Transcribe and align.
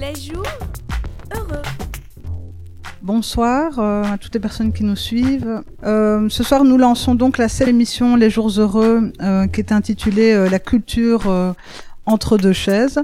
Les 0.00 0.14
jours 0.14 0.46
heureux. 1.36 1.62
Bonsoir 3.02 3.78
euh, 3.78 4.02
à 4.04 4.16
toutes 4.16 4.32
les 4.32 4.40
personnes 4.40 4.72
qui 4.72 4.82
nous 4.82 4.96
suivent. 4.96 5.62
Euh, 5.84 6.26
ce 6.30 6.42
soir, 6.42 6.64
nous 6.64 6.78
lançons 6.78 7.14
donc 7.14 7.36
la 7.36 7.50
seule 7.50 7.68
émission 7.68 8.16
Les 8.16 8.30
Jours 8.30 8.48
Heureux, 8.58 9.12
euh, 9.20 9.46
qui 9.46 9.60
est 9.60 9.72
intitulée 9.72 10.48
La 10.48 10.58
culture 10.58 11.54
entre 12.06 12.38
deux 12.38 12.54
chaises. 12.54 13.02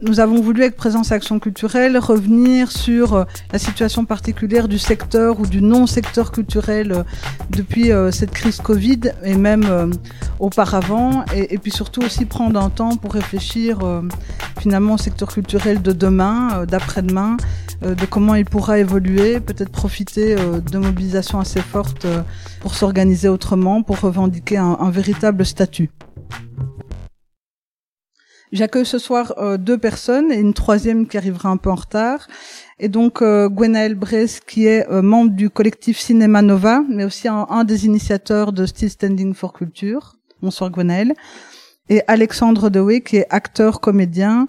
Nous 0.00 0.20
avons 0.20 0.40
voulu, 0.40 0.62
avec 0.62 0.76
Présence 0.76 1.10
Action 1.10 1.40
Culturelle, 1.40 1.98
revenir 1.98 2.70
sur 2.70 3.14
euh, 3.14 3.24
la 3.52 3.58
situation 3.58 4.04
particulière 4.04 4.68
du 4.68 4.78
secteur 4.78 5.40
ou 5.40 5.46
du 5.46 5.60
non-secteur 5.60 6.30
culturel 6.30 6.92
euh, 6.92 7.02
depuis 7.50 7.90
euh, 7.90 8.12
cette 8.12 8.30
crise 8.30 8.58
Covid 8.58 9.00
et 9.24 9.34
même 9.34 9.92
auparavant, 10.38 11.24
et, 11.34 11.58
puis 11.58 11.72
surtout 11.72 12.02
aussi 12.02 12.26
prendre 12.26 12.60
un 12.60 12.70
temps 12.70 12.96
pour 12.96 13.12
réfléchir 13.12 13.80
finalement 14.60 14.94
au 14.94 14.98
secteur 14.98 15.32
culturel 15.32 15.82
de 15.82 15.92
demain, 15.92 16.64
d'après-demain, 16.66 17.36
de 17.82 18.06
comment 18.06 18.34
il 18.34 18.44
pourra 18.44 18.78
évoluer, 18.78 19.40
peut-être 19.40 19.70
profiter 19.70 20.36
de 20.36 20.78
mobilisations 20.78 21.40
assez 21.40 21.60
fortes 21.60 22.06
pour 22.60 22.74
s'organiser 22.74 23.28
autrement, 23.28 23.82
pour 23.82 24.00
revendiquer 24.00 24.58
un 24.58 24.90
véritable 24.90 25.44
statut. 25.44 25.90
J'accueille 28.50 28.86
ce 28.86 28.98
soir 28.98 29.34
euh, 29.38 29.58
deux 29.58 29.76
personnes 29.76 30.32
et 30.32 30.38
une 30.38 30.54
troisième 30.54 31.06
qui 31.06 31.18
arrivera 31.18 31.50
un 31.50 31.58
peu 31.58 31.70
en 31.70 31.74
retard. 31.74 32.26
Et 32.78 32.88
donc 32.88 33.20
euh, 33.20 33.48
Gwenaël 33.48 33.94
Bress 33.94 34.40
qui 34.40 34.66
est 34.66 34.88
euh, 34.90 35.02
membre 35.02 35.32
du 35.32 35.50
collectif 35.50 35.98
Cinéma 35.98 36.40
Nova, 36.40 36.82
mais 36.88 37.04
aussi 37.04 37.28
un, 37.28 37.46
un 37.50 37.64
des 37.64 37.84
initiateurs 37.84 38.52
de 38.52 38.64
Still 38.64 38.90
Standing 38.90 39.34
for 39.34 39.52
Culture. 39.52 40.16
Bonsoir 40.40 40.70
Gwenaël. 40.70 41.14
Et 41.90 42.02
Alexandre 42.06 42.70
Dewey 42.70 43.00
qui 43.02 43.18
est 43.18 43.26
acteur, 43.30 43.80
comédien. 43.80 44.48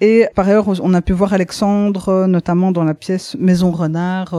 Et 0.00 0.26
par 0.34 0.48
ailleurs, 0.48 0.68
on 0.82 0.94
a 0.94 1.02
pu 1.02 1.12
voir 1.12 1.32
Alexandre 1.32 2.08
euh, 2.08 2.26
notamment 2.26 2.72
dans 2.72 2.84
la 2.84 2.94
pièce 2.94 3.36
Maison 3.38 3.72
Renard. 3.72 4.34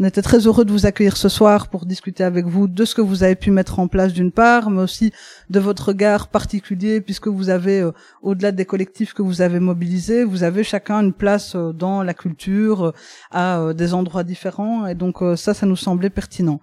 On 0.00 0.04
était 0.04 0.22
très 0.22 0.46
heureux 0.46 0.64
de 0.64 0.70
vous 0.70 0.86
accueillir 0.86 1.16
ce 1.16 1.28
soir 1.28 1.68
pour 1.68 1.84
discuter 1.84 2.22
avec 2.22 2.46
vous 2.46 2.68
de 2.68 2.84
ce 2.84 2.94
que 2.94 3.00
vous 3.00 3.24
avez 3.24 3.34
pu 3.34 3.50
mettre 3.50 3.80
en 3.80 3.88
place 3.88 4.12
d'une 4.12 4.30
part, 4.30 4.70
mais 4.70 4.82
aussi 4.82 5.12
de 5.50 5.58
votre 5.58 5.88
regard 5.88 6.28
particulier, 6.28 7.00
puisque 7.00 7.26
vous 7.26 7.48
avez, 7.50 7.80
euh, 7.80 7.90
au-delà 8.22 8.52
des 8.52 8.64
collectifs 8.64 9.12
que 9.12 9.22
vous 9.22 9.42
avez 9.42 9.58
mobilisés, 9.58 10.22
vous 10.22 10.44
avez 10.44 10.62
chacun 10.62 11.00
une 11.00 11.12
place 11.12 11.56
euh, 11.56 11.72
dans 11.72 12.04
la 12.04 12.14
culture, 12.14 12.84
euh, 12.84 12.92
à 13.32 13.74
des 13.74 13.92
endroits 13.92 14.22
différents, 14.22 14.86
et 14.86 14.94
donc 14.94 15.18
ça, 15.36 15.52
ça 15.52 15.66
nous 15.66 15.76
semblait 15.76 16.10
pertinent. 16.10 16.60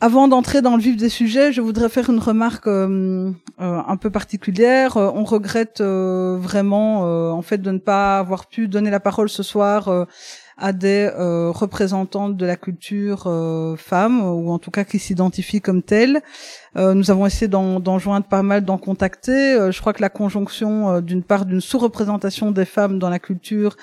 Avant 0.00 0.28
d'entrer 0.28 0.62
dans 0.62 0.76
le 0.76 0.82
vif 0.82 0.96
des 0.96 1.08
sujets, 1.08 1.52
je 1.52 1.60
voudrais 1.60 1.88
faire 1.88 2.10
une 2.10 2.18
remarque 2.18 2.66
un 2.66 3.96
peu 4.00 4.10
particulière. 4.10 4.96
On 4.96 5.24
regrette 5.24 5.80
vraiment, 5.80 7.32
en 7.32 7.42
fait, 7.42 7.58
de 7.58 7.70
ne 7.70 7.78
pas 7.78 8.18
avoir 8.18 8.46
pu 8.46 8.68
donner 8.68 8.90
la 8.90 9.00
parole 9.00 9.28
ce 9.28 9.42
soir 9.42 10.06
à 10.56 10.72
des 10.72 11.10
euh, 11.18 11.50
représentantes 11.50 12.36
de 12.36 12.46
la 12.46 12.56
culture 12.56 13.24
euh, 13.26 13.76
femmes, 13.76 14.22
ou 14.22 14.50
en 14.50 14.58
tout 14.58 14.70
cas 14.70 14.84
qui 14.84 14.98
s'identifient 14.98 15.60
comme 15.60 15.82
telles. 15.82 16.22
Euh, 16.76 16.94
nous 16.94 17.10
avons 17.10 17.26
essayé 17.26 17.48
d'en 17.48 17.98
joindre 17.98 18.26
pas 18.26 18.42
mal, 18.42 18.64
d'en 18.64 18.78
contacter. 18.78 19.54
Euh, 19.54 19.70
je 19.70 19.80
crois 19.80 19.92
que 19.92 20.02
la 20.02 20.08
conjonction, 20.08 20.90
euh, 20.90 21.00
d'une 21.00 21.22
part, 21.22 21.44
d'une 21.44 21.60
sous-représentation 21.60 22.52
des 22.52 22.64
femmes 22.64 22.98
dans 22.98 23.10
la 23.10 23.18
culture 23.18 23.76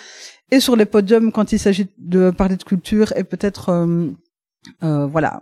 et 0.52 0.60
sur 0.60 0.76
les 0.76 0.86
podiums 0.86 1.32
quand 1.32 1.52
il 1.52 1.60
s'agit 1.60 1.90
de 1.98 2.32
parler 2.32 2.58
de 2.58 2.64
culture 2.64 3.12
est 3.16 3.24
peut-être 3.24 3.72
euh, 4.84 5.06
voilà, 5.08 5.42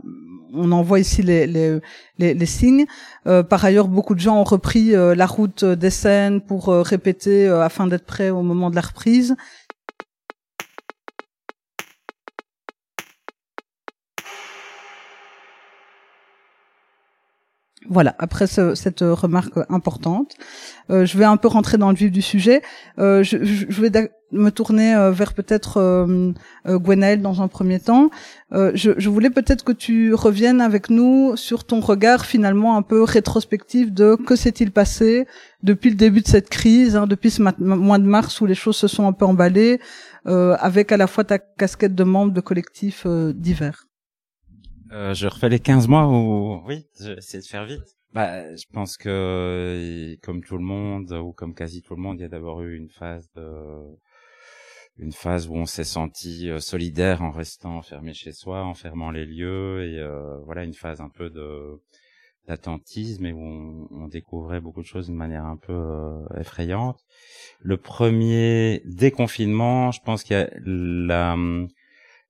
on 0.53 0.71
en 0.71 0.81
voit 0.81 0.99
ici 0.99 1.21
les, 1.21 1.47
les, 1.47 1.79
les, 2.17 2.33
les 2.33 2.45
signes. 2.45 2.85
Euh, 3.27 3.43
par 3.43 3.63
ailleurs, 3.63 3.87
beaucoup 3.87 4.15
de 4.15 4.19
gens 4.19 4.39
ont 4.39 4.43
repris 4.43 4.95
euh, 4.95 5.15
la 5.15 5.25
route 5.25 5.63
des 5.63 5.89
scènes 5.89 6.41
pour 6.41 6.69
euh, 6.69 6.81
répéter 6.81 7.47
afin 7.47 7.87
d'être 7.87 8.05
prêts 8.05 8.29
au 8.29 8.41
moment 8.41 8.69
de 8.69 8.75
la 8.75 8.81
reprise. 8.81 9.35
Voilà, 17.89 18.15
après 18.19 18.45
ce- 18.45 18.75
cette 18.75 19.01
remarque 19.01 19.53
importante, 19.69 20.35
euh, 20.91 21.03
je 21.05 21.17
vais 21.17 21.25
un 21.25 21.35
peu 21.37 21.47
rentrer 21.47 21.77
dans 21.79 21.89
le 21.89 21.95
vif 21.95 22.11
du 22.11 22.21
sujet. 22.21 22.61
Euh, 22.99 23.23
je, 23.23 23.43
je- 23.43 23.81
vais 23.81 23.89
me 24.31 24.49
tourner 24.51 24.95
euh, 24.95 25.11
vers 25.11 25.33
peut-être 25.33 25.77
euh, 25.77 26.31
euh, 26.67 26.77
Gwenaël 26.77 27.21
dans 27.21 27.41
un 27.41 27.47
premier 27.47 27.79
temps. 27.79 28.09
Je, 28.51 29.09
voulais 29.09 29.31
peut-être 29.31 29.63
que 29.65 29.71
tu 29.71 30.13
reviennes 30.13 30.61
avec 30.61 30.89
nous 30.91 31.35
sur 31.35 31.63
ton 31.63 31.79
regard 31.79 32.25
finalement 32.25 32.77
un 32.77 32.81
peu 32.83 33.01
rétrospectif 33.03 33.91
de 33.91 34.15
que 34.15 34.35
s'est-il 34.35 34.71
passé 34.71 35.25
depuis 35.63 35.89
le 35.89 35.95
début 35.95 36.21
de 36.21 36.27
cette 36.27 36.49
crise, 36.49 36.95
hein, 36.95 37.07
depuis 37.07 37.31
ce 37.31 37.41
mois 37.41 37.97
de 37.97 38.05
mars 38.05 38.39
où 38.41 38.45
les 38.45 38.55
choses 38.55 38.77
se 38.77 38.87
sont 38.87 39.07
un 39.07 39.13
peu 39.13 39.25
emballées, 39.25 39.79
avec 40.25 40.91
à 40.91 40.97
la 40.97 41.07
fois 41.07 41.23
ta 41.23 41.39
casquette 41.39 41.95
de 41.95 42.03
membre 42.03 42.31
de 42.33 42.41
collectifs 42.41 43.07
divers. 43.35 43.87
Euh, 44.91 45.13
je 45.13 45.27
refais 45.27 45.49
les 45.49 45.59
15 45.59 45.87
mois 45.87 46.07
ou 46.07 46.61
oui, 46.65 46.85
je 46.99 47.11
vais 47.11 47.17
essayer 47.17 47.41
de 47.41 47.47
faire 47.47 47.65
vite. 47.65 47.97
Bah, 48.13 48.53
je 48.55 48.65
pense 48.73 48.97
que 48.97 49.09
euh, 49.09 50.15
comme 50.21 50.43
tout 50.43 50.57
le 50.57 50.63
monde 50.63 51.13
ou 51.13 51.31
comme 51.31 51.53
quasi 51.53 51.81
tout 51.81 51.95
le 51.95 52.01
monde, 52.01 52.19
il 52.19 52.23
y 52.23 52.25
a 52.25 52.29
d'abord 52.29 52.61
eu 52.61 52.75
une 52.75 52.89
phase 52.89 53.29
de 53.35 53.41
une 54.97 55.13
phase 55.13 55.47
où 55.47 55.55
on 55.55 55.65
s'est 55.65 55.83
senti 55.83 56.49
euh, 56.49 56.59
solidaire 56.59 57.21
en 57.21 57.31
restant 57.31 57.77
enfermé 57.77 58.13
chez 58.13 58.33
soi, 58.33 58.63
en 58.63 58.73
fermant 58.73 59.11
les 59.11 59.25
lieux 59.25 59.83
et 59.87 59.99
euh, 59.99 60.37
voilà 60.45 60.63
une 60.63 60.73
phase 60.73 61.01
un 61.01 61.09
peu 61.09 61.29
de 61.29 61.81
d'attentisme 62.47 63.25
et 63.27 63.33
où 63.33 63.39
on, 63.39 63.87
on 63.91 64.07
découvrait 64.07 64.61
beaucoup 64.61 64.81
de 64.81 64.87
choses 64.87 65.05
d'une 65.05 65.15
manière 65.15 65.45
un 65.45 65.57
peu 65.57 65.73
euh, 65.73 66.39
effrayante. 66.39 66.99
Le 67.59 67.77
premier 67.77 68.81
déconfinement, 68.85 69.91
je 69.91 70.01
pense 70.01 70.23
qu'il 70.23 70.35
y 70.35 70.39
a 70.39 70.49
la 70.65 71.37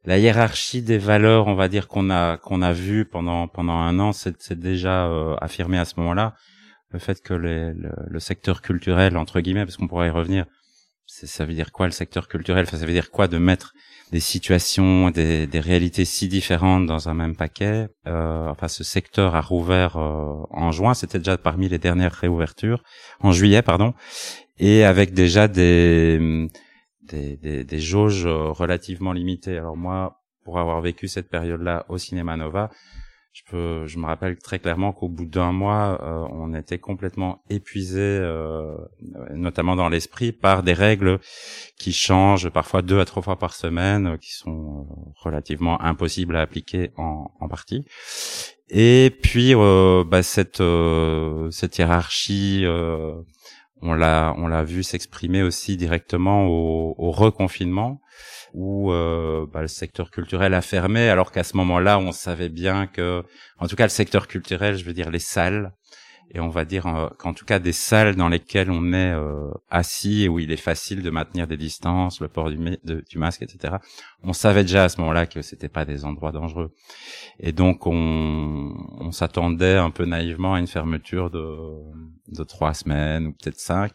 la 0.06 0.18
hiérarchie 0.18 0.82
des 0.82 0.98
valeurs, 0.98 1.48
on 1.48 1.54
va 1.56 1.68
dire 1.68 1.88
qu'on 1.88 2.10
a 2.10 2.38
qu'on 2.38 2.62
a 2.62 2.74
vu 2.74 3.06
pendant 3.06 3.48
pendant 3.48 3.74
un 3.78 4.00
an, 4.00 4.12
c'est 4.14 4.54
déjà 4.60 5.06
euh, 5.08 5.36
affirmé 5.42 5.78
à 5.78 5.86
ce 5.86 5.94
moment-là. 5.98 6.34
Le 6.90 7.00
fait 7.00 7.22
que 7.22 7.34
les- 7.34 7.74
le, 7.74 7.92
le 8.08 8.20
secteur 8.20 8.62
culturel 8.62 9.16
entre 9.18 9.40
guillemets, 9.42 9.66
parce 9.66 9.78
qu'on 9.78 9.88
pourrait 9.88 10.08
y 10.08 10.10
revenir, 10.12 10.46
ça 11.06 11.46
veut 11.46 11.54
dire 11.54 11.72
quoi 11.72 11.86
le 11.88 11.92
secteur 11.92 12.28
culturel? 12.28 12.66
Enfin, 12.68 12.78
ça 12.78 12.86
veut 12.86 12.94
dire 12.94 13.12
quoi 13.12 13.28
de 13.28 13.38
mettre 13.38 13.74
des 14.12 14.20
situations, 14.20 15.10
des, 15.10 15.48
des 15.48 15.60
réalités 15.60 16.04
si 16.06 16.28
différentes 16.28 16.86
dans 16.86 17.08
un 17.10 17.14
même 17.14 17.36
paquet? 17.36 17.88
Euh, 18.08 18.48
Enfin, 18.50 18.68
ce 18.68 18.84
secteur 18.84 19.36
a 19.36 19.42
rouvert 19.42 19.98
euh, 19.98 20.34
en 20.52 20.72
juin. 20.72 20.94
C'était 20.94 21.20
déjà 21.20 21.38
parmi 21.38 21.70
les 21.70 21.78
dernières 21.80 22.14
réouvertures 22.14 22.82
en 23.22 23.32
juillet, 23.32 23.62
pardon, 23.62 23.94
et 24.60 24.84
avec 24.84 25.14
déjà 25.14 25.48
des 25.48 26.48
des, 27.12 27.38
des, 27.38 27.64
des 27.64 27.80
jauges 27.80 28.26
euh, 28.26 28.52
relativement 28.52 29.14
limitées. 29.14 29.58
Alors 29.58 29.78
moi, 29.78 30.22
pour 30.44 30.58
avoir 30.60 30.82
vécu 30.82 31.08
cette 31.08 31.30
période-là 31.30 31.86
au 31.90 31.98
Cinéma 31.98 32.36
Nova, 32.38 32.70
je 33.34 33.44
peux, 33.50 33.88
je 33.88 33.98
me 33.98 34.06
rappelle 34.08 34.36
très 34.38 34.60
clairement 34.60 34.92
qu'au 34.92 35.08
bout 35.08 35.26
d'un 35.26 35.54
mois, 35.54 36.00
euh, 36.04 36.28
on 36.32 36.54
était 36.54 36.80
complètement 36.80 37.44
épuisé, 37.50 38.02
euh, 38.02 38.76
notamment 39.34 39.78
dans 39.78 39.88
l'esprit, 39.88 40.34
par 40.34 40.64
des 40.64 40.74
règles 40.74 41.20
qui 41.78 41.94
changent 41.94 42.50
parfois 42.50 42.82
deux 42.82 43.00
à 43.00 43.06
trois 43.06 43.24
fois 43.24 43.38
par 43.40 43.54
semaine, 43.54 44.06
euh, 44.08 44.18
qui 44.18 44.34
sont 44.34 44.86
euh, 44.90 44.94
relativement 45.24 45.82
impossibles 45.82 46.36
à 46.36 46.42
appliquer 46.42 46.92
en, 46.98 47.32
en 47.40 47.48
partie. 47.48 47.86
Et 48.70 49.16
puis 49.24 49.54
euh, 49.56 50.04
bah, 50.12 50.24
cette 50.24 50.64
cette 51.52 51.78
hiérarchie 51.78 52.66
on 53.82 53.94
l'a 53.94 54.34
on 54.38 54.48
l'a 54.48 54.64
vu 54.64 54.84
s'exprimer 54.84 55.42
aussi 55.44 55.78
directement 55.78 56.46
au, 56.48 56.96
au 56.98 57.12
reconfinement 57.12 58.02
où 58.54 58.92
euh, 58.92 59.46
bah, 59.52 59.62
le 59.62 59.68
secteur 59.68 60.12
culturel 60.12 60.54
a 60.54 60.62
fermé 60.62 61.10
alors 61.10 61.32
qu'à 61.32 61.44
ce 61.44 61.56
moment-là 61.58 62.00
on 62.00 62.12
savait 62.12 62.50
bien 62.50 62.88
que 62.88 63.24
en 63.60 63.68
tout 63.68 63.76
cas 63.76 63.86
le 63.86 63.90
secteur 63.90 64.28
culturel 64.28 64.76
je 64.78 64.86
veux 64.86 64.94
dire 64.94 65.10
les 65.10 65.20
salles 65.20 65.72
et 66.34 66.40
on 66.40 66.50
va 66.50 66.66
dire 66.66 66.88
euh, 66.88 67.10
qu'en 67.18 67.34
tout 67.34 67.46
cas 67.46 67.60
des 67.60 67.74
salles 67.74 68.16
dans 68.16 68.30
lesquelles 68.30 68.72
on 68.72 68.94
est 68.94 69.14
euh, 69.14 69.52
assis 69.70 70.24
et 70.24 70.30
où 70.30 70.40
il 70.40 70.52
est 70.52 70.58
facile 70.58 71.02
de 71.02 71.10
maintenir 71.10 71.48
des 71.48 71.58
distances, 71.58 72.22
le 72.22 72.28
port 72.28 72.50
du, 72.50 72.58
du 72.58 73.18
masque, 73.18 73.42
etc. 73.42 73.76
On 74.24 74.34
savait 74.34 74.64
déjà 74.64 74.86
à 74.86 74.90
ce 74.90 75.00
moment-là 75.02 75.26
que 75.26 75.42
c'était 75.42 75.70
pas 75.70 75.86
des 75.86 76.06
endroits 76.06 76.32
dangereux, 76.32 76.74
et 77.40 77.52
donc 77.52 77.86
on, 77.86 78.74
on 79.00 79.12
s'attendait 79.12 79.78
un 79.78 79.90
peu 79.90 80.06
naïvement 80.06 80.54
à 80.54 80.60
une 80.60 80.68
fermeture 80.68 81.30
de, 81.30 81.58
de 82.30 82.44
trois 82.44 82.74
semaines 82.74 83.28
ou 83.28 83.32
peut-être 83.34 83.60
cinq, 83.60 83.94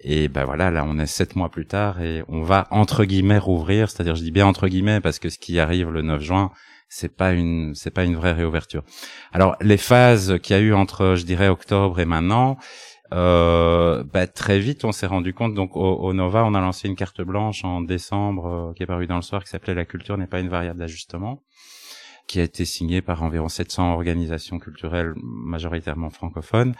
et 0.00 0.28
ben 0.28 0.44
voilà, 0.44 0.70
là 0.70 0.84
on 0.86 0.98
est 0.98 1.06
sept 1.06 1.36
mois 1.36 1.48
plus 1.48 1.66
tard 1.66 2.02
et 2.02 2.22
on 2.28 2.42
va 2.42 2.66
entre 2.70 3.04
guillemets 3.04 3.38
rouvrir, 3.38 3.90
c'est-à-dire 3.90 4.14
je 4.14 4.22
dis 4.22 4.30
bien 4.32 4.46
entre 4.46 4.68
guillemets 4.68 5.00
parce 5.00 5.18
que 5.18 5.30
ce 5.30 5.38
qui 5.38 5.58
arrive 5.58 5.90
le 5.90 6.02
9 6.02 6.20
juin 6.20 6.50
c'est 6.94 7.16
pas 7.16 7.32
une 7.32 7.74
c'est 7.74 7.90
pas 7.90 8.04
une 8.04 8.16
vraie 8.16 8.32
réouverture. 8.32 8.84
Alors 9.32 9.56
les 9.62 9.78
phases 9.78 10.38
qu'il 10.42 10.54
y 10.54 10.58
a 10.58 10.62
eu 10.62 10.74
entre 10.74 11.14
je 11.16 11.24
dirais 11.24 11.48
octobre 11.48 11.98
et 12.00 12.04
maintenant, 12.04 12.58
euh, 13.14 14.04
bah, 14.04 14.26
très 14.26 14.58
vite 14.58 14.84
on 14.84 14.92
s'est 14.92 15.06
rendu 15.06 15.32
compte 15.32 15.54
donc 15.54 15.74
au, 15.74 16.12
Nova 16.12 16.44
on 16.44 16.52
a 16.52 16.60
lancé 16.60 16.88
une 16.88 16.94
carte 16.96 17.22
blanche 17.22 17.64
en 17.64 17.80
décembre 17.80 18.46
euh, 18.46 18.72
qui 18.74 18.82
est 18.82 18.86
parue 18.86 19.06
dans 19.06 19.16
le 19.16 19.22
soir 19.22 19.42
qui 19.42 19.48
s'appelait 19.48 19.74
la 19.74 19.86
culture 19.86 20.18
n'est 20.18 20.26
pas 20.26 20.40
une 20.40 20.50
variable 20.50 20.80
d'ajustement 20.80 21.42
qui 22.26 22.40
a 22.40 22.42
été 22.42 22.64
signé 22.64 23.02
par 23.02 23.22
environ 23.22 23.48
700 23.48 23.92
organisations 23.92 24.58
culturelles 24.58 25.12
majoritairement 25.16 26.10
francophones, 26.10 26.74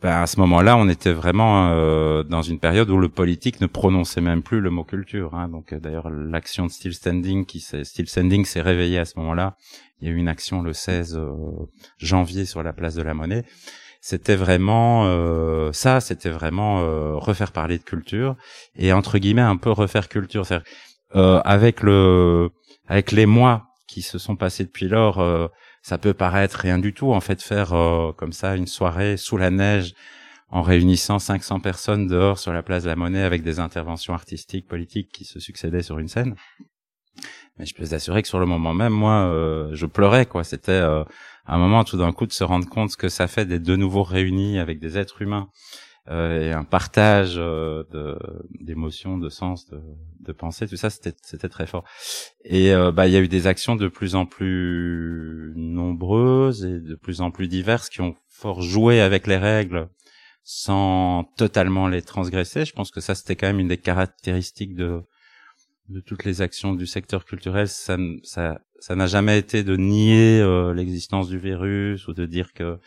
ben 0.00 0.22
à 0.22 0.26
ce 0.26 0.38
moment-là, 0.40 0.76
on 0.76 0.88
était 0.88 1.12
vraiment 1.12 1.70
euh, 1.70 2.22
dans 2.22 2.42
une 2.42 2.58
période 2.58 2.90
où 2.90 2.98
le 2.98 3.08
politique 3.08 3.60
ne 3.60 3.66
prononçait 3.66 4.20
même 4.20 4.42
plus 4.42 4.60
le 4.60 4.70
mot 4.70 4.84
culture. 4.84 5.34
Hein. 5.34 5.48
Donc 5.48 5.72
euh, 5.72 5.80
d'ailleurs, 5.80 6.10
l'action 6.10 6.66
de 6.66 6.70
Still 6.70 6.94
Standing, 6.94 7.46
qui 7.46 7.60
Still 7.60 8.08
Standing 8.08 8.44
s'est 8.44 8.60
réveillée 8.60 8.98
à 8.98 9.04
ce 9.04 9.18
moment-là. 9.18 9.56
Il 10.00 10.08
y 10.08 10.10
a 10.10 10.14
eu 10.14 10.16
une 10.16 10.28
action 10.28 10.62
le 10.62 10.72
16 10.72 11.16
euh, 11.16 11.30
janvier 11.98 12.44
sur 12.44 12.62
la 12.62 12.72
place 12.72 12.94
de 12.94 13.02
la 13.02 13.14
Monnaie. 13.14 13.44
C'était 14.00 14.34
vraiment 14.34 15.06
ça, 15.72 16.00
c'était 16.00 16.28
vraiment 16.28 16.80
refaire 17.20 17.52
parler 17.52 17.78
de 17.78 17.84
culture 17.84 18.34
et 18.74 18.92
entre 18.92 19.18
guillemets 19.18 19.42
un 19.42 19.56
peu 19.56 19.70
refaire 19.70 20.08
culture. 20.08 20.44
avec 21.14 21.82
le 21.84 22.50
avec 22.88 23.12
les 23.12 23.26
mois 23.26 23.71
qui 23.92 24.02
se 24.02 24.18
sont 24.18 24.36
passés 24.36 24.64
depuis 24.64 24.88
lors, 24.88 25.20
euh, 25.20 25.48
ça 25.82 25.98
peut 25.98 26.14
paraître 26.14 26.58
rien 26.58 26.78
du 26.78 26.94
tout. 26.94 27.12
En 27.12 27.20
fait, 27.20 27.42
faire 27.42 27.74
euh, 27.74 28.12
comme 28.12 28.32
ça 28.32 28.56
une 28.56 28.66
soirée 28.66 29.16
sous 29.16 29.36
la 29.36 29.50
neige 29.50 29.94
en 30.48 30.62
réunissant 30.62 31.18
500 31.18 31.60
personnes 31.60 32.06
dehors 32.06 32.38
sur 32.38 32.52
la 32.52 32.62
place 32.62 32.84
de 32.84 32.88
la 32.88 32.96
Monnaie 32.96 33.22
avec 33.22 33.42
des 33.42 33.60
interventions 33.60 34.14
artistiques, 34.14 34.66
politiques 34.66 35.10
qui 35.12 35.24
se 35.24 35.40
succédaient 35.40 35.82
sur 35.82 35.98
une 35.98 36.08
scène. 36.08 36.34
Mais 37.58 37.66
je 37.66 37.74
peux 37.74 37.84
vous 37.84 37.94
assurer 37.94 38.22
que 38.22 38.28
sur 38.28 38.38
le 38.38 38.46
moment 38.46 38.72
même, 38.72 38.92
moi, 38.92 39.26
euh, 39.26 39.68
je 39.72 39.86
pleurais. 39.86 40.24
quoi. 40.26 40.44
C'était 40.44 40.80
un 41.46 41.58
moment 41.58 41.84
tout 41.84 41.98
d'un 41.98 42.12
coup 42.12 42.26
de 42.26 42.32
se 42.32 42.44
rendre 42.44 42.68
compte 42.68 42.90
ce 42.90 42.96
que 42.96 43.08
ça 43.08 43.28
fait 43.28 43.44
d'être 43.44 43.62
de 43.62 43.76
nouveau 43.76 44.02
réunis 44.02 44.58
avec 44.58 44.78
des 44.78 44.96
êtres 44.96 45.20
humains 45.20 45.48
euh, 45.48 45.52
et 46.10 46.50
un 46.52 46.64
partage 46.64 47.34
euh, 47.36 47.84
d'émotions, 48.60 49.18
de, 49.18 49.28
sens, 49.28 49.68
de, 49.68 49.80
de 50.20 50.32
pensée, 50.32 50.66
tout 50.66 50.76
ça, 50.76 50.90
c'était 50.90 51.14
c'était 51.22 51.48
très 51.48 51.66
fort. 51.66 51.84
Et 52.44 52.74
euh, 52.74 52.90
bah 52.90 53.06
il 53.06 53.12
y 53.12 53.16
a 53.16 53.20
eu 53.20 53.28
des 53.28 53.46
actions 53.46 53.76
de 53.76 53.86
plus 53.86 54.16
en 54.16 54.26
plus 54.26 55.52
nombreuses 55.54 56.64
et 56.64 56.80
de 56.80 56.96
plus 56.96 57.20
en 57.20 57.30
plus 57.30 57.46
diverses 57.46 57.88
qui 57.88 58.00
ont 58.00 58.16
fort 58.28 58.62
joué 58.62 59.00
avec 59.00 59.28
les 59.28 59.36
règles 59.36 59.88
sans 60.42 61.24
totalement 61.36 61.86
les 61.86 62.02
transgresser. 62.02 62.64
Je 62.64 62.72
pense 62.72 62.90
que 62.90 63.00
ça 63.00 63.14
c'était 63.14 63.36
quand 63.36 63.46
même 63.46 63.60
une 63.60 63.68
des 63.68 63.78
caractéristiques 63.78 64.74
de 64.74 65.02
de 65.88 66.00
toutes 66.00 66.24
les 66.24 66.42
actions 66.42 66.74
du 66.74 66.86
secteur 66.86 67.24
culturel. 67.24 67.68
Ça 67.68 67.96
ça 68.24 68.60
ça 68.80 68.96
n'a 68.96 69.06
jamais 69.06 69.38
été 69.38 69.62
de 69.62 69.76
nier 69.76 70.40
euh, 70.40 70.74
l'existence 70.74 71.28
du 71.28 71.38
virus 71.38 72.08
ou 72.08 72.12
de 72.14 72.26
dire 72.26 72.52
que 72.52 72.80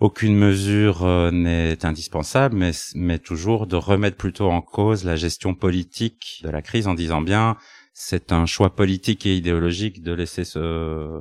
aucune 0.00 0.34
mesure 0.34 1.04
euh, 1.04 1.30
n'est 1.30 1.84
indispensable, 1.84 2.56
mais, 2.56 2.72
mais 2.94 3.18
toujours 3.18 3.66
de 3.66 3.76
remettre 3.76 4.16
plutôt 4.16 4.50
en 4.50 4.62
cause 4.62 5.04
la 5.04 5.16
gestion 5.16 5.54
politique 5.54 6.40
de 6.42 6.48
la 6.48 6.62
crise 6.62 6.88
en 6.88 6.94
disant 6.94 7.20
bien 7.20 7.56
c'est 7.92 8.32
un 8.32 8.46
choix 8.46 8.74
politique 8.74 9.26
et 9.26 9.36
idéologique 9.36 10.02
de 10.02 10.12
laisser 10.12 10.44
ce 10.44 11.20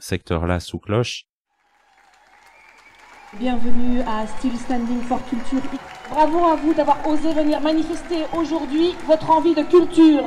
secteur-là 0.00 0.58
sous 0.58 0.80
cloche. 0.80 1.26
Bienvenue 3.38 4.00
à 4.00 4.26
Still 4.26 4.56
Standing 4.56 5.00
for 5.02 5.24
Culture. 5.28 5.62
Bravo 6.10 6.44
à 6.46 6.56
vous 6.56 6.74
d'avoir 6.74 7.06
osé 7.06 7.32
venir 7.34 7.60
manifester 7.60 8.24
aujourd'hui 8.36 8.94
votre 9.06 9.30
envie 9.30 9.54
de 9.54 9.62
culture. 9.62 10.24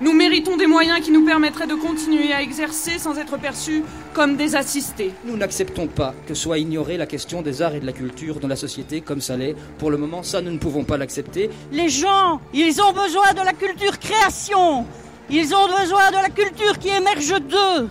Nous 0.00 0.12
méritons 0.12 0.56
des 0.56 0.68
moyens 0.68 1.00
qui 1.00 1.10
nous 1.10 1.24
permettraient 1.24 1.66
de 1.66 1.74
continuer 1.74 2.32
à 2.32 2.40
exercer 2.40 3.00
sans 3.00 3.18
être 3.18 3.36
perçus 3.36 3.82
comme 4.14 4.36
des 4.36 4.54
assistés. 4.54 5.12
Nous 5.24 5.36
n'acceptons 5.36 5.88
pas 5.88 6.14
que 6.28 6.34
soit 6.34 6.58
ignorée 6.58 6.96
la 6.96 7.06
question 7.06 7.42
des 7.42 7.62
arts 7.62 7.74
et 7.74 7.80
de 7.80 7.86
la 7.86 7.92
culture 7.92 8.38
dans 8.38 8.46
la 8.46 8.54
société 8.54 9.00
comme 9.00 9.20
ça 9.20 9.36
l'est. 9.36 9.56
Pour 9.78 9.90
le 9.90 9.96
moment, 9.96 10.22
ça, 10.22 10.40
nous 10.40 10.52
ne 10.52 10.58
pouvons 10.58 10.84
pas 10.84 10.98
l'accepter. 10.98 11.50
Les 11.72 11.88
gens, 11.88 12.40
ils 12.54 12.80
ont 12.80 12.92
besoin 12.92 13.32
de 13.32 13.44
la 13.44 13.52
culture 13.52 13.98
création. 13.98 14.86
Ils 15.30 15.52
ont 15.52 15.66
besoin 15.66 16.10
de 16.10 16.22
la 16.22 16.30
culture 16.30 16.78
qui 16.78 16.90
émerge 16.90 17.34
d'eux. 17.40 17.88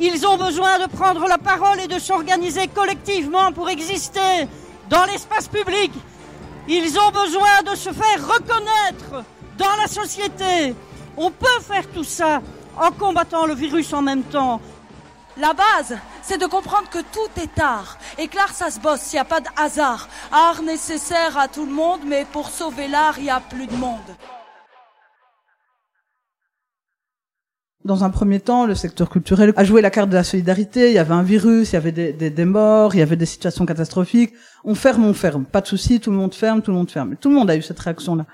Ils 0.00 0.26
ont 0.26 0.38
besoin 0.38 0.78
de 0.78 0.86
prendre 0.90 1.26
la 1.28 1.36
parole 1.36 1.78
et 1.80 1.88
de 1.88 1.98
s'organiser 1.98 2.68
collectivement 2.74 3.52
pour 3.52 3.68
exister 3.68 4.48
dans 4.88 5.04
l'espace 5.04 5.46
public. 5.46 5.92
Ils 6.68 6.98
ont 6.98 7.10
besoin 7.10 7.62
de 7.70 7.76
se 7.76 7.90
faire 7.90 8.26
reconnaître 8.26 9.24
dans 9.58 9.76
la 9.78 9.88
société. 9.88 10.74
On 11.16 11.30
peut 11.30 11.60
faire 11.60 11.86
tout 11.88 12.04
ça 12.04 12.42
en 12.78 12.90
combattant 12.92 13.46
le 13.46 13.54
virus 13.54 13.92
en 13.92 14.02
même 14.02 14.22
temps. 14.22 14.60
La 15.36 15.54
base, 15.54 15.96
c'est 16.22 16.38
de 16.38 16.46
comprendre 16.46 16.88
que 16.90 16.98
tout 16.98 17.40
est 17.40 17.58
art. 17.60 17.98
Et 18.18 18.28
que 18.28 18.36
l'art, 18.36 18.52
ça 18.52 18.70
se 18.70 18.80
bosse, 18.80 19.12
il 19.12 19.16
n'y 19.16 19.20
a 19.20 19.24
pas 19.24 19.40
de 19.40 19.48
hasard. 19.56 20.08
Art 20.32 20.62
nécessaire 20.62 21.38
à 21.38 21.48
tout 21.48 21.64
le 21.64 21.72
monde, 21.72 22.00
mais 22.06 22.26
pour 22.32 22.50
sauver 22.50 22.88
l'art, 22.88 23.14
il 23.18 23.24
n'y 23.24 23.30
a 23.30 23.40
plus 23.40 23.66
de 23.66 23.76
monde. 23.76 23.98
Dans 27.84 28.04
un 28.04 28.10
premier 28.10 28.40
temps, 28.40 28.66
le 28.66 28.74
secteur 28.74 29.08
culturel 29.08 29.54
a 29.56 29.64
joué 29.64 29.80
la 29.80 29.90
carte 29.90 30.10
de 30.10 30.14
la 30.14 30.24
solidarité. 30.24 30.90
Il 30.90 30.94
y 30.94 30.98
avait 30.98 31.14
un 31.14 31.22
virus, 31.22 31.70
il 31.70 31.74
y 31.74 31.76
avait 31.76 31.92
des, 31.92 32.44
morts, 32.44 32.94
il 32.94 32.98
y 32.98 33.02
avait 33.02 33.16
des 33.16 33.24
situations 33.24 33.64
catastrophiques. 33.64 34.34
On 34.64 34.74
ferme, 34.74 35.04
on 35.04 35.14
ferme. 35.14 35.46
Pas 35.46 35.62
de 35.62 35.66
souci, 35.66 35.98
tout 35.98 36.10
le 36.10 36.16
monde 36.16 36.34
ferme, 36.34 36.60
tout 36.60 36.70
le 36.70 36.76
monde 36.76 36.90
ferme. 36.90 37.16
Tout 37.16 37.30
le 37.30 37.36
monde 37.36 37.50
a 37.50 37.56
eu 37.56 37.62
cette 37.62 37.80
réaction-là. 37.80 38.26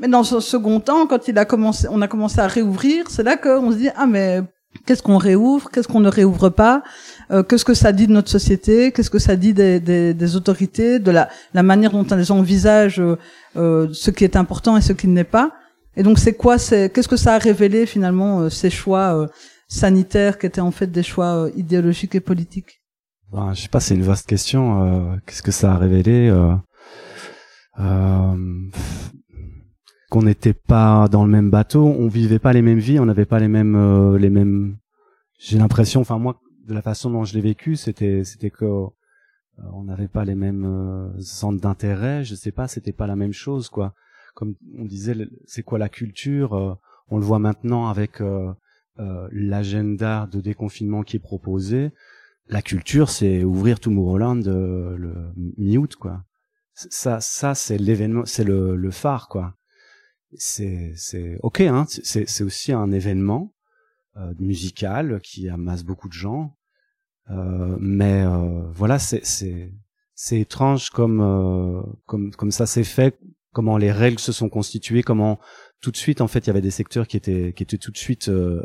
Mais 0.00 0.08
dans 0.08 0.24
ce 0.24 0.40
second 0.40 0.80
temps, 0.80 1.06
quand 1.06 1.28
il 1.28 1.38
a 1.38 1.44
commencé, 1.44 1.86
on 1.90 2.02
a 2.02 2.08
commencé 2.08 2.40
à 2.40 2.46
réouvrir, 2.46 3.10
c'est 3.10 3.22
là 3.22 3.36
qu'on 3.36 3.70
se 3.70 3.76
dit 3.76 3.88
ah 3.96 4.06
mais 4.06 4.42
qu'est-ce 4.86 5.02
qu'on 5.02 5.18
réouvre, 5.18 5.70
qu'est-ce 5.70 5.88
qu'on 5.88 6.00
ne 6.00 6.08
réouvre 6.08 6.50
pas, 6.50 6.82
euh, 7.30 7.42
qu'est-ce 7.42 7.64
que 7.64 7.74
ça 7.74 7.92
dit 7.92 8.06
de 8.06 8.12
notre 8.12 8.30
société, 8.30 8.92
qu'est-ce 8.92 9.10
que 9.10 9.18
ça 9.18 9.36
dit 9.36 9.54
des, 9.54 9.80
des, 9.80 10.14
des, 10.14 10.36
autorités, 10.36 10.98
de 10.98 11.10
la, 11.10 11.28
la 11.54 11.62
manière 11.62 11.92
dont 11.92 12.06
les 12.16 12.24
gens 12.24 12.38
envisagent 12.38 13.00
euh, 13.00 13.16
euh, 13.56 13.88
ce 13.92 14.10
qui 14.10 14.24
est 14.24 14.36
important 14.36 14.76
et 14.76 14.80
ce 14.80 14.92
qui 14.92 15.06
ne 15.06 15.14
l'est 15.14 15.24
pas. 15.24 15.52
Et 15.96 16.02
donc 16.02 16.18
c'est 16.18 16.34
quoi, 16.34 16.58
c'est 16.58 16.92
qu'est-ce 16.92 17.08
que 17.08 17.16
ça 17.16 17.34
a 17.34 17.38
révélé 17.38 17.86
finalement 17.86 18.40
euh, 18.40 18.50
ces 18.50 18.70
choix 18.70 19.16
euh, 19.16 19.28
sanitaires 19.68 20.38
qui 20.38 20.46
étaient 20.46 20.60
en 20.60 20.72
fait 20.72 20.88
des 20.88 21.04
choix 21.04 21.48
idéologiques 21.56 22.14
et 22.16 22.20
politiques? 22.20 22.82
Ben, 23.32 23.52
je 23.54 23.62
sais 23.62 23.68
pas, 23.68 23.80
c'est 23.80 23.94
une 23.94 24.02
vaste 24.02 24.28
question. 24.28 25.18
qu'est-ce 25.26 25.42
que 25.42 25.50
ça 25.50 25.72
a 25.72 25.76
révélé 25.76 26.30
qu'on 30.14 30.22
n'était 30.22 30.54
pas 30.54 31.08
dans 31.08 31.24
le 31.24 31.30
même 31.32 31.50
bateau, 31.50 31.86
on 31.86 32.06
vivait 32.06 32.38
pas 32.38 32.52
les 32.52 32.62
mêmes 32.62 32.78
vies, 32.78 33.00
on 33.00 33.04
n'avait 33.04 33.24
pas 33.24 33.40
les 33.40 33.48
mêmes 33.48 33.74
euh, 33.74 34.16
les 34.16 34.30
mêmes. 34.30 34.76
J'ai 35.40 35.58
l'impression, 35.58 36.02
enfin 36.02 36.20
moi, 36.20 36.40
de 36.68 36.72
la 36.72 36.82
façon 36.82 37.10
dont 37.10 37.24
je 37.24 37.34
l'ai 37.34 37.40
vécu, 37.40 37.74
c'était 37.74 38.22
c'était 38.22 38.50
que 38.50 38.64
euh, 38.64 38.90
on 39.72 39.82
n'avait 39.82 40.06
pas 40.06 40.24
les 40.24 40.36
mêmes 40.36 40.64
euh, 40.66 41.20
centres 41.20 41.60
d'intérêt. 41.60 42.22
Je 42.22 42.36
sais 42.36 42.52
pas, 42.52 42.68
c'était 42.68 42.92
pas 42.92 43.08
la 43.08 43.16
même 43.16 43.32
chose 43.32 43.68
quoi. 43.68 43.92
Comme 44.36 44.54
on 44.78 44.84
disait, 44.84 45.16
c'est 45.46 45.64
quoi 45.64 45.80
la 45.80 45.88
culture 45.88 46.78
On 47.08 47.18
le 47.18 47.24
voit 47.24 47.40
maintenant 47.40 47.88
avec 47.88 48.22
l'agenda 48.96 50.28
de 50.30 50.40
déconfinement 50.40 51.02
qui 51.02 51.16
est 51.16 51.26
proposé. 51.32 51.90
La 52.48 52.62
culture, 52.62 53.10
c'est 53.10 53.42
ouvrir 53.42 53.80
Tomorrowland 53.80 54.42
le 54.44 55.32
mi-août 55.56 55.96
quoi. 55.96 56.22
Ça, 56.74 57.20
ça 57.20 57.56
c'est 57.56 57.78
l'événement, 57.78 58.24
c'est 58.26 58.44
le, 58.44 58.76
le 58.76 58.90
phare 58.92 59.28
quoi 59.28 59.56
c'est 60.36 60.92
c'est 60.96 61.38
ok 61.42 61.60
hein. 61.62 61.86
C'est 61.88 62.28
c'est 62.28 62.44
aussi 62.44 62.72
un 62.72 62.90
événement 62.92 63.52
euh, 64.16 64.32
musical 64.38 65.20
qui 65.22 65.48
amasse 65.48 65.84
beaucoup 65.84 66.08
de 66.08 66.12
gens. 66.14 66.56
Euh, 67.30 67.76
mais 67.80 68.22
euh, 68.22 68.70
voilà 68.72 68.98
c'est 68.98 69.24
c'est 69.24 69.72
c'est 70.14 70.40
étrange 70.40 70.90
comme 70.90 71.20
euh, 71.22 71.82
comme 72.06 72.30
comme 72.32 72.50
ça 72.50 72.66
s'est 72.66 72.84
fait 72.84 73.18
comment 73.52 73.78
les 73.78 73.90
règles 73.90 74.18
se 74.18 74.30
sont 74.30 74.50
constituées 74.50 75.02
comment 75.02 75.38
tout 75.80 75.90
de 75.90 75.96
suite 75.96 76.20
en 76.20 76.28
fait 76.28 76.40
il 76.40 76.48
y 76.48 76.50
avait 76.50 76.60
des 76.60 76.70
secteurs 76.70 77.06
qui 77.08 77.16
étaient 77.16 77.54
qui 77.54 77.62
étaient 77.62 77.78
tout 77.78 77.90
de 77.92 77.96
suite 77.96 78.28
euh, 78.28 78.62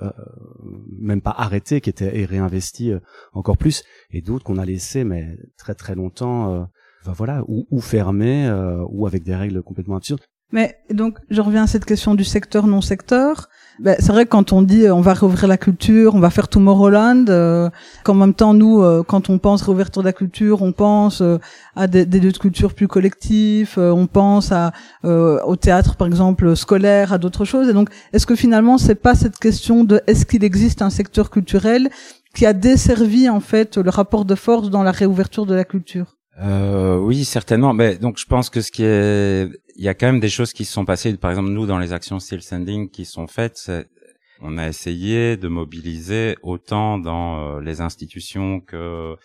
même 1.00 1.22
pas 1.22 1.32
arrêtés 1.32 1.80
qui 1.80 1.90
étaient 1.90 2.26
réinvestis 2.26 2.92
encore 3.32 3.58
plus 3.58 3.84
et 4.12 4.22
d'autres 4.22 4.44
qu'on 4.44 4.58
a 4.58 4.66
laissés 4.66 5.06
mais 5.06 5.38
très 5.58 5.74
très 5.74 5.96
longtemps 5.96 6.70
voilà 7.06 7.44
ou, 7.48 7.66
ou 7.72 7.80
fermés 7.80 8.52
ou 8.90 9.08
avec 9.08 9.24
des 9.24 9.36
règles 9.36 9.64
complètement 9.64 9.96
absurdes 9.96 10.26
Mais 10.52 10.80
donc, 10.92 11.18
je 11.30 11.42
reviens 11.42 11.64
à 11.64 11.68
cette 11.68 11.86
question 11.86 12.16
du 12.16 12.24
secteur 12.24 12.66
non 12.66 12.82
secteur. 12.82 13.50
Ben, 13.80 13.96
c'est 14.00 14.12
vrai 14.12 14.26
que 14.26 14.30
quand 14.30 14.52
on 14.52 14.62
dit 14.62 14.86
euh, 14.86 14.94
on 14.94 15.00
va 15.00 15.14
réouvrir 15.14 15.48
la 15.48 15.58
culture, 15.58 16.14
on 16.14 16.20
va 16.20 16.30
faire 16.32 16.50
Tomorrowland, 16.50 17.30
euh, 17.30 17.70
qu'en 18.04 18.14
même 18.14 18.34
temps 18.34 18.54
nous, 18.54 18.82
euh, 18.82 19.04
quand 19.08 19.30
on 19.30 19.38
pense 19.38 19.62
réouverture 19.62 20.02
de 20.02 20.08
la 20.08 20.14
culture, 20.14 20.64
on 20.64 20.74
pense 20.74 21.22
euh, 21.22 21.38
à 21.78 21.88
des, 21.88 22.06
des, 22.06 22.20
lieux 22.20 22.34
de 22.34 22.38
culture 22.38 22.74
plus 22.74 22.90
collectifs, 22.90 23.78
on 23.78 24.08
pense 24.08 24.52
à 24.52 24.74
au 25.04 25.56
théâtre 25.56 25.96
par 25.96 26.08
exemple 26.08 26.56
scolaire, 26.58 27.14
à 27.14 27.18
d'autres 27.20 27.46
choses. 27.46 27.70
Et 27.70 27.74
donc, 27.74 27.90
est-ce 28.12 28.26
que 28.26 28.36
finalement 28.36 28.78
c'est 28.78 28.96
pas 28.96 29.16
cette 29.16 29.38
question 29.38 29.86
de 29.86 30.02
est-ce 30.08 30.26
qu'il 30.26 30.44
existe 30.44 30.82
un 30.82 30.90
secteur 30.90 31.30
culturel 31.30 31.90
qui 32.36 32.46
a 32.46 32.54
desservi 32.54 33.30
en 33.30 33.40
fait 33.40 33.78
le 33.78 33.90
rapport 33.90 34.26
de 34.26 34.36
force 34.36 34.70
dans 34.70 34.84
la 34.84 34.92
réouverture 34.92 35.46
de 35.46 35.56
la 35.56 35.64
culture? 35.64 36.19
Euh, 36.42 36.98
oui, 36.98 37.26
certainement. 37.26 37.74
Mais 37.74 37.98
donc, 37.98 38.18
je 38.18 38.26
pense 38.26 38.50
que 38.50 38.62
ce 38.62 38.72
qui 38.72 38.84
est, 38.84 39.50
il 39.76 39.84
y 39.84 39.88
a 39.88 39.94
quand 39.94 40.08
même 40.08 40.20
des 40.20 40.30
choses 40.30 40.54
qui 40.54 40.66
se 40.66 40.74
sont 40.74 40.86
passées. 40.86 41.16
Par 41.18 41.32
exemple, 41.32 41.50
nous, 41.50 41.66
dans 41.66 41.80
les 41.80 41.94
actions 41.94 42.20
Still 42.20 42.42
Sending 42.42 42.90
qui 42.90 43.06
sont 43.06 43.28
faites, 43.28 43.72
on 44.42 44.58
a 44.58 44.68
essayé 44.68 45.36
de 45.36 45.48
mobiliser 45.50 46.38
autant 46.44 46.98
dans 46.98 47.58
euh, 47.58 47.62
les 47.62 47.82
institutions 47.82 48.62
que 48.62 49.18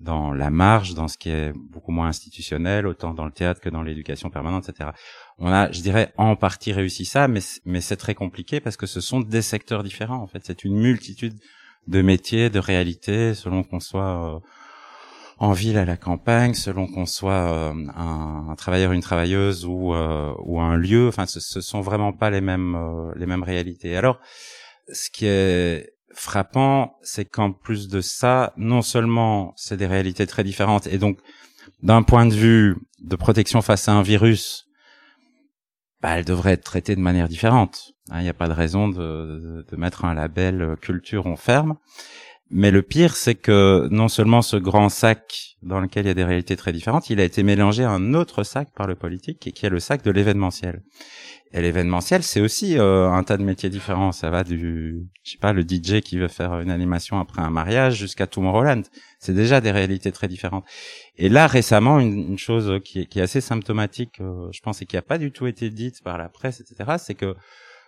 dans 0.00 0.32
la 0.32 0.50
marge, 0.50 0.94
dans 0.94 1.06
ce 1.08 1.18
qui 1.18 1.28
est 1.28 1.52
beaucoup 1.54 1.92
moins 1.92 2.08
institutionnel, 2.08 2.86
autant 2.86 3.12
dans 3.12 3.26
le 3.26 3.30
théâtre 3.30 3.60
que 3.60 3.68
dans 3.68 3.82
l'éducation 3.82 4.30
permanente, 4.30 4.68
etc. 4.70 4.90
On 5.38 5.48
a, 5.48 5.70
je 5.70 5.82
dirais, 5.82 6.12
en 6.16 6.34
partie 6.34 6.72
réussi 6.72 7.04
ça, 7.04 7.28
mais 7.28 7.40
mais 7.66 7.82
c'est 7.82 7.96
très 7.96 8.14
compliqué 8.14 8.60
parce 8.60 8.76
que 8.78 8.86
ce 8.86 9.00
sont 9.00 9.20
des 9.20 9.42
secteurs 9.42 9.82
différents. 9.82 10.22
En 10.22 10.26
fait, 10.26 10.40
c'est 10.44 10.64
une 10.64 10.78
multitude 10.78 11.34
de 11.86 12.00
métiers, 12.00 12.48
de 12.48 12.58
réalités, 12.58 13.34
selon 13.34 13.62
qu'on 13.62 13.80
soit 13.80 14.36
euh, 14.36 14.38
en 15.38 15.52
ville 15.52 15.78
à 15.78 15.84
la 15.84 15.96
campagne, 15.96 16.54
selon 16.54 16.86
qu'on 16.86 17.06
soit 17.06 17.32
euh, 17.32 17.72
un, 17.96 18.46
un, 18.50 18.54
travailleur, 18.56 18.92
une 18.92 19.00
travailleuse 19.00 19.64
ou 19.64 19.94
euh, 19.94 20.32
ou 20.38 20.60
un 20.60 20.76
lieu. 20.76 21.08
Enfin, 21.08 21.26
ce, 21.26 21.40
ce 21.40 21.60
sont 21.60 21.80
vraiment 21.80 22.12
pas 22.12 22.30
les 22.30 22.40
mêmes 22.40 22.74
euh, 22.74 23.12
les 23.16 23.26
mêmes 23.26 23.42
réalités. 23.42 23.96
Alors, 23.96 24.20
ce 24.92 25.10
qui 25.10 25.26
est 25.26 25.94
frappant, 26.14 26.96
c'est 27.02 27.24
qu'en 27.24 27.52
plus 27.52 27.88
de 27.88 28.00
ça, 28.00 28.52
non 28.56 28.82
seulement 28.82 29.52
c'est 29.56 29.76
des 29.76 29.86
réalités 29.86 30.26
très 30.26 30.44
différentes, 30.44 30.86
et 30.86 30.98
donc 30.98 31.18
d'un 31.82 32.02
point 32.02 32.26
de 32.26 32.34
vue 32.34 32.76
de 33.00 33.16
protection 33.16 33.60
face 33.62 33.88
à 33.88 33.92
un 33.92 34.02
virus, 34.02 34.66
bah, 36.00 36.18
elle 36.18 36.24
devrait 36.24 36.52
être 36.52 36.64
traitée 36.64 36.94
de 36.94 37.00
manière 37.00 37.28
différente. 37.28 37.92
Il 38.12 38.20
n'y 38.20 38.28
a 38.28 38.34
pas 38.34 38.48
de 38.48 38.52
raison 38.52 38.88
de, 38.88 39.64
de, 39.68 39.76
mettre 39.76 40.04
un 40.04 40.12
label 40.12 40.76
culture 40.82 41.24
on 41.24 41.36
ferme. 41.36 41.76
Mais 42.50 42.70
le 42.70 42.82
pire, 42.82 43.16
c'est 43.16 43.34
que 43.34 43.88
non 43.90 44.08
seulement 44.08 44.42
ce 44.42 44.56
grand 44.56 44.88
sac 44.88 45.56
dans 45.62 45.80
lequel 45.80 46.04
il 46.04 46.08
y 46.08 46.10
a 46.10 46.14
des 46.14 46.24
réalités 46.24 46.56
très 46.56 46.72
différentes, 46.72 47.08
il 47.08 47.18
a 47.18 47.24
été 47.24 47.42
mélangé 47.42 47.84
à 47.84 47.90
un 47.90 48.14
autre 48.14 48.42
sac 48.42 48.68
par 48.76 48.86
le 48.86 48.94
politique, 48.94 49.38
qui 49.38 49.66
est 49.66 49.70
le 49.70 49.80
sac 49.80 50.04
de 50.04 50.10
l'événementiel. 50.10 50.82
Et 51.56 51.62
l'événementiel, 51.62 52.24
c'est 52.24 52.40
aussi 52.40 52.76
euh, 52.78 53.08
un 53.10 53.22
tas 53.22 53.36
de 53.36 53.44
métiers 53.44 53.70
différents. 53.70 54.10
Ça 54.10 54.28
va 54.28 54.42
du, 54.42 55.06
je 55.22 55.30
sais 55.30 55.38
pas, 55.38 55.52
le 55.52 55.62
DJ 55.62 56.00
qui 56.00 56.18
veut 56.18 56.28
faire 56.28 56.58
une 56.58 56.70
animation 56.70 57.20
après 57.20 57.42
un 57.42 57.50
mariage 57.50 57.96
jusqu'à 57.96 58.26
Tomorrowland. 58.26 58.82
C'est 59.20 59.34
déjà 59.34 59.60
des 59.60 59.70
réalités 59.70 60.10
très 60.10 60.26
différentes. 60.26 60.64
Et 61.16 61.28
là, 61.28 61.46
récemment, 61.46 62.00
une, 62.00 62.36
chose 62.38 62.80
qui 62.84 63.02
est, 63.02 63.06
qui 63.06 63.20
est, 63.20 63.22
assez 63.22 63.40
symptomatique, 63.40 64.20
euh, 64.20 64.48
je 64.50 64.60
pense, 64.62 64.82
et 64.82 64.86
qui 64.86 64.96
n'a 64.96 65.02
pas 65.02 65.16
du 65.16 65.30
tout 65.30 65.46
été 65.46 65.70
dite 65.70 66.02
par 66.02 66.18
la 66.18 66.28
presse, 66.28 66.60
etc., 66.60 66.96
c'est 66.98 67.14
que 67.14 67.36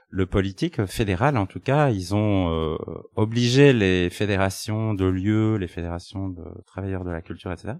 le 0.08 0.26
politique 0.26 0.84
fédéral, 0.86 1.36
en 1.36 1.46
tout 1.46 1.60
cas, 1.60 1.90
ils 1.90 2.14
ont 2.14 2.50
euh, 2.50 2.76
obligé 3.16 3.72
les 3.72 4.10
fédérations 4.10 4.94
de 4.94 5.04
lieux, 5.04 5.56
les 5.56 5.68
fédérations 5.68 6.28
de 6.28 6.44
travailleurs 6.66 7.04
de 7.04 7.10
la 7.10 7.22
culture, 7.22 7.52
etc., 7.52 7.74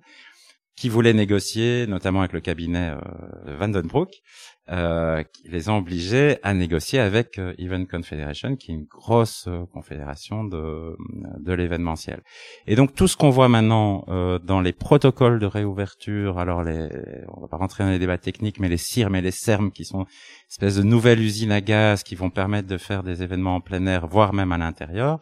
qui 0.75 0.88
voulaient 0.88 1.14
négocier, 1.14 1.87
notamment 1.87 2.21
avec 2.21 2.33
le 2.33 2.40
cabinet 2.40 2.90
euh, 2.90 3.56
Vandenbroek, 3.59 4.23
euh, 4.68 5.23
qui 5.23 5.49
les 5.49 5.68
ont 5.68 5.78
obligés 5.78 6.38
à 6.42 6.52
négocier 6.52 6.99
avec 6.99 7.38
euh, 7.38 7.54
Event 7.58 7.85
Confederation, 7.85 8.56
qui 8.56 8.73
est 8.73 8.75
une 8.75 8.85
grosse 8.85 9.46
euh, 9.46 9.64
confédération 9.73 10.42
de, 10.42 10.96
de 11.38 11.52
l'événementiel. 11.52 12.20
Et 12.66 12.75
donc 12.75 12.94
tout 12.94 13.06
ce 13.06 13.16
qu'on 13.16 13.30
voit 13.30 13.49
maintenant 13.49 14.04
euh, 14.08 14.38
dans 14.40 14.61
les 14.61 14.73
protocoles 14.73 15.38
de 15.38 15.46
réouverture, 15.46 16.38
alors 16.38 16.64
les, 16.64 16.88
on 17.28 17.40
va 17.42 17.49
pas 17.49 17.58
rentrer 17.58 17.85
dans 17.85 17.90
les 17.90 18.00
débats 18.00 18.18
techniques, 18.18 18.58
mais 18.58 18.68
les 18.68 18.76
CIRM 18.76 19.14
et 19.14 19.23
les 19.23 19.30
CERM, 19.30 19.70
qui 19.70 19.85
sont 19.85 20.04
espèces 20.50 20.76
de 20.76 20.82
nouvelles 20.82 21.20
usines 21.20 21.52
à 21.52 21.61
gaz 21.61 22.02
qui 22.02 22.16
vont 22.16 22.30
permettre 22.30 22.66
de 22.66 22.78
faire 22.78 23.04
des 23.04 23.23
événements 23.23 23.56
en 23.56 23.61
plein 23.61 23.87
air, 23.87 24.08
voire 24.08 24.32
même 24.32 24.50
à 24.50 24.58
l'intérieur. 24.58 25.20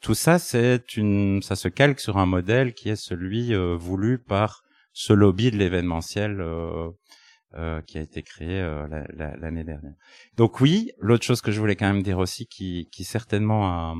Tout 0.00 0.14
ça, 0.14 0.38
c'est 0.38 0.96
une, 0.96 1.42
ça 1.42 1.56
se 1.56 1.68
calque 1.68 2.00
sur 2.00 2.16
un 2.16 2.26
modèle 2.26 2.74
qui 2.74 2.88
est 2.88 2.96
celui 2.96 3.54
voulu 3.76 4.18
par 4.18 4.62
ce 4.92 5.12
lobby 5.12 5.50
de 5.50 5.56
l'événementiel 5.56 6.42
euh, 7.54 7.78
euh, 7.78 7.80
qui 7.82 7.98
a 7.98 8.00
été 8.00 8.22
créé 8.22 8.60
euh, 8.60 8.86
l'année 9.16 9.64
dernière. 9.64 9.94
Donc 10.36 10.60
oui, 10.60 10.92
l'autre 10.98 11.24
chose 11.24 11.40
que 11.40 11.50
je 11.50 11.60
voulais 11.60 11.76
quand 11.76 11.86
même 11.92 12.02
dire 12.02 12.18
aussi, 12.18 12.46
qui, 12.46 12.88
qui 12.92 13.04
certainement 13.04 13.66
a, 13.66 13.94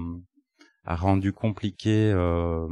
a 0.84 0.96
rendu 0.96 1.32
compliqué 1.32 2.12
euh, 2.12 2.68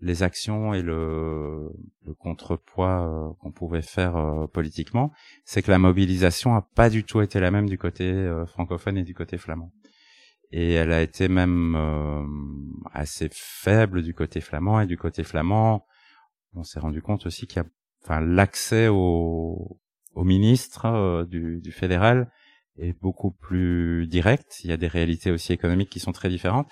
les 0.00 0.22
actions 0.22 0.74
et 0.74 0.82
le, 0.82 1.70
le 2.04 2.14
contrepoids 2.14 3.08
euh, 3.08 3.32
qu'on 3.40 3.52
pouvait 3.52 3.82
faire 3.82 4.16
euh, 4.16 4.46
politiquement, 4.46 5.12
c'est 5.44 5.62
que 5.62 5.70
la 5.70 5.78
mobilisation 5.78 6.54
a 6.54 6.62
pas 6.62 6.90
du 6.90 7.04
tout 7.04 7.20
été 7.20 7.40
la 7.40 7.50
même 7.50 7.68
du 7.68 7.78
côté 7.78 8.30
francophone 8.46 8.98
et 8.98 9.04
du 9.04 9.14
côté 9.14 9.38
flamand. 9.38 9.72
Et 10.50 10.72
elle 10.72 10.92
a 10.92 11.02
été 11.02 11.28
même 11.28 11.74
assez 12.92 13.28
faible 13.32 14.02
du 14.02 14.14
côté 14.14 14.40
flamand 14.40 14.80
et 14.80 14.86
du 14.86 14.96
côté 14.96 15.24
flamand 15.24 15.84
on 16.56 16.62
s'est 16.62 16.80
rendu 16.80 17.02
compte 17.02 17.26
aussi 17.26 17.46
qu'il 17.46 17.62
y 17.62 17.64
a, 17.64 17.68
enfin, 18.04 18.20
l'accès 18.20 18.88
au, 18.88 19.80
au 20.14 20.24
ministre 20.24 20.86
euh, 20.86 21.24
du, 21.24 21.60
du, 21.60 21.72
fédéral 21.72 22.30
est 22.78 22.92
beaucoup 23.00 23.30
plus 23.30 24.06
direct. 24.06 24.60
Il 24.64 24.70
y 24.70 24.72
a 24.72 24.76
des 24.76 24.88
réalités 24.88 25.30
aussi 25.30 25.52
économiques 25.52 25.90
qui 25.90 26.00
sont 26.00 26.12
très 26.12 26.28
différentes, 26.28 26.68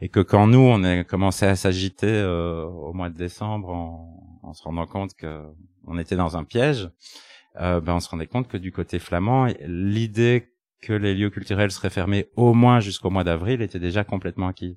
et 0.00 0.08
que 0.08 0.20
quand 0.20 0.46
nous 0.46 0.58
on 0.58 0.82
a 0.84 1.04
commencé 1.04 1.46
à 1.46 1.56
s'agiter 1.56 2.08
euh, 2.08 2.64
au 2.64 2.92
mois 2.92 3.10
de 3.10 3.16
décembre 3.16 3.68
en, 3.68 4.40
en, 4.42 4.52
se 4.52 4.62
rendant 4.62 4.86
compte 4.86 5.14
que 5.14 5.42
on 5.86 5.98
était 5.98 6.16
dans 6.16 6.36
un 6.36 6.44
piège, 6.44 6.88
euh, 7.60 7.80
ben 7.80 7.94
on 7.94 8.00
se 8.00 8.08
rendait 8.08 8.26
compte 8.26 8.48
que 8.48 8.56
du 8.56 8.72
côté 8.72 8.98
flamand, 8.98 9.46
l'idée 9.66 10.50
que 10.82 10.92
les 10.92 11.14
lieux 11.14 11.30
culturels 11.30 11.70
seraient 11.70 11.90
fermés 11.90 12.26
au 12.36 12.52
moins 12.52 12.80
jusqu'au 12.80 13.10
mois 13.10 13.24
d'avril 13.24 13.62
était 13.62 13.78
déjà 13.78 14.04
complètement 14.04 14.48
acquise. 14.48 14.76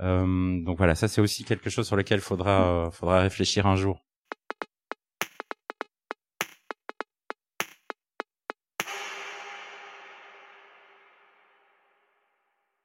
Euh, 0.00 0.62
donc 0.64 0.78
voilà, 0.78 0.94
ça 0.94 1.06
c'est 1.06 1.20
aussi 1.20 1.44
quelque 1.44 1.70
chose 1.70 1.86
sur 1.86 1.96
lequel 1.96 2.20
faudra 2.20 2.90
faudra 2.92 3.20
réfléchir 3.20 3.66
un 3.66 3.76
jour. 3.76 4.01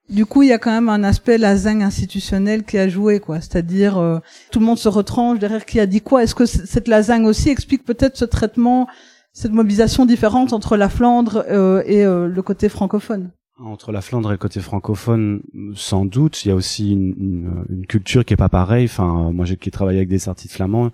Du 0.09 0.25
coup, 0.25 0.41
il 0.41 0.49
y 0.49 0.53
a 0.53 0.57
quand 0.57 0.71
même 0.71 0.87
un 0.87 1.03
aspect 1.03 1.37
lasagne 1.37 1.83
institutionnel 1.83 2.63
qui 2.63 2.77
a 2.77 2.87
joué, 2.87 3.19
quoi. 3.19 3.41
C'est-à-dire, 3.41 3.97
euh, 3.97 4.19
tout 4.51 4.59
le 4.59 4.65
monde 4.65 4.77
se 4.77 4.87
retranche 4.87 5.37
derrière 5.37 5.65
qui 5.65 5.79
a 5.81 5.85
dit 5.85 6.01
quoi. 6.01 6.23
Est-ce 6.23 6.35
que 6.35 6.45
cette 6.45 6.87
lasagne 6.87 7.25
aussi 7.25 7.49
explique 7.49 7.83
peut-être 7.83 8.15
ce 8.15 8.23
traitement, 8.23 8.87
cette 9.33 9.51
mobilisation 9.51 10.05
différente 10.05 10.53
entre 10.53 10.77
la 10.77 10.87
Flandre 10.87 11.43
euh, 11.49 11.83
et 11.85 12.05
euh, 12.05 12.27
le 12.27 12.41
côté 12.41 12.69
francophone? 12.69 13.31
Entre 13.59 13.91
la 13.91 14.01
Flandre 14.01 14.29
et 14.29 14.33
le 14.33 14.37
côté 14.37 14.59
francophone, 14.59 15.41
sans 15.73 16.05
doute, 16.05 16.45
il 16.45 16.49
y 16.49 16.51
a 16.51 16.55
aussi 16.55 16.91
une, 16.91 17.15
une, 17.17 17.65
une 17.69 17.85
culture 17.87 18.23
qui 18.23 18.33
est 18.33 18.37
pas 18.37 18.49
pareille. 18.49 18.85
Enfin, 18.85 19.31
moi, 19.33 19.45
j'ai 19.45 19.57
travaillé 19.57 19.97
avec 19.97 20.09
des 20.09 20.29
artistes 20.29 20.53
flamands, 20.53 20.91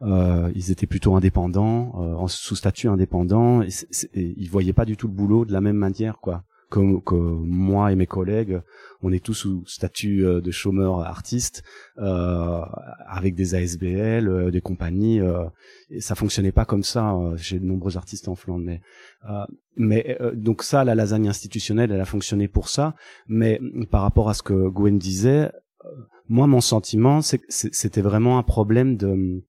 euh, 0.00 0.50
ils 0.54 0.70
étaient 0.70 0.86
plutôt 0.86 1.14
indépendants, 1.14 1.92
euh, 2.00 2.14
en 2.14 2.26
sous 2.26 2.56
statut 2.56 2.88
indépendant, 2.88 3.60
et, 3.60 3.68
et, 4.14 4.34
ils 4.38 4.48
voyaient 4.48 4.72
pas 4.72 4.86
du 4.86 4.96
tout 4.96 5.08
le 5.08 5.12
boulot 5.12 5.44
de 5.44 5.52
la 5.52 5.60
même 5.60 5.76
manière, 5.76 6.18
quoi 6.18 6.42
comme 6.68 7.02
que 7.02 7.14
moi 7.14 7.92
et 7.92 7.96
mes 7.96 8.06
collègues, 8.06 8.60
on 9.02 9.12
est 9.12 9.24
tous 9.24 9.34
sous 9.34 9.64
statut 9.66 10.24
euh, 10.24 10.40
de 10.40 10.50
chômeurs 10.50 11.00
artistes, 11.00 11.62
euh, 11.98 12.60
avec 13.06 13.34
des 13.34 13.54
ASBL, 13.54 14.28
euh, 14.28 14.50
des 14.50 14.60
compagnies. 14.60 15.20
Euh, 15.20 15.44
et 15.90 16.00
ça 16.00 16.14
fonctionnait 16.14 16.52
pas 16.52 16.64
comme 16.64 16.82
ça 16.82 17.14
euh, 17.14 17.36
chez 17.36 17.58
de 17.58 17.64
nombreux 17.64 17.96
artistes 17.96 18.28
en 18.28 18.34
Flandre. 18.34 18.64
Mais, 18.64 18.80
mais 19.76 20.18
donc 20.34 20.62
ça, 20.62 20.84
la 20.84 20.94
lasagne 20.94 21.28
institutionnelle, 21.28 21.92
elle 21.92 22.00
a 22.00 22.06
fonctionné 22.06 22.48
pour 22.48 22.68
ça. 22.68 22.94
Mais 23.28 23.60
par 23.90 24.02
rapport 24.02 24.28
à 24.28 24.34
ce 24.34 24.42
que 24.42 24.68
Gwen 24.68 24.98
disait, 24.98 25.50
moi, 26.28 26.46
mon 26.46 26.60
sentiment, 26.60 27.20
c'était 27.22 28.00
vraiment 28.00 28.38
un 28.38 28.42
problème 28.42 28.96
de, 28.96 29.44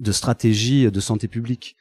de 0.00 0.12
stratégie 0.12 0.90
de 0.90 1.00
santé 1.00 1.28
publique 1.28 1.76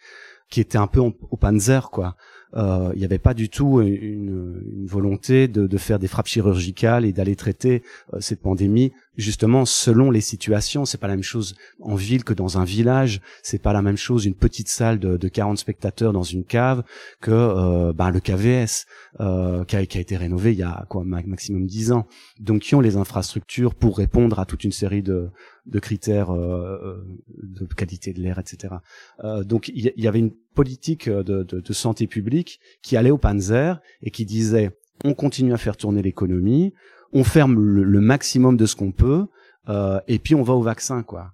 qui 0.49 0.61
était 0.61 0.77
un 0.77 0.87
peu 0.87 1.01
au 1.01 1.37
panzer, 1.37 1.89
quoi 1.89 2.15
euh, 2.15 2.36
il 2.55 2.97
n'y 2.97 3.05
avait 3.05 3.19
pas 3.19 3.33
du 3.33 3.49
tout 3.49 3.81
une, 3.81 4.61
une 4.73 4.85
volonté 4.85 5.47
de, 5.47 5.67
de, 5.67 5.77
faire 5.77 5.99
des 5.99 6.07
frappes 6.07 6.27
chirurgicales 6.27 7.05
et 7.05 7.13
d'aller 7.13 7.35
traiter 7.35 7.83
euh, 8.13 8.19
cette 8.19 8.41
pandémie 8.41 8.93
justement 9.17 9.65
selon 9.65 10.11
les 10.11 10.21
situations 10.21 10.85
c'est 10.85 10.97
pas 10.99 11.07
la 11.07 11.15
même 11.15 11.23
chose 11.23 11.55
en 11.81 11.95
ville 11.95 12.23
que 12.23 12.33
dans 12.33 12.57
un 12.57 12.63
village. 12.63 13.21
C'est 13.43 13.61
pas 13.61 13.73
la 13.73 13.81
même 13.81 13.97
chose 13.97 14.25
une 14.25 14.35
petite 14.35 14.69
salle 14.69 14.99
de, 14.99 15.17
de 15.17 15.27
40 15.27 15.57
spectateurs 15.57 16.13
dans 16.13 16.23
une 16.23 16.43
cave 16.43 16.83
que 17.21 17.31
euh, 17.31 17.93
ben, 17.93 18.11
le 18.11 18.19
KVS 18.19 18.85
euh, 19.19 19.63
qui, 19.65 19.75
a, 19.75 19.85
qui, 19.85 19.97
a, 19.97 20.01
été 20.01 20.15
rénové 20.15 20.53
il 20.53 20.59
y 20.59 20.63
a 20.63 20.85
quoi 20.89 21.03
maximum 21.03 21.65
10 21.65 21.91
ans. 21.91 22.07
Donc 22.39 22.61
qui 22.61 22.75
ont 22.75 22.81
les 22.81 22.97
infrastructures 22.97 23.75
pour 23.75 23.97
répondre 23.97 24.39
à 24.39 24.45
toute 24.45 24.63
une 24.63 24.71
série 24.71 25.01
de, 25.03 25.29
de 25.65 25.79
critères 25.79 26.31
euh, 26.31 26.77
euh 26.83 27.03
de 27.43 27.65
qualité 27.65 28.13
de 28.13 28.21
l'air 28.21 28.39
etc 28.39 28.75
euh, 29.23 29.43
donc 29.43 29.69
il 29.69 29.91
y, 29.95 30.07
avait 30.07 30.19
une 30.19 30.33
politique 30.53 31.09
de, 31.09 31.43
de 31.43 31.73
santé 31.73 32.07
publique 32.07 32.59
qui 32.81 32.97
allait 32.97 33.11
au 33.11 33.17
Panzer 33.17 33.79
et 34.01 34.11
qui 34.11 34.25
disait 34.25 34.71
on 35.03 35.13
continue 35.13 35.53
à 35.53 35.57
faire 35.57 35.77
tourner 35.77 36.01
l'économie 36.01 36.73
on 37.17 37.23
ferme 37.23 37.59
le, 37.59 37.99
maximum 37.99 38.57
de 38.57 38.67
ce 38.67 38.75
qu'on 38.75 38.91
peut, 38.91 39.25
euh, 39.69 39.99
et 40.07 40.19
puis 40.19 40.35
on 40.35 40.43
va 40.43 40.53
au 40.53 40.61
vaccin, 40.61 41.01
quoi. 41.01 41.31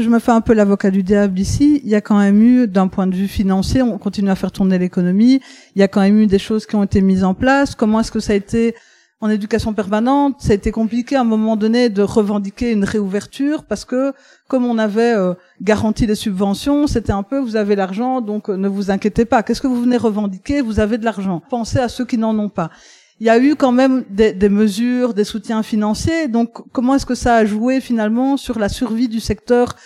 Je 0.00 0.08
me 0.08 0.18
fais 0.18 0.32
un 0.32 0.40
peu 0.40 0.54
l'avocat 0.54 0.90
du 0.90 1.02
diable 1.02 1.38
ici. 1.38 1.82
Il 1.84 1.90
y 1.90 1.94
a 1.94 2.00
quand 2.00 2.18
même 2.18 2.40
eu, 2.40 2.66
d'un 2.66 2.88
point 2.88 3.06
de 3.06 3.14
vue 3.14 3.28
financier, 3.28 3.82
on 3.82 3.98
continue 3.98 4.30
à 4.30 4.34
faire 4.34 4.50
tourner 4.50 4.78
l'économie. 4.78 5.40
Il 5.76 5.80
y 5.80 5.82
a 5.82 5.88
quand 5.88 6.00
même 6.00 6.18
eu 6.18 6.26
des 6.26 6.38
choses 6.38 6.64
qui 6.64 6.74
ont 6.74 6.82
été 6.82 7.02
mises 7.02 7.22
en 7.22 7.34
place. 7.34 7.74
Comment 7.74 8.00
est-ce 8.00 8.10
que 8.10 8.18
ça 8.18 8.32
a 8.32 8.36
été 8.36 8.74
en 9.20 9.28
éducation 9.28 9.74
permanente? 9.74 10.36
Ça 10.38 10.52
a 10.52 10.54
été 10.54 10.72
compliqué 10.72 11.16
à 11.16 11.20
un 11.20 11.24
moment 11.24 11.54
donné 11.54 11.90
de 11.90 12.00
revendiquer 12.00 12.72
une 12.72 12.84
réouverture 12.84 13.64
parce 13.64 13.84
que, 13.84 14.14
comme 14.48 14.64
on 14.64 14.78
avait 14.78 15.14
euh, 15.14 15.34
garanti 15.60 16.06
les 16.06 16.14
subventions, 16.14 16.86
c'était 16.86 17.12
un 17.12 17.22
peu 17.22 17.38
vous 17.38 17.56
avez 17.56 17.76
l'argent, 17.76 18.22
donc 18.22 18.48
euh, 18.48 18.56
ne 18.56 18.68
vous 18.68 18.90
inquiétez 18.90 19.26
pas. 19.26 19.42
Qu'est-ce 19.42 19.60
que 19.60 19.66
vous 19.66 19.82
venez 19.82 19.98
revendiquer? 19.98 20.62
Vous 20.62 20.80
avez 20.80 20.96
de 20.96 21.04
l'argent. 21.04 21.42
Pensez 21.50 21.78
à 21.78 21.88
ceux 21.88 22.06
qui 22.06 22.16
n'en 22.16 22.38
ont 22.38 22.48
pas 22.48 22.70
il 23.20 23.26
y 23.26 23.30
a 23.30 23.38
eu 23.38 23.54
quand 23.54 23.72
même 23.72 24.04
des, 24.08 24.48
mesures, 24.48 25.12
des 25.12 25.24
soutiens 25.24 25.62
financiers. 25.62 26.26
Donc, 26.26 26.54
comment 26.72 26.94
est-ce 26.94 27.04
que 27.04 27.14
ça 27.14 27.36
a 27.36 27.44
joué 27.44 27.82
finalement 27.82 28.38
sur 28.38 28.58
la 28.58 28.70
survie 28.70 29.08
du 29.08 29.20
secteur 29.20 29.76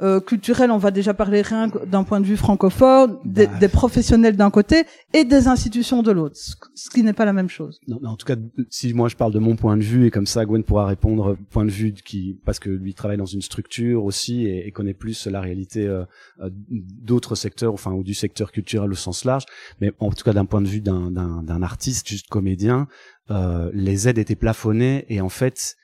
euh, 0.00 0.20
culturel 0.20 0.70
On 0.70 0.78
va 0.78 0.90
déjà 0.90 1.14
parler 1.14 1.42
rien 1.42 1.68
d'un 1.86 2.04
point 2.04 2.20
de 2.20 2.26
vue 2.26 2.36
francophone, 2.36 3.18
des, 3.24 3.46
bah. 3.46 3.58
des 3.60 3.68
professionnels 3.68 4.36
d'un 4.36 4.50
côté 4.50 4.84
et 5.12 5.24
des 5.24 5.48
institutions 5.48 6.02
de 6.02 6.12
l'autre, 6.12 6.36
ce 6.74 6.90
qui 6.90 7.02
n'est 7.02 7.12
pas 7.12 7.24
la 7.24 7.32
même 7.32 7.48
chose. 7.48 7.80
Non, 7.88 7.98
en 8.04 8.16
tout 8.16 8.26
cas, 8.26 8.36
si 8.70 8.92
moi 8.92 9.08
je 9.08 9.16
parle 9.16 9.32
de 9.32 9.38
mon 9.38 9.56
point 9.56 9.76
de 9.76 9.82
vue 9.82 10.06
et 10.06 10.10
comme 10.10 10.26
ça, 10.26 10.44
Gwen 10.44 10.64
pourra 10.64 10.86
répondre 10.86 11.36
point 11.50 11.64
de 11.64 11.70
vue 11.70 11.92
qui 11.92 12.38
parce 12.44 12.58
que 12.58 12.70
lui 12.70 12.94
travaille 12.94 13.18
dans 13.18 13.24
une 13.24 13.42
structure 13.42 14.04
aussi 14.04 14.46
et, 14.46 14.66
et 14.66 14.72
connaît 14.72 14.94
plus 14.94 15.26
la 15.26 15.40
réalité 15.40 15.86
euh, 15.86 16.04
d'autres 16.70 17.34
secteurs, 17.34 17.72
enfin 17.72 17.92
ou 17.92 18.02
du 18.02 18.14
secteur 18.14 18.52
culturel 18.52 18.90
au 18.90 18.96
sens 18.96 19.24
large. 19.24 19.44
Mais 19.80 19.92
en 19.98 20.10
tout 20.10 20.24
cas, 20.24 20.32
d'un 20.32 20.44
point 20.44 20.62
de 20.62 20.68
vue 20.68 20.80
d'un 20.80 21.62
artiste, 21.62 22.08
juste 22.08 22.28
comédien, 22.28 22.88
euh, 23.30 23.70
les 23.72 24.08
aides 24.08 24.18
étaient 24.18 24.36
plafonnées 24.36 25.06
et 25.08 25.20
en 25.20 25.28
fait 25.28 25.76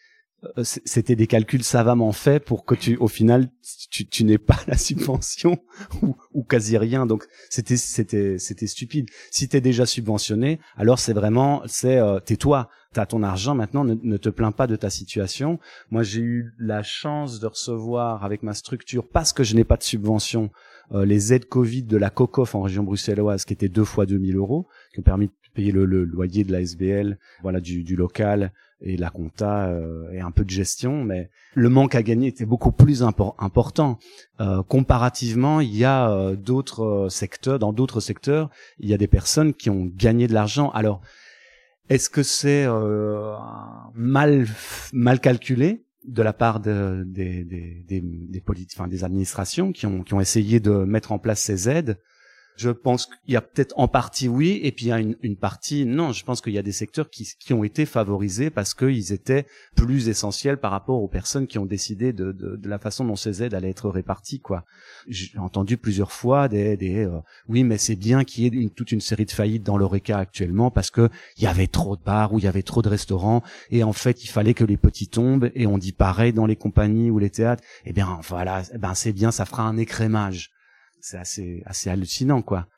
c'était 0.62 1.16
des 1.16 1.26
calculs 1.26 1.62
savamment 1.62 2.12
faits 2.12 2.44
pour 2.44 2.64
que 2.64 2.74
tu, 2.74 2.96
au 2.96 3.08
final, 3.08 3.50
tu, 3.90 4.06
tu 4.06 4.24
n'aies 4.24 4.38
pas 4.38 4.58
la 4.66 4.76
subvention 4.76 5.58
ou, 6.02 6.16
ou 6.32 6.42
quasi 6.42 6.78
rien. 6.78 7.06
Donc 7.06 7.24
c'était 7.50 7.76
c'était 7.76 8.38
c'était 8.38 8.66
stupide. 8.66 9.06
Si 9.30 9.48
t'es 9.48 9.60
déjà 9.60 9.84
subventionné, 9.86 10.60
alors 10.76 10.98
c'est 10.98 11.12
vraiment 11.12 11.62
c'est 11.66 11.98
euh, 11.98 12.20
tais-toi, 12.20 12.70
t'as 12.92 13.06
ton 13.06 13.22
argent 13.22 13.54
maintenant, 13.54 13.84
ne, 13.84 13.94
ne, 14.02 14.16
te 14.16 14.30
plains 14.30 14.52
pas 14.52 14.66
de 14.66 14.76
ta 14.76 14.88
situation. 14.88 15.58
Moi 15.90 16.02
j'ai 16.02 16.22
eu 16.22 16.54
la 16.58 16.82
chance 16.82 17.40
de 17.40 17.46
recevoir 17.46 18.24
avec 18.24 18.42
ma 18.42 18.54
structure 18.54 19.06
parce 19.06 19.32
que 19.32 19.44
je 19.44 19.54
n'ai 19.54 19.64
pas 19.64 19.76
de 19.76 19.82
subvention 19.82 20.50
euh, 20.92 21.04
les 21.04 21.32
aides 21.32 21.46
Covid 21.46 21.84
de 21.84 21.96
la 21.96 22.10
COCOF 22.10 22.54
en 22.54 22.62
région 22.62 22.82
bruxelloise 22.82 23.44
qui 23.44 23.52
étaient 23.52 23.68
deux 23.68 23.84
fois 23.84 24.06
2000 24.06 24.36
euros, 24.36 24.66
qui 24.92 25.00
ont 25.00 25.04
permis 25.04 25.30
payer 25.54 25.72
le, 25.72 25.84
le 25.84 26.04
loyer 26.04 26.44
de 26.44 26.52
la 26.52 26.60
SBL, 26.60 27.18
voilà 27.42 27.60
du, 27.60 27.82
du 27.82 27.96
local 27.96 28.52
et 28.82 28.96
la 28.96 29.10
compta 29.10 29.68
euh, 29.68 30.10
et 30.12 30.20
un 30.20 30.30
peu 30.30 30.44
de 30.44 30.50
gestion, 30.50 31.04
mais 31.04 31.30
le 31.54 31.68
manque 31.68 31.94
à 31.94 32.02
gagner 32.02 32.28
était 32.28 32.46
beaucoup 32.46 32.72
plus 32.72 33.02
impor 33.02 33.36
important. 33.38 33.98
Euh, 34.40 34.62
comparativement, 34.62 35.60
il 35.60 35.76
y 35.76 35.84
a 35.84 36.10
euh, 36.10 36.36
d'autres 36.36 36.82
euh, 36.82 37.08
secteurs, 37.08 37.58
dans 37.58 37.72
d'autres 37.72 38.00
secteurs, 38.00 38.48
il 38.78 38.88
y 38.88 38.94
a 38.94 38.98
des 38.98 39.08
personnes 39.08 39.52
qui 39.52 39.68
ont 39.68 39.84
gagné 39.84 40.26
de 40.28 40.34
l'argent. 40.34 40.70
Alors, 40.70 41.02
est-ce 41.88 42.08
que 42.08 42.22
c'est 42.22 42.64
euh, 42.66 43.34
mal 43.94 44.46
mal 44.92 45.20
calculé 45.20 45.84
de 46.06 46.22
la 46.22 46.32
part 46.32 46.60
de, 46.60 47.02
des 47.06 47.44
des 47.44 47.84
des, 47.86 48.00
des, 48.00 48.42
enfin, 48.74 48.88
des 48.88 49.04
administrations 49.04 49.72
qui 49.72 49.86
ont 49.86 50.02
qui 50.02 50.14
ont 50.14 50.20
essayé 50.20 50.60
de 50.60 50.70
mettre 50.70 51.12
en 51.12 51.18
place 51.18 51.40
ces 51.40 51.68
aides? 51.68 51.98
Je 52.60 52.68
pense 52.68 53.06
qu'il 53.06 53.32
y 53.32 53.36
a 53.36 53.40
peut-être 53.40 53.72
en 53.78 53.88
partie 53.88 54.28
oui, 54.28 54.60
et 54.62 54.70
puis 54.70 54.86
il 54.86 54.88
y 54.90 54.92
a 54.92 54.98
une, 54.98 55.16
une 55.22 55.36
partie 55.36 55.86
non. 55.86 56.12
Je 56.12 56.24
pense 56.24 56.42
qu'il 56.42 56.52
y 56.52 56.58
a 56.58 56.62
des 56.62 56.72
secteurs 56.72 57.08
qui, 57.08 57.26
qui 57.38 57.54
ont 57.54 57.64
été 57.64 57.86
favorisés 57.86 58.50
parce 58.50 58.74
qu'ils 58.74 59.12
étaient 59.12 59.46
plus 59.76 60.08
essentiels 60.08 60.58
par 60.58 60.70
rapport 60.70 61.02
aux 61.02 61.08
personnes 61.08 61.46
qui 61.46 61.58
ont 61.58 61.64
décidé 61.64 62.12
de, 62.12 62.32
de, 62.32 62.56
de 62.56 62.68
la 62.68 62.78
façon 62.78 63.06
dont 63.06 63.16
ces 63.16 63.42
aides 63.42 63.54
allaient 63.54 63.70
être 63.70 63.88
réparties. 63.88 64.40
Quoi. 64.40 64.66
J'ai 65.08 65.38
entendu 65.38 65.78
plusieurs 65.78 66.12
fois 66.12 66.48
des, 66.48 66.76
des 66.76 67.06
euh, 67.06 67.20
oui, 67.48 67.64
mais 67.64 67.78
c'est 67.78 67.96
bien 67.96 68.24
qu'il 68.24 68.44
y 68.44 68.46
ait 68.46 68.60
une, 68.62 68.70
toute 68.70 68.92
une 68.92 69.00
série 69.00 69.24
de 69.24 69.30
faillites 69.30 69.62
dans 69.62 69.78
l'Oreca 69.78 70.18
actuellement 70.18 70.70
parce 70.70 70.90
que 70.90 71.08
il 71.38 71.44
y 71.44 71.46
avait 71.46 71.66
trop 71.66 71.96
de 71.96 72.02
bars 72.02 72.34
ou 72.34 72.38
il 72.38 72.44
y 72.44 72.48
avait 72.48 72.62
trop 72.62 72.82
de 72.82 72.90
restaurants 72.90 73.42
et 73.70 73.84
en 73.84 73.94
fait 73.94 74.22
il 74.22 74.28
fallait 74.28 74.54
que 74.54 74.64
les 74.64 74.76
petits 74.76 75.08
tombent 75.08 75.50
et 75.54 75.66
on 75.66 75.78
dit 75.78 75.92
pareil 75.92 76.34
dans 76.34 76.44
les 76.44 76.56
compagnies 76.56 77.10
ou 77.10 77.18
les 77.18 77.30
théâtres. 77.30 77.64
Eh 77.86 77.94
bien 77.94 78.20
voilà, 78.28 78.64
eh 78.74 78.76
ben 78.76 78.92
c'est 78.92 79.14
bien, 79.14 79.30
ça 79.30 79.46
fera 79.46 79.62
un 79.62 79.78
écrémage 79.78 80.50
c'est 81.00 81.62
assez 81.66 81.90
hallucinant 81.90 82.42
quoi. 82.42 82.68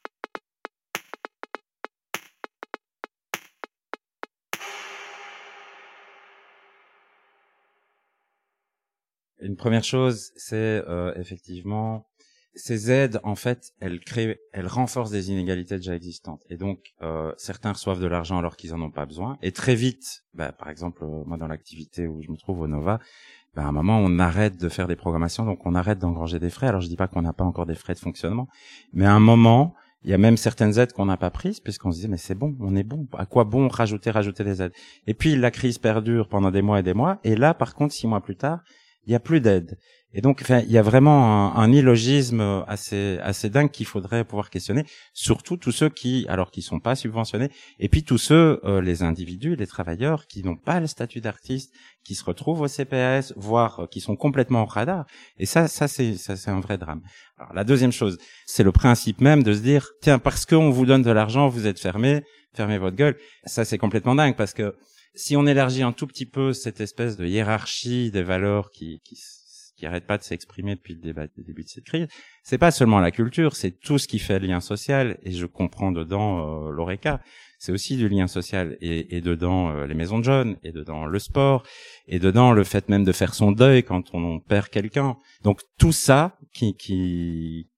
Une 9.41 9.57
première 9.57 9.83
chose, 9.83 10.31
c'est 10.37 10.85
euh, 10.87 11.13
effectivement 11.17 12.07
ces 12.55 12.91
aides, 12.91 13.19
en 13.23 13.35
fait, 13.35 13.73
elles 13.81 14.01
créent, 14.01 14.39
elles 14.53 14.67
renforcent 14.67 15.11
des 15.11 15.31
inégalités 15.31 15.77
déjà 15.77 15.95
existantes. 15.95 16.43
Et 16.51 16.57
donc, 16.57 16.93
euh, 17.01 17.33
certains 17.39 17.73
reçoivent 17.73 18.01
de 18.01 18.07
l'argent 18.07 18.39
alors 18.39 18.57
qu'ils 18.57 18.75
en 18.75 18.83
ont 18.83 18.91
pas 18.91 19.07
besoin. 19.07 19.39
Et 19.43 19.53
très 19.53 19.75
vite, 19.75 20.25
bah, 20.35 20.53
par 20.53 20.69
exemple, 20.69 21.05
euh, 21.05 21.25
moi 21.25 21.39
dans 21.39 21.47
l'activité 21.47 22.07
où 22.07 22.21
je 22.23 22.31
me 22.31 22.37
trouve 22.37 22.61
au 22.61 22.67
Nova, 22.67 22.99
ben, 23.55 23.65
à 23.65 23.67
un 23.67 23.73
moment, 23.73 23.99
on 23.99 24.19
arrête 24.19 24.61
de 24.61 24.69
faire 24.69 24.89
des 24.89 24.97
programmations, 24.97 25.45
donc 25.45 25.67
on 25.67 25.75
arrête 25.75 25.99
d'engranger 25.99 26.39
des 26.39 26.51
frais. 26.51 26.69
Alors, 26.69 26.81
je 26.81 26.89
dis 26.89 26.97
pas 26.97 27.07
qu'on 27.07 27.23
n'a 27.23 27.33
pas 27.33 27.45
encore 27.45 27.67
des 27.67 27.75
frais 27.75 27.95
de 27.95 27.99
fonctionnement, 27.99 28.49
mais 28.93 29.05
à 29.05 29.13
un 29.13 29.21
moment, 29.21 29.75
il 30.05 30.11
y 30.11 30.15
a 30.15 30.19
même 30.19 30.37
certaines 30.37 30.79
aides 30.79 30.93
qu'on 30.93 31.05
n'a 31.05 31.17
pas 31.17 31.31
prises, 31.31 31.61
puisqu'on 31.61 31.93
se 31.93 31.97
disait, 31.97 32.09
mais 32.09 32.17
c'est 32.17 32.35
bon, 32.35 32.57
on 32.61 32.75
est 32.75 32.83
bon. 32.83 33.07
À 33.17 33.27
quoi 33.27 33.45
bon 33.45 33.69
rajouter, 33.69 34.11
rajouter 34.11 34.43
des 34.43 34.63
aides? 34.63 34.73
Et 35.07 35.15
puis, 35.15 35.37
la 35.37 35.51
crise 35.51 35.79
perdure 35.79 36.29
pendant 36.29 36.51
des 36.51 36.63
mois 36.63 36.81
et 36.81 36.83
des 36.83 36.95
mois, 36.95 37.19
et 37.25 37.37
là, 37.37 37.55
par 37.55 37.75
contre, 37.75 37.95
six 37.95 38.07
mois 38.07 38.21
plus 38.21 38.37
tard, 38.37 38.61
il 39.07 39.11
n'y 39.11 39.15
a 39.15 39.21
plus 39.21 39.41
d'aide. 39.41 39.79
Et 40.15 40.21
donc, 40.21 40.45
il 40.49 40.71
y 40.71 40.77
a 40.77 40.83
vraiment 40.83 41.55
un, 41.57 41.63
un 41.63 41.73
illogisme 41.73 42.65
assez 42.69 43.19
assez 43.23 43.49
dingue 43.49 43.71
qu'il 43.71 43.87
faudrait 43.87 44.25
pouvoir 44.25 44.51
questionner. 44.51 44.85
Surtout 45.15 45.57
tous 45.57 45.73
ceux 45.73 45.89
qui, 45.89 46.27
alors 46.29 46.51
qui 46.51 46.61
sont 46.61 46.81
pas 46.81 46.95
subventionnés, 46.95 47.51
et 47.79 47.89
puis 47.89 48.05
tous 48.05 48.19
ceux, 48.19 48.61
euh, 48.65 48.83
les 48.83 49.03
individus, 49.03 49.57
les 49.57 49.67
travailleurs 49.67 50.27
qui 50.27 50.43
n'ont 50.43 50.57
pas 50.57 50.81
le 50.81 50.87
statut 50.87 51.23
d'artiste, 51.23 51.73
qui 52.05 52.15
se 52.15 52.25
retrouvent 52.25 52.61
au 52.61 52.69
CPS, 52.69 53.33
voire 53.37 53.81
euh, 53.81 53.87
qui 53.87 54.01
sont 54.01 54.17
complètement 54.17 54.65
au 54.65 54.67
radar. 54.67 55.07
Et 55.39 55.47
ça, 55.47 55.67
ça 55.67 55.89
c'est 55.89 56.15
ça 56.17 56.37
c'est 56.37 56.51
un 56.51 56.61
vrai 56.61 56.77
drame. 56.77 57.01
Alors 57.39 57.55
la 57.55 57.65
deuxième 57.65 57.93
chose, 57.93 58.19
c'est 58.47 58.65
le 58.65 58.73
principe 58.73 59.21
même 59.21 59.43
de 59.43 59.55
se 59.55 59.61
dire, 59.61 59.89
tiens, 60.03 60.19
parce 60.19 60.45
qu'on 60.45 60.71
vous 60.71 60.85
donne 60.85 61.03
de 61.03 61.11
l'argent, 61.11 61.49
vous 61.49 61.67
êtes 61.67 61.81
fermé, 61.81 62.23
fermez 62.53 62.77
votre 62.77 62.97
gueule. 62.97 63.17
Ça 63.47 63.65
c'est 63.65 63.79
complètement 63.79 64.15
dingue 64.15 64.37
parce 64.37 64.53
que 64.53 64.75
si 65.15 65.37
on 65.37 65.47
élargit 65.47 65.83
un 65.83 65.93
tout 65.93 66.07
petit 66.07 66.27
peu 66.27 66.53
cette 66.53 66.81
espèce 66.81 67.17
de 67.17 67.27
hiérarchie 67.27 68.11
des 68.11 68.23
valeurs 68.23 68.71
qui, 68.71 69.01
qui 69.05 69.17
qui 69.83 69.87
arrête 69.87 70.07
pas 70.07 70.17
de 70.17 70.23
s'exprimer 70.23 70.77
depuis 70.77 70.95
le 70.95 71.43
début 71.43 71.65
de 71.65 71.69
cette 71.69 71.83
crise, 71.83 72.07
c'est 72.45 72.57
pas 72.57 72.71
seulement 72.71 73.01
la 73.01 73.11
culture, 73.11 73.57
c'est 73.57 73.73
tout 73.73 73.99
ce 73.99 74.07
qui 74.07 74.21
fait 74.21 74.39
le 74.39 74.47
lien 74.47 74.61
social, 74.61 75.19
et 75.25 75.33
je 75.33 75.45
comprends 75.45 75.91
dedans 75.91 76.67
euh, 76.67 76.71
l'ORECA, 76.71 77.21
c'est 77.59 77.73
aussi 77.73 77.97
du 77.97 78.09
lien 78.09 78.29
social, 78.29 78.77
et, 78.81 79.17
et 79.17 79.21
dedans 79.21 79.71
euh, 79.71 79.87
les 79.89 79.95
maisons 79.95 80.21
de 80.21 80.25
jeunes, 80.25 80.57
et 80.63 80.71
dedans 80.71 81.05
le 81.07 81.19
sport, 81.19 81.65
et 82.07 82.21
dedans 82.21 82.53
le 82.53 82.63
fait 82.63 82.89
même 82.89 83.03
de 83.03 83.11
faire 83.11 83.35
son 83.35 83.51
deuil 83.51 83.83
quand 83.83 84.15
on 84.15 84.39
perd 84.39 84.69
quelqu'un. 84.69 85.17
Donc 85.43 85.63
tout 85.79 85.91
ça 85.91 86.39
qui, 86.53 86.77
qui 86.77 87.69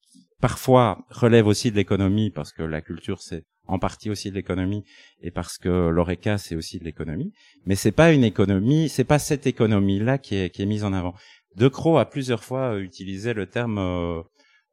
parfois 0.42 1.06
relève 1.08 1.46
aussi 1.46 1.70
de 1.70 1.76
l'économie, 1.76 2.30
parce 2.30 2.52
que 2.52 2.62
la 2.62 2.82
culture 2.82 3.22
c'est 3.22 3.46
en 3.66 3.78
partie 3.78 4.10
aussi 4.10 4.30
de 4.30 4.34
l'économie 4.34 4.84
et 5.22 5.30
parce 5.30 5.58
que 5.58 5.88
l'oreca 5.88 6.38
c'est 6.38 6.56
aussi 6.56 6.78
de 6.78 6.84
l'économie, 6.84 7.32
mais 7.66 7.74
c'est 7.74 7.92
pas 7.92 8.12
une 8.12 8.24
économie, 8.24 8.88
c'est 8.88 9.04
pas 9.04 9.18
cette 9.18 9.46
économie 9.46 10.00
là 10.00 10.18
qui 10.18 10.36
est, 10.36 10.50
qui 10.50 10.62
est 10.62 10.66
mise 10.66 10.84
en 10.84 10.92
avant. 10.92 11.14
De 11.56 11.68
Croo 11.68 11.98
a 11.98 12.04
plusieurs 12.04 12.42
fois 12.42 12.78
utilisé 12.78 13.32
le 13.32 13.46
terme 13.46 13.78
euh, 13.78 14.22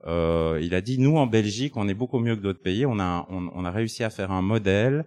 euh, 0.08 0.60
il 0.62 0.74
a 0.74 0.82
dit 0.82 0.98
nous 0.98 1.18
en 1.18 1.28
Belgique, 1.28 1.78
on 1.78 1.88
est 1.88 1.94
beaucoup 1.94 2.20
mieux 2.20 2.36
que 2.36 2.42
d'autres 2.42 2.62
pays. 2.62 2.86
On 2.86 3.00
a 3.00 3.28
on, 3.30 3.66
a 3.66 3.72
réussi 3.72 4.04
à 4.04 4.10
faire 4.10 4.32
un 4.32 4.42
modèle. 4.42 5.06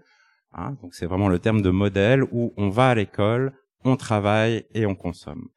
Hein, 0.52 0.76
donc 0.82 0.94
c'est 0.94 1.06
vraiment 1.06 1.28
le 1.28 1.38
terme 1.38 1.62
de 1.62 1.70
modèle 1.70 2.22
où 2.30 2.54
on 2.56 2.68
va 2.68 2.90
à 2.90 2.94
l'école, 2.94 3.52
on 3.84 3.96
travaille 3.96 4.64
et 4.72 4.86
on 4.86 4.94
consomme. 4.94 5.48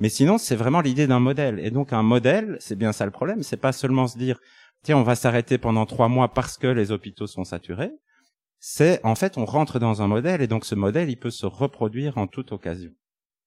Mais 0.00 0.08
sinon, 0.08 0.38
c'est 0.38 0.56
vraiment 0.56 0.80
l'idée 0.80 1.06
d'un 1.06 1.20
modèle. 1.20 1.58
Et 1.58 1.70
donc 1.70 1.92
un 1.92 2.02
modèle, 2.02 2.56
c'est 2.60 2.76
bien 2.76 2.92
ça 2.92 3.04
le 3.04 3.10
problème. 3.10 3.42
C'est 3.42 3.58
pas 3.58 3.72
seulement 3.72 4.06
se 4.06 4.16
dire 4.16 4.38
tiens 4.82 4.96
on 4.96 5.02
va 5.02 5.14
s'arrêter 5.14 5.58
pendant 5.58 5.86
trois 5.86 6.08
mois 6.08 6.28
parce 6.28 6.58
que 6.58 6.66
les 6.66 6.90
hôpitaux 6.90 7.26
sont 7.26 7.44
saturés. 7.44 7.92
C'est 8.58 9.00
en 9.04 9.14
fait 9.14 9.38
on 9.38 9.44
rentre 9.44 9.78
dans 9.78 10.02
un 10.02 10.08
modèle 10.08 10.42
et 10.42 10.46
donc 10.46 10.64
ce 10.64 10.74
modèle 10.74 11.10
il 11.10 11.18
peut 11.18 11.30
se 11.30 11.46
reproduire 11.46 12.18
en 12.18 12.26
toute 12.26 12.52
occasion. 12.52 12.90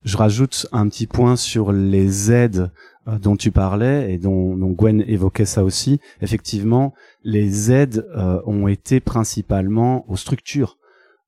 Je 0.04 0.17
rajoute 0.17 0.65
un 0.72 0.89
petit 0.89 1.06
point 1.06 1.36
sur 1.36 1.72
les 1.72 2.32
aides 2.32 2.72
euh, 3.08 3.20
dont 3.20 3.36
tu 3.36 3.52
parlais 3.52 4.12
et 4.12 4.17
dont, 4.17 4.56
Gwen 4.56 5.04
évoquait 5.08 5.46
ça 5.46 5.63
aussi. 5.63 6.00
Effectivement, 6.22 6.94
les 7.24 7.72
aides 7.72 8.08
euh, 8.15 8.41
ont 8.46 8.67
été 8.67 9.00
principalement 9.00 10.10
aux 10.10 10.17
structures. 10.17 10.78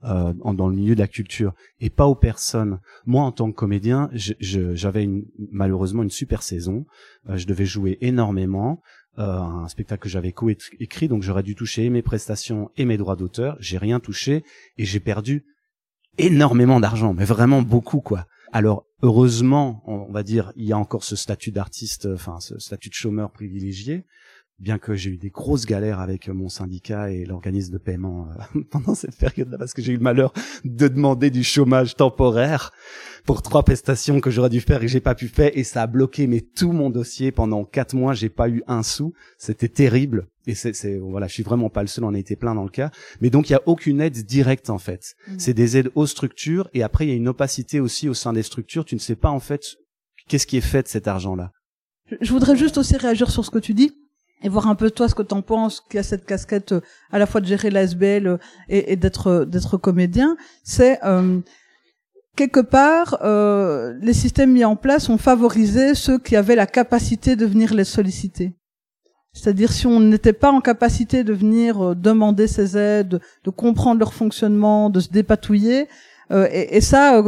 Euh, 0.06 0.34
dans 0.34 0.68
le 0.68 0.76
milieu 0.76 0.96
de 0.96 1.00
la 1.00 1.08
culture 1.08 1.54
et 1.80 1.90
pas 1.90 2.08
aux 2.08 2.16
personnes. 2.16 2.82
Moi, 3.06 3.24
en 3.24 3.32
tant 3.32 3.50
que 3.50 3.56
comédien, 3.56 4.10
j'avais 4.14 5.10
malheureusement 5.50 6.04
une 6.04 6.10
super 6.10 6.44
saison. 6.44 6.86
je 7.30 7.46
devais 7.48 7.64
jouer 7.64 8.00
énormément. 8.02 8.82
Un 9.18 9.68
spectacle 9.68 10.04
que 10.04 10.10
j'avais 10.10 10.32
co-écrit, 10.32 11.08
donc 11.08 11.24
j'aurais 11.24 11.44
dû 11.44 11.56
toucher 11.56 11.90
mes 11.90 12.02
prestations 12.02 12.72
et 12.78 12.86
mes 12.86 12.98
droits 12.98 13.16
d'auteur. 13.16 13.58
J'ai 13.60 13.78
rien 13.78 14.00
touché 14.00 14.44
et 14.78 14.86
j'ai 14.86 15.00
perdu 15.00 15.46
énormément 16.18 16.80
d'argent, 16.80 17.14
mais 17.14 17.26
vraiment 17.26 17.62
beaucoup 17.62 18.02
quoi. 18.02 18.28
Alors 18.52 18.86
heureusement, 19.02 19.84
on 19.86 20.12
va 20.12 20.24
dire, 20.24 20.52
il 20.56 20.66
y 20.66 20.74
a 20.74 20.78
encore 20.78 21.04
ce 21.04 21.16
statut 21.16 21.52
d'artiste, 21.52 22.08
enfin 22.14 22.40
ce 22.40 22.60
statut 22.60 22.90
de 22.90 22.94
chômeur 22.94 23.32
privilégié, 23.32 24.06
bien 24.60 24.78
que 24.78 24.96
j'ai 24.96 25.12
eu 25.12 25.18
des 25.18 25.30
grosses 25.30 25.66
galères 25.66 26.00
avec 26.00 26.30
mon 26.30 26.50
syndicat 26.50 27.12
et 27.12 27.26
l'organisme 27.26 27.74
de 27.74 27.78
paiement 27.78 28.28
euh, 28.56 28.62
pendant 28.72 28.96
cette 28.96 29.18
période-là, 29.18 29.58
parce 29.58 29.74
que 29.74 29.82
j'ai 29.82 29.94
eu 29.94 29.98
le 29.98 30.04
malheur 30.04 30.34
de 30.64 30.88
demander 30.88 31.30
du 31.30 31.44
chômage 31.44 31.96
temporaire 31.96 32.72
pour 33.26 33.42
trois 33.42 33.64
prestations 33.64 34.20
que 34.20 34.30
j'aurais 34.30 34.50
dû 34.50 34.62
faire 34.62 34.78
et 34.78 34.86
que 34.86 34.92
j'ai 34.92 35.00
pas 35.00 35.16
pu 35.16 35.28
faire, 35.28 35.52
et 35.54 35.64
ça 35.64 35.84
a 35.84 35.88
bloqué 35.88 36.28
mais 36.28 36.42
tout 36.42 36.72
mon 36.72 36.90
dossier 36.90 37.32
pendant 37.32 37.66
quatre 37.66 37.96
mois. 37.96 38.14
J'ai 38.14 38.30
pas 38.30 38.50
eu 38.50 38.64
un 38.68 38.84
sou, 38.84 39.14
c'était 39.38 39.70
terrible. 39.70 40.28
Et 40.46 40.56
c'est, 40.56 40.98
voilà, 40.98 41.28
je 41.28 41.34
suis 41.34 41.44
vraiment 41.44 41.70
pas 41.70 41.82
le 41.82 41.88
seul, 41.88 42.04
on 42.04 42.14
a 42.14 42.20
été 42.20 42.36
plein 42.36 42.54
dans 42.54 42.64
le 42.64 42.70
cas. 42.70 42.92
Mais 43.22 43.30
donc 43.30 43.50
il 43.50 43.54
y 43.54 43.56
a 43.56 43.62
aucune 43.66 44.02
aide 44.02 44.26
directe 44.26 44.70
en 44.70 44.78
fait. 44.78 45.16
Mmh. 45.28 45.36
C'est 45.38 45.54
des 45.54 45.78
aides 45.78 45.92
aux 45.96 46.06
structures, 46.06 46.70
et 46.74 46.84
après 46.84 47.06
il 47.06 47.10
y 47.10 47.14
a 47.14 47.16
une 47.16 47.30
opacité 47.30 47.80
aussi 47.80 48.10
au 48.10 48.14
sein 48.14 48.34
des 48.34 48.44
structures. 48.44 48.86
Tu 48.86 48.96
ne 48.96 49.00
sais 49.00 49.16
pas 49.16 49.30
en 49.30 49.40
fait 49.40 49.78
qu'est-ce 50.28 50.46
qui 50.46 50.58
est 50.58 50.62
fait 50.62 50.84
de 50.84 50.88
cet 50.88 51.08
argent-là. 51.08 51.52
Je 52.20 52.32
voudrais 52.32 52.58
juste 52.58 52.78
aussi 52.78 52.98
réagir 52.98 53.32
sur 53.32 53.46
ce 53.46 53.50
que 53.50 53.60
tu 53.60 53.74
dis 53.74 53.94
et 54.44 54.50
voir 54.50 54.68
un 54.68 54.76
peu 54.76 54.92
toi 54.92 55.08
ce 55.10 55.16
que 55.16 55.22
t'en 55.22 55.42
penses 55.42 55.82
qu'il 55.82 55.98
y 55.98 56.00
a 56.00 56.04
cette 56.04 56.26
casquette 56.26 56.74
euh, 56.74 56.82
à 57.12 57.18
la 57.18 57.26
fois 57.26 57.42
de 57.42 57.46
gérer 57.46 57.70
l'ASBL 57.70 58.28
euh, 58.28 58.38
et, 58.70 58.92
et 58.92 58.96
d'être 58.96 59.28
euh, 59.28 59.46
d'être 59.46 59.78
comédien. 59.78 60.38
C'est 60.64 61.00
quelque 62.36 62.60
part 62.60 63.20
les 64.02 64.14
systèmes 64.14 64.54
mis 64.54 64.66
en 64.66 64.76
place 64.76 65.10
ont 65.10 65.20
favorisé 65.20 65.94
ceux 65.96 66.18
qui 66.18 66.36
avaient 66.36 66.56
la 66.56 66.66
capacité 66.66 67.36
de 67.36 67.46
venir 67.46 67.74
les 67.74 67.84
solliciter. 67.84 68.54
C'est-à-dire 69.34 69.72
si 69.72 69.88
on 69.88 70.00
n'était 70.00 70.34
pas 70.34 70.52
en 70.52 70.62
capacité 70.62 71.24
de 71.24 71.34
venir 71.34 71.96
demander 71.96 72.48
ces 72.48 72.78
aides 72.78 73.20
de 73.44 73.50
comprendre 73.50 74.00
leur 74.00 74.14
fonctionnement 74.14 74.90
de 74.90 75.00
se 75.00 75.10
dépatouiller 75.10 75.88
et, 76.32 76.78
et, 76.78 76.82
ça 76.82 77.24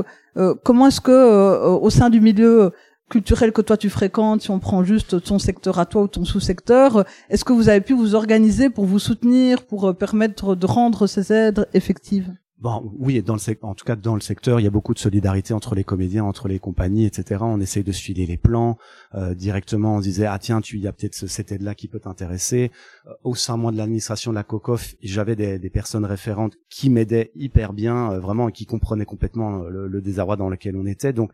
comment 0.63 0.87
est-ce 0.87 1.01
que 1.01 1.67
au 1.67 1.89
sein 1.91 2.09
du 2.09 2.19
milieu 2.19 2.71
culturel 3.09 3.51
que 3.51 3.61
toi 3.61 3.77
tu 3.77 3.89
fréquentes, 3.89 4.41
si 4.41 4.51
on 4.51 4.59
prend 4.59 4.83
juste 4.83 5.21
ton 5.23 5.39
secteur 5.39 5.79
à 5.79 5.85
toi 5.85 6.03
ou 6.03 6.07
ton 6.07 6.25
sous-secteur, 6.25 7.05
est-ce 7.29 7.45
que 7.45 7.53
vous 7.53 7.69
avez 7.69 7.81
pu 7.81 7.93
vous 7.93 8.15
organiser 8.15 8.69
pour 8.69 8.85
vous 8.85 8.99
soutenir, 8.99 9.65
pour 9.65 9.89
euh, 9.89 9.93
permettre 9.93 10.55
de 10.55 10.65
rendre 10.65 11.07
ces 11.07 11.31
aides 11.31 11.67
effectives? 11.73 12.33
Bon, 12.57 12.89
oui, 12.97 13.21
dans 13.21 13.35
le 13.35 13.41
en 13.63 13.75
tout 13.75 13.83
cas 13.83 13.97
dans 13.97 14.15
le 14.15 14.21
secteur, 14.21 14.61
il 14.61 14.63
y 14.63 14.67
a 14.67 14.71
beaucoup 14.71 14.93
de 14.93 14.99
solidarité 14.99 15.53
entre 15.53 15.75
les 15.75 15.83
comédiens, 15.83 16.23
entre 16.23 16.47
les 16.47 16.57
compagnies, 16.57 17.05
etc. 17.05 17.41
On 17.43 17.59
essaye 17.59 17.83
de 17.83 17.91
se 17.91 18.01
filer 18.01 18.25
les 18.25 18.37
plans 18.37 18.77
euh, 19.13 19.35
directement. 19.35 19.97
On 19.97 19.99
disait 19.99 20.25
ah 20.25 20.39
tiens, 20.39 20.61
tu 20.61 20.79
y 20.79 20.87
a 20.87 20.93
peut-être 20.93 21.13
cette 21.13 21.51
aide-là 21.51 21.75
qui 21.75 21.89
peut 21.89 21.99
t'intéresser. 21.99 22.71
Euh, 23.07 23.11
au 23.25 23.35
sein 23.35 23.57
moi 23.57 23.73
de 23.73 23.77
l'administration 23.77 24.31
de 24.31 24.35
la 24.35 24.43
COCOF, 24.43 24.95
j'avais 25.03 25.35
des, 25.35 25.59
des, 25.59 25.69
personnes 25.69 26.05
référentes 26.05 26.53
qui 26.69 26.89
m'aidaient 26.89 27.31
hyper 27.35 27.73
bien, 27.73 28.17
vraiment, 28.19 28.47
et 28.47 28.53
qui 28.53 28.65
comprenaient 28.65 29.05
complètement 29.05 29.57
le, 29.57 29.87
le, 29.87 30.01
désarroi 30.01 30.37
dans 30.37 30.49
lequel 30.49 30.77
on 30.77 30.85
était. 30.85 31.11
Donc 31.11 31.31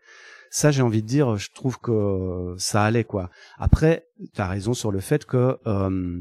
ça 0.52 0.70
j'ai 0.70 0.82
envie 0.82 1.02
de 1.02 1.08
dire 1.08 1.36
je 1.36 1.50
trouve 1.50 1.80
que 1.80 2.54
ça 2.58 2.84
allait 2.84 3.04
quoi. 3.04 3.30
Après 3.58 4.06
tu 4.34 4.40
as 4.40 4.46
raison 4.46 4.74
sur 4.74 4.92
le 4.92 5.00
fait 5.00 5.24
que 5.24 5.56
euh, 5.66 6.20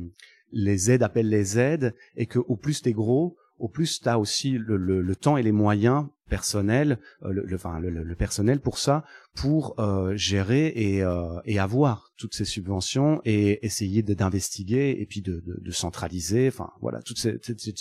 les 0.54 0.90
aides 0.90 1.04
appellent 1.04 1.30
les 1.30 1.60
aides 1.60 1.94
et 2.16 2.26
que 2.26 2.40
au 2.40 2.56
plus 2.56 2.82
t'es 2.82 2.94
gros 2.94 3.36
au 3.60 3.68
plus 3.68 4.00
tu 4.00 4.10
as 4.10 4.18
aussi 4.18 4.52
le, 4.52 4.78
le, 4.78 5.02
le, 5.02 5.16
temps 5.16 5.38
et 5.38 5.44
les 5.44 5.52
moyens 5.52 6.08
personnels 6.30 6.98
euh, 7.24 7.34
le, 7.34 7.56
enfin, 7.56 7.80
le, 7.80 8.16
personnel 8.16 8.62
pour 8.62 8.78
ça 8.78 9.04
pour 9.36 9.80
euh, 9.80 10.16
gérer 10.16 10.68
et, 10.68 11.04
euh, 11.04 11.40
et 11.44 11.60
avoir 11.60 12.12
toutes 12.18 12.34
ces 12.34 12.46
subventions 12.46 13.22
et 13.26 13.66
essayer 13.66 14.02
d'investiguer 14.02 14.96
et 14.98 15.06
puis 15.06 15.22
de, 15.22 15.44
de, 15.46 15.60
de, 15.62 15.72
centraliser 15.72 16.48
enfin 16.48 16.72
voilà 16.82 17.02
toute 17.02 17.20
cette, 17.20 17.46
cette, 17.46 17.60
cette 17.60 17.78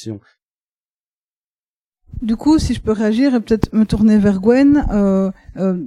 du 2.22 2.36
coup, 2.36 2.58
si 2.58 2.74
je 2.74 2.80
peux 2.80 2.92
réagir 2.92 3.34
et 3.34 3.40
peut-être 3.40 3.72
me 3.72 3.84
tourner 3.84 4.18
vers 4.18 4.40
Gwen, 4.40 4.84
euh, 4.90 5.30
euh, 5.56 5.78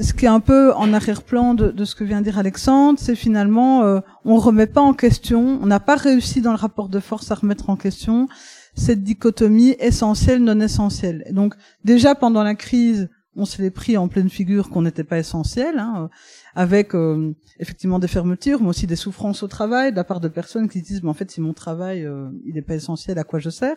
ce 0.00 0.12
qui 0.12 0.26
est 0.26 0.28
un 0.28 0.40
peu 0.40 0.72
en 0.74 0.92
arrière-plan 0.92 1.54
de, 1.54 1.84
ce 1.84 1.94
que 1.94 2.04
vient 2.04 2.20
dire 2.20 2.38
Alexandre, 2.38 2.98
c'est 3.00 3.16
finalement 3.16 3.82
euh, 3.82 4.00
on 4.24 4.36
remet 4.36 4.66
pas 4.66 4.80
en 4.80 4.94
question, 4.94 5.58
on 5.62 5.66
n'a 5.66 5.80
pas 5.80 5.96
réussi 5.96 6.40
dans 6.40 6.52
le 6.52 6.58
rapport 6.58 6.88
de 6.88 7.00
force 7.00 7.30
à 7.30 7.34
remettre 7.34 7.70
en 7.70 7.76
question 7.76 8.28
cette 8.74 9.02
dichotomie 9.02 9.74
essentielle 9.80 10.42
non 10.44 10.60
essentielle. 10.60 11.24
Donc 11.32 11.54
déjà 11.84 12.14
pendant 12.14 12.44
la 12.44 12.54
crise, 12.54 13.08
on 13.34 13.44
s'est 13.44 13.62
les 13.62 13.70
pris 13.70 13.96
en 13.96 14.08
pleine 14.08 14.28
figure 14.28 14.68
qu'on 14.68 14.82
n'était 14.82 15.04
pas 15.04 15.18
essentiel, 15.18 15.78
hein, 15.78 16.10
avec 16.54 16.94
euh, 16.94 17.34
effectivement 17.58 17.98
des 17.98 18.08
fermetures, 18.08 18.60
mais 18.60 18.68
aussi 18.68 18.86
des 18.86 18.96
souffrances 18.96 19.42
au 19.42 19.48
travail 19.48 19.92
de 19.92 19.96
la 19.96 20.04
part 20.04 20.20
de 20.20 20.28
personnes 20.28 20.68
qui 20.68 20.82
disent 20.82 21.02
mais 21.02 21.08
en 21.08 21.14
fait 21.14 21.30
si 21.30 21.40
mon 21.40 21.54
travail 21.54 22.04
euh, 22.04 22.30
il 22.44 22.54
n'est 22.54 22.62
pas 22.62 22.74
essentiel, 22.74 23.18
à 23.18 23.24
quoi 23.24 23.38
je 23.38 23.50
sers? 23.50 23.76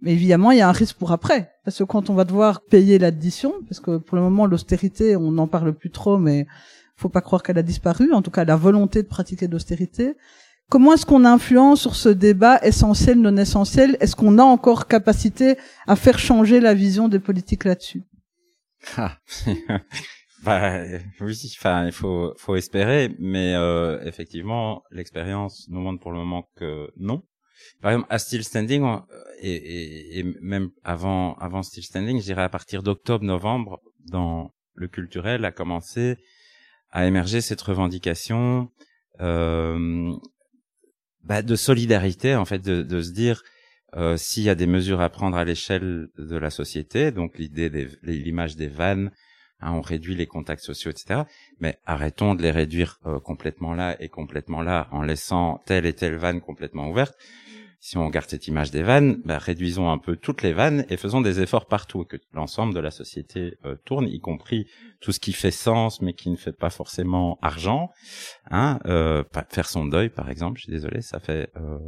Mais 0.00 0.12
évidemment, 0.12 0.52
il 0.52 0.58
y 0.58 0.60
a 0.60 0.68
un 0.68 0.72
risque 0.72 0.96
pour 0.96 1.12
après, 1.12 1.50
parce 1.64 1.78
que 1.78 1.84
quand 1.84 2.08
on 2.10 2.14
va 2.14 2.24
devoir 2.24 2.60
payer 2.60 2.98
l'addition, 2.98 3.52
parce 3.68 3.80
que 3.80 3.96
pour 3.96 4.16
le 4.16 4.22
moment 4.22 4.46
l'austérité, 4.46 5.16
on 5.16 5.32
n'en 5.32 5.48
parle 5.48 5.72
plus 5.72 5.90
trop, 5.90 6.18
mais 6.18 6.46
faut 6.96 7.08
pas 7.08 7.20
croire 7.20 7.42
qu'elle 7.42 7.58
a 7.58 7.62
disparu. 7.62 8.12
En 8.12 8.22
tout 8.22 8.30
cas, 8.30 8.44
la 8.44 8.56
volonté 8.56 9.02
de 9.02 9.08
pratiquer 9.08 9.46
l'austérité. 9.46 10.16
Comment 10.68 10.92
est-ce 10.92 11.06
qu'on 11.06 11.24
influence 11.24 11.80
sur 11.80 11.96
ce 11.96 12.10
débat 12.10 12.58
essentiel, 12.62 13.20
non 13.20 13.36
essentiel? 13.36 13.96
Est-ce 14.00 14.14
qu'on 14.14 14.38
a 14.38 14.42
encore 14.42 14.86
capacité 14.86 15.56
à 15.86 15.96
faire 15.96 16.18
changer 16.18 16.60
la 16.60 16.74
vision 16.74 17.08
des 17.08 17.20
politiques 17.20 17.64
là-dessus? 17.64 18.02
Ah. 18.96 19.16
bah, 20.44 20.82
oui, 21.20 21.54
enfin, 21.58 21.86
il 21.86 21.92
faut, 21.92 22.34
faut 22.36 22.56
espérer, 22.56 23.14
mais 23.18 23.54
euh, 23.54 24.00
effectivement, 24.04 24.82
l'expérience 24.90 25.66
nous 25.70 25.80
montre 25.80 26.00
pour 26.00 26.12
le 26.12 26.18
moment 26.18 26.48
que 26.56 26.90
non. 26.98 27.22
Par 27.80 27.92
exemple, 27.92 28.06
à 28.10 28.18
Still 28.18 28.44
Standing, 28.44 28.82
euh, 28.82 28.98
et, 29.40 30.24
même 30.40 30.70
avant, 30.84 31.34
avant 31.34 31.62
Still 31.62 31.84
Standing, 31.84 32.18
je 32.18 32.24
dirais 32.24 32.42
à 32.42 32.48
partir 32.48 32.82
d'octobre-novembre, 32.82 33.80
dans 34.10 34.52
le 34.74 34.88
culturel, 34.88 35.44
a 35.44 35.52
commencé 35.52 36.16
à 36.90 37.06
émerger 37.06 37.40
cette 37.40 37.60
revendication 37.60 38.70
euh, 39.20 40.14
bah, 41.24 41.42
de 41.42 41.56
solidarité, 41.56 42.34
en 42.34 42.44
fait, 42.44 42.60
de, 42.60 42.82
de 42.82 43.02
se 43.02 43.12
dire 43.12 43.42
euh, 43.96 44.16
s'il 44.16 44.42
y 44.42 44.50
a 44.50 44.54
des 44.54 44.66
mesures 44.66 45.00
à 45.00 45.08
prendre 45.08 45.36
à 45.36 45.44
l'échelle 45.44 46.08
de 46.18 46.36
la 46.36 46.50
société, 46.50 47.10
donc 47.10 47.38
l'idée, 47.38 47.88
l'image 48.02 48.56
des 48.56 48.68
vannes, 48.68 49.10
hein, 49.60 49.72
on 49.72 49.80
réduit 49.80 50.14
les 50.14 50.26
contacts 50.26 50.62
sociaux, 50.62 50.90
etc. 50.90 51.22
Mais 51.60 51.78
arrêtons 51.86 52.34
de 52.34 52.42
les 52.42 52.50
réduire 52.50 52.98
euh, 53.06 53.20
complètement 53.20 53.74
là 53.74 53.96
et 54.00 54.08
complètement 54.08 54.62
là 54.62 54.88
en 54.92 55.02
laissant 55.02 55.62
telle 55.66 55.86
et 55.86 55.94
telle 55.94 56.16
vanne 56.16 56.40
complètement 56.40 56.88
ouverte 56.88 57.16
si 57.80 57.96
on 57.96 58.08
garde 58.08 58.28
cette 58.28 58.48
image 58.48 58.72
des 58.72 58.82
vannes, 58.82 59.20
bah, 59.24 59.38
réduisons 59.38 59.88
un 59.88 59.98
peu 59.98 60.16
toutes 60.16 60.42
les 60.42 60.52
vannes 60.52 60.84
et 60.88 60.96
faisons 60.96 61.20
des 61.20 61.40
efforts 61.40 61.66
partout, 61.66 62.04
que 62.04 62.16
l'ensemble 62.32 62.74
de 62.74 62.80
la 62.80 62.90
société 62.90 63.56
euh, 63.64 63.76
tourne, 63.84 64.08
y 64.08 64.18
compris 64.18 64.66
tout 65.00 65.12
ce 65.12 65.20
qui 65.20 65.32
fait 65.32 65.52
sens 65.52 66.02
mais 66.02 66.12
qui 66.12 66.28
ne 66.30 66.36
fait 66.36 66.52
pas 66.52 66.70
forcément 66.70 67.38
argent. 67.40 67.90
Hein, 68.50 68.80
euh, 68.86 69.22
faire 69.50 69.68
son 69.68 69.84
deuil, 69.84 70.08
par 70.08 70.28
exemple, 70.28 70.58
je 70.58 70.64
suis 70.64 70.72
désolé, 70.72 71.02
ça 71.02 71.20
fait 71.20 71.50
euh, 71.56 71.78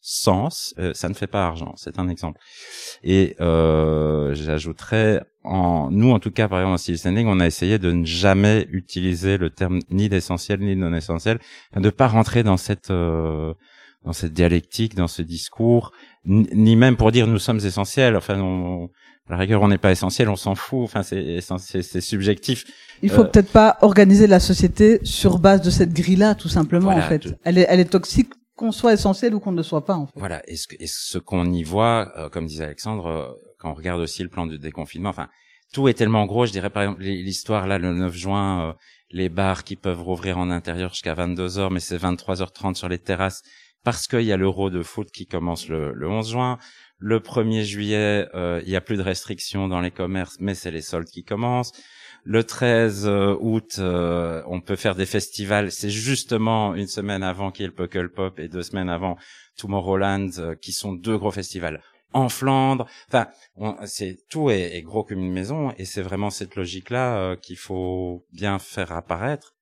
sens, 0.00 0.72
euh, 0.78 0.94
ça 0.94 1.08
ne 1.08 1.14
fait 1.14 1.26
pas 1.26 1.44
argent. 1.44 1.74
C'est 1.76 1.98
un 1.98 2.08
exemple. 2.08 2.40
Et 3.02 3.34
euh, 3.40 4.32
j'ajouterais, 4.34 5.24
en 5.42 5.90
nous 5.90 6.12
en 6.12 6.20
tout 6.20 6.30
cas, 6.30 6.46
par 6.46 6.60
exemple 6.60 6.74
en 6.74 6.78
style 6.78 6.98
standing, 6.98 7.26
on 7.26 7.40
a 7.40 7.46
essayé 7.46 7.80
de 7.80 7.90
ne 7.90 8.04
jamais 8.04 8.68
utiliser 8.70 9.36
le 9.36 9.50
terme 9.50 9.80
ni 9.90 10.08
d'essentiel 10.08 10.60
ni 10.60 10.76
de 10.76 10.80
non 10.80 10.94
essentiel, 10.94 11.40
de 11.74 11.90
pas 11.90 12.06
rentrer 12.06 12.44
dans 12.44 12.56
cette 12.56 12.92
dans 14.04 14.12
cette 14.12 14.32
dialectique, 14.32 14.94
dans 14.94 15.08
ce 15.08 15.22
discours, 15.22 15.92
ni 16.24 16.76
même 16.76 16.96
pour 16.96 17.12
dire 17.12 17.26
nous 17.26 17.38
sommes 17.38 17.60
essentiels. 17.64 18.16
Enfin, 18.16 18.40
on, 18.40 18.88
à 19.30 19.34
la 19.34 19.36
rigueur, 19.38 19.62
on 19.62 19.68
n'est 19.68 19.78
pas 19.78 19.92
essentiel, 19.92 20.28
on 20.28 20.36
s'en 20.36 20.54
fout. 20.54 20.80
Enfin, 20.82 21.02
c'est 21.02 22.00
subjectif. 22.00 22.64
Il 23.02 23.10
faut 23.10 23.22
euh, 23.22 23.24
peut-être 23.24 23.52
pas 23.52 23.78
organiser 23.80 24.26
la 24.26 24.40
société 24.40 24.98
sur 25.04 25.38
base 25.38 25.62
de 25.62 25.70
cette 25.70 25.92
grille-là, 25.92 26.34
tout 26.34 26.48
simplement. 26.48 26.90
en 26.90 27.02
fait, 27.02 27.28
elle 27.44 27.58
est 27.58 27.66
elle 27.68 27.80
est 27.80 27.90
toxique 27.90 28.30
qu'on 28.56 28.72
soit 28.72 28.92
essentiel 28.92 29.34
ou 29.34 29.40
qu'on 29.40 29.52
ne 29.52 29.62
soit 29.62 29.84
pas. 29.84 29.94
En 29.94 30.06
fait. 30.06 30.12
Voilà. 30.16 30.42
Et 30.48 30.56
ce, 30.56 30.66
ce 30.86 31.18
qu'on 31.18 31.50
y 31.52 31.62
voit, 31.62 32.12
euh, 32.16 32.28
comme 32.28 32.46
disait 32.46 32.64
Alexandre, 32.64 33.06
euh, 33.06 33.28
quand 33.58 33.70
on 33.70 33.74
regarde 33.74 34.00
aussi 34.00 34.22
le 34.22 34.28
plan 34.28 34.46
de 34.46 34.56
déconfinement, 34.56 35.10
enfin, 35.10 35.28
tout 35.72 35.86
est 35.88 35.94
tellement 35.94 36.26
gros. 36.26 36.46
Je 36.46 36.52
dirais 36.52 36.70
par 36.70 36.82
exemple 36.82 37.02
l'histoire 37.02 37.66
là, 37.68 37.78
le 37.78 37.94
9 37.94 38.12
juin, 38.12 38.74
les 39.10 39.28
bars 39.28 39.64
qui 39.64 39.76
peuvent 39.76 40.02
rouvrir 40.02 40.38
en 40.38 40.50
intérieur 40.50 40.90
jusqu'à 40.90 41.14
22 41.14 41.46
h 41.46 41.72
mais 41.72 41.80
c'est 41.80 41.96
23h30 41.96 42.74
sur 42.74 42.88
les 42.88 42.98
terrasses 42.98 43.42
parce 43.82 44.06
qu'il 44.06 44.22
y 44.22 44.32
a 44.32 44.36
l'Euro 44.36 44.70
de 44.70 44.82
foot 44.82 45.10
qui 45.10 45.26
commence 45.26 45.68
le, 45.68 45.92
le 45.92 46.08
11 46.08 46.30
juin. 46.30 46.58
Le 46.98 47.18
1er 47.18 47.62
juillet, 47.62 48.28
euh, 48.34 48.60
il 48.64 48.70
y 48.70 48.76
a 48.76 48.82
plus 48.82 48.98
de 48.98 49.02
restrictions 49.02 49.68
dans 49.68 49.80
les 49.80 49.90
commerces, 49.90 50.36
mais 50.38 50.54
c'est 50.54 50.70
les 50.70 50.82
soldes 50.82 51.08
qui 51.08 51.24
commencent. 51.24 51.72
Le 52.24 52.44
13 52.44 53.06
euh, 53.06 53.34
août, 53.40 53.76
euh, 53.78 54.42
on 54.46 54.60
peut 54.60 54.76
faire 54.76 54.94
des 54.94 55.06
festivals. 55.06 55.72
C'est 55.72 55.88
justement 55.88 56.74
une 56.74 56.86
semaine 56.86 57.22
avant 57.22 57.50
qu'il 57.50 57.62
y 57.62 57.64
ait 57.64 57.68
le 57.68 57.74
Puckle 57.74 58.10
Pop 58.10 58.38
et 58.38 58.48
deux 58.48 58.62
semaines 58.62 58.90
avant 58.90 59.16
Tomorrowland, 59.56 60.56
qui 60.60 60.72
sont 60.72 60.92
deux 60.92 61.16
gros 61.16 61.30
festivals 61.30 61.82
en 62.12 62.28
Flandre. 62.28 62.86
Enfin, 63.08 63.28
c'est 63.86 64.18
tout 64.28 64.50
est, 64.50 64.76
est, 64.76 64.82
gros 64.82 65.04
comme 65.04 65.20
une 65.20 65.32
maison, 65.32 65.72
et 65.78 65.86
c'est 65.86 66.02
vraiment 66.02 66.28
cette 66.28 66.54
logique-là 66.56 67.36
qu'il 67.36 67.56
faut 67.56 68.26
bien 68.32 68.58
faire 68.58 68.92
apparaître 68.92 69.54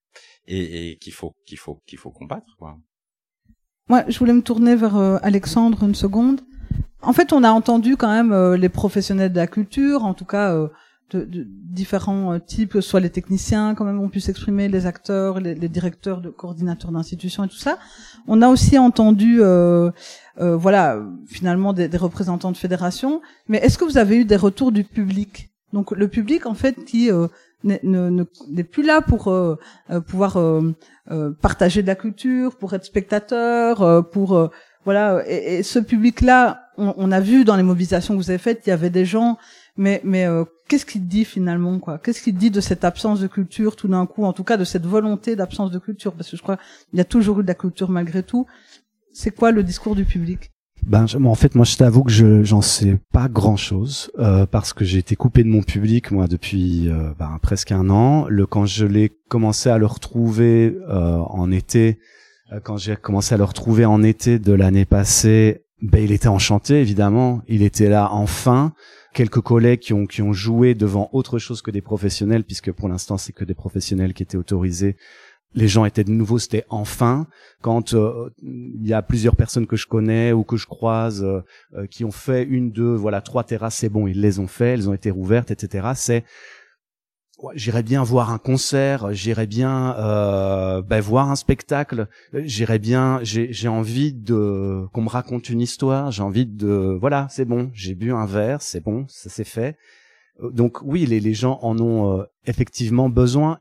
et, 0.49 0.91
et 0.91 0.97
qu'il 0.97 1.13
faut 1.13 1.37
qu'il 1.47 1.59
faut 1.59 1.81
qu'il 1.87 1.99
faut 1.99 2.11
combattre. 2.11 2.57
Quoi. 2.59 2.79
Moi, 3.89 4.05
je 4.07 4.19
voulais 4.19 4.35
me 4.35 4.43
tourner 4.43 4.77
vers 4.77 4.97
euh, 4.97 5.17
Alexandre 5.23 5.83
une 5.83 5.95
seconde. 5.95 6.43
En 7.01 7.15
fait, 7.15 7.33
on 7.33 7.43
a 7.43 7.51
entendu 7.51 7.97
quand 7.97 8.11
même 8.11 8.33
euh, 8.33 8.57
les 8.57 8.69
professionnels 8.69 9.33
de 9.33 9.39
la 9.39 9.47
culture, 9.47 10.05
en 10.05 10.13
tout 10.13 10.27
cas 10.27 10.53
euh, 10.53 10.69
de, 11.11 11.25
de, 11.25 11.47
différents 11.49 12.39
types, 12.39 12.79
soit 12.81 13.01
les 13.01 13.09
techniciens, 13.09 13.75
quand 13.75 13.87
même, 13.87 13.99
ont 13.99 14.11
pu 14.11 14.21
s'exprimer, 14.21 14.69
les 14.69 14.85
acteurs, 14.85 15.41
les, 15.41 15.55
les, 15.55 15.71
directeurs, 15.71 16.21
de 16.21 16.29
coordinateurs 16.29 16.93
d'institutions 16.93 17.45
et 17.45 17.49
tout 17.49 17.57
ça. 17.57 17.79
On 18.27 18.43
a 18.43 18.49
aussi 18.49 18.77
entendu, 18.79 19.41
voilà, 20.37 21.01
finalement 21.27 21.73
des, 21.73 21.89
des, 21.89 21.97
représentants 21.97 22.53
de 22.53 22.59
fédérations. 22.59 23.23
Mais 23.49 23.57
est-ce 23.59 23.79
que 23.79 23.85
vous 23.85 23.97
avez 23.97 24.17
eu 24.17 24.27
des 24.27 24.37
retours 24.37 24.71
du 24.71 24.85
public? 24.85 25.49
Donc 25.73 25.93
le 25.93 26.09
public, 26.09 26.45
en 26.45 26.55
fait, 26.55 26.85
qui 26.85 27.11
n'est 27.65 28.65
plus 28.65 28.83
là 28.83 29.01
pour 29.01 29.29
euh, 29.29 29.57
euh, 29.91 30.01
pouvoir 30.01 30.37
euh, 30.37 30.75
partager 31.41 31.83
de 31.83 31.87
la 31.87 31.95
culture, 31.95 32.57
pour 32.57 32.75
être 32.75 32.85
spectateur, 32.85 34.09
pour 34.11 34.51
voilà. 34.85 35.23
Et, 35.27 35.63
ce 35.63 35.79
public-là, 35.79 36.71
on, 36.77 36.95
on, 36.97 37.13
a 37.13 37.21
vu 37.21 37.45
dans 37.45 37.57
les 37.57 37.63
mobilisations 37.63 38.15
que 38.17 38.23
vous 38.23 38.31
avez 38.31 38.39
faites, 38.39 38.67
il 38.67 38.71
y 38.71 38.73
avait 38.73 38.91
des 38.91 39.05
gens, 39.05 39.39
mais 39.77 40.01
mais 40.05 40.27
qu'est-ce 40.69 40.87
qu'il 40.87 41.07
dit 41.07 41.25
finalement 41.25 41.79
quoi? 41.79 41.99
Qu'est-ce 41.99 42.23
qu'il 42.23 42.37
dit 42.37 42.51
de 42.51 42.61
cette 42.61 42.85
absence 42.85 43.21
de 43.21 43.27
culture 43.27 43.77
tout 43.77 43.89
d'un 43.89 44.07
coup, 44.07 44.25
en 44.25 44.33
tout 44.33 44.45
cas 44.45 44.57
de 44.57 44.65
cette 44.65 44.87
volonté 44.87 45.37
d'absence 45.37 45.71
de 45.71 45.79
culture? 45.79 46.13
Parce 46.13 46.31
que 46.31 46.37
je 46.37 46.43
crois 46.43 46.57
qu'il 46.91 46.99
y 46.99 47.01
a 47.01 47.05
toujours 47.05 47.41
eu 47.41 47.43
de 47.43 47.49
la 47.49 47.55
culture 47.55 47.91
malgré 47.91 48.23
tout. 48.23 48.47
C'est 49.13 49.33
quoi 49.33 49.51
le 49.51 49.65
discours 49.65 49.97
du 49.97 50.05
public? 50.05 50.53
Ben, 50.87 51.07
en 51.25 51.35
fait, 51.35 51.55
moi, 51.55 51.65
je 51.65 51.77
t'avoue 51.77 52.03
que 52.03 52.11
je 52.11 52.43
j'en 52.45 52.63
sais 52.63 52.99
pas 53.13 53.29
grand-chose 53.29 54.11
euh, 54.19 54.47
parce 54.47 54.73
que 54.73 54.85
j'ai 54.85 54.99
été 54.99 55.17
coupé 55.17 55.43
de 55.43 55.49
mon 55.49 55.63
public 55.63 56.11
moi 56.11 56.27
depuis 56.27 56.89
euh, 56.89 57.13
ben, 57.19 57.39
presque 57.43 57.73
un 57.73 57.91
an. 57.91 58.27
Le 58.29 58.47
quand 58.47 58.67
je 58.67 58.87
l'ai 58.87 59.11
commencé 59.29 59.69
à 59.69 59.79
le 59.79 59.87
retrouver 59.87 60.77
euh, 60.89 61.19
en 61.19 61.51
été, 61.51 61.99
euh, 62.53 62.61
quand 62.63 62.77
j'ai 62.77 62.97
commencé 62.97 63.35
à 63.35 63.39
le 63.39 63.45
retrouver 63.45 63.85
en 63.85 64.03
été 64.03 64.39
de 64.39 64.53
l'année 64.53 64.85
passée, 64.85 65.65
ben 65.83 66.03
il 66.03 66.13
était 66.13 66.29
enchanté 66.29 66.81
évidemment. 66.81 67.43
Il 67.49 67.63
était 67.63 67.89
là 67.89 68.09
enfin. 68.13 68.73
Quelques 69.15 69.41
collègues 69.41 69.81
qui 69.81 69.95
ont 69.95 70.07
qui 70.07 70.23
ont 70.23 70.33
joué 70.33 70.75
devant 70.75 71.09
autre 71.13 71.39
chose 71.39 71.63
que 71.63 71.71
des 71.71 71.81
professionnels 71.81 72.45
puisque 72.45 72.71
pour 72.73 72.89
l'instant 72.89 73.17
c'est 73.17 73.33
que 73.33 73.45
des 73.45 73.55
professionnels 73.55 74.13
qui 74.13 74.23
étaient 74.23 74.37
autorisés 74.37 74.97
les 75.55 75.69
gens 75.69 75.85
étaient 75.85 76.05
de 76.05 76.11
nouveau, 76.11 76.39
c'était 76.39 76.65
enfin. 76.69 77.27
Quand 77.63 77.95
euh, 77.95 78.31
il 78.43 78.87
y 78.87 78.93
a 78.93 79.03
plusieurs 79.03 79.37
personnes 79.37 79.67
que 79.67 79.77
je 79.77 79.87
connais 79.87 80.33
ou 80.33 80.45
que 80.45 80.57
je 80.57 80.67
croise 80.67 81.25
euh, 81.25 81.41
euh, 81.75 81.87
qui 81.87 82.05
ont 82.05 82.11
fait 82.11 82.45
une, 82.45 82.71
deux, 82.71 82.95
voilà, 82.95 83.21
trois 83.21 83.45
terrasses, 83.45 83.77
c'est 83.77 83.89
bon, 83.89 84.07
ils 84.07 84.21
les 84.21 84.39
ont 84.39 84.47
fait, 84.47 84.75
elles 84.75 84.89
ont 84.89 84.95
été 84.95 85.11
rouvertes, 85.11 85.51
etc. 85.51 85.89
C'est 85.95 86.25
j'irais 87.55 87.85
bien 87.85 88.03
voir 88.03 88.33
un 88.33 88.39
concert, 88.39 89.13
j'irais 89.13 89.47
bien 89.47 89.95
ben, 90.89 91.01
voir 91.01 91.31
un 91.31 91.37
spectacle, 91.37 92.09
j'irais 92.33 92.81
bien, 92.81 93.21
j'ai 93.23 93.69
envie 93.69 94.13
de 94.13 94.83
qu'on 94.93 95.03
me 95.03 95.09
raconte 95.09 95.49
une 95.49 95.61
histoire, 95.61 96.11
j'ai 96.11 96.25
envie 96.25 96.47
de, 96.47 96.99
voilà, 97.01 97.29
c'est 97.31 97.45
bon, 97.45 97.71
j'ai 97.75 97.95
bu 97.95 98.11
un 98.13 98.27
verre, 98.27 98.61
c'est 98.61 98.83
bon, 98.83 99.07
ça 99.07 99.31
s'est 99.31 99.45
fait. 99.45 99.77
Donc 100.43 100.83
oui, 100.83 101.07
les, 101.07 101.21
les 101.21 101.33
gens 101.33 101.61
en 101.63 101.79
ont 101.79 102.27
effectivement 102.45 103.09
besoin. 103.09 103.61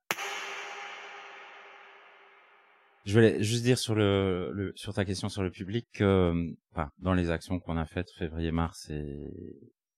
Je 3.07 3.13
voulais 3.13 3.41
juste 3.41 3.63
dire 3.63 3.77
sur 3.77 3.95
le, 3.95 4.73
sur 4.75 4.93
ta 4.93 5.05
question 5.05 5.29
sur 5.29 5.41
le 5.41 5.49
public 5.49 5.87
que, 5.93 6.53
enfin, 6.73 6.91
dans 6.97 7.13
les 7.13 7.29
actions 7.29 7.57
qu'on 7.57 7.77
a 7.77 7.85
faites 7.85 8.11
février, 8.11 8.51
mars 8.51 8.89
et, 8.89 9.31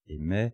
et 0.06 0.20
mai, 0.20 0.54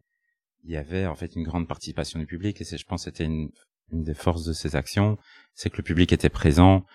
il 0.64 0.72
y 0.72 0.78
avait 0.78 1.06
en 1.06 1.16
fait 1.16 1.36
une 1.36 1.44
grande 1.44 1.68
participation 1.68 2.18
du 2.18 2.26
public 2.26 2.62
et 2.62 2.64
c'est, 2.64 2.78
je 2.78 2.86
pense, 2.86 3.04
c'était 3.04 3.26
une, 3.26 3.50
une 3.92 4.04
des 4.04 4.14
forces 4.14 4.46
de 4.46 4.54
ces 4.54 4.76
actions, 4.76 5.18
c'est 5.54 5.70
que 5.70 5.78
le 5.78 5.84
public 5.84 6.12
était 6.12 6.30
présent, 6.30 6.86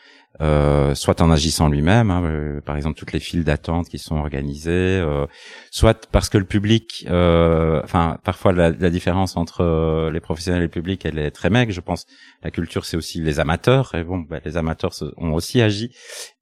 euh, 0.41 0.95
soit 0.95 1.21
en 1.23 1.31
agissant 1.31 1.69
lui-même, 1.69 2.11
hein, 2.11 2.23
euh, 2.25 2.61
par 2.61 2.77
exemple 2.77 2.97
toutes 2.97 3.13
les 3.13 3.21
files 3.21 3.43
d'attente 3.43 3.89
qui 3.89 3.99
sont 3.99 4.17
organisées, 4.17 4.71
euh, 4.71 5.27
soit 5.71 6.07
parce 6.13 6.29
que 6.29 6.39
le 6.39 6.45
public, 6.45 7.07
euh, 7.11 7.81
enfin 7.83 8.19
parfois 8.23 8.53
la, 8.53 8.71
la, 8.71 8.91
différence 8.91 9.37
entre 9.37 9.63
euh, 9.63 10.11
les 10.11 10.21
professionnels 10.21 10.63
et 10.63 10.67
le 10.67 10.71
public, 10.71 11.05
elle 11.05 11.19
est 11.19 11.31
très 11.33 11.51
maigre. 11.51 11.73
Je 11.73 11.81
pense 11.81 12.07
la 12.45 12.51
culture 12.51 12.85
c'est 12.85 12.97
aussi 12.97 13.21
les 13.21 13.41
amateurs 13.41 13.95
et 13.95 14.05
bon, 14.05 14.19
bah, 14.19 14.39
les 14.45 14.57
amateurs 14.57 14.93
ont 15.17 15.33
aussi 15.33 15.61
agi 15.61 15.93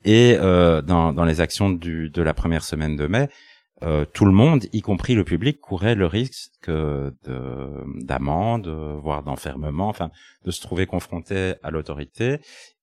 et 0.04 0.36
dans, 0.36 1.12
dans 1.12 1.24
les 1.24 1.40
actions 1.40 1.70
du, 1.70 2.10
de 2.10 2.22
la 2.22 2.34
première 2.34 2.64
semaine 2.64 2.96
de 2.96 3.06
mai, 3.06 3.28
euh, 3.82 4.04
tout 4.04 4.24
le 4.24 4.32
monde, 4.32 4.64
y 4.72 4.80
compris 4.80 5.14
le 5.14 5.24
public, 5.24 5.60
courait 5.60 5.94
le 5.94 6.06
risque 6.06 6.70
d'amende, 8.02 8.68
voire 9.02 9.22
d'enfermement, 9.22 9.88
enfin, 9.88 10.10
de 10.44 10.50
se 10.50 10.60
trouver 10.60 10.86
confronté 10.86 11.54
à 11.62 11.70
l'autorité. 11.70 12.38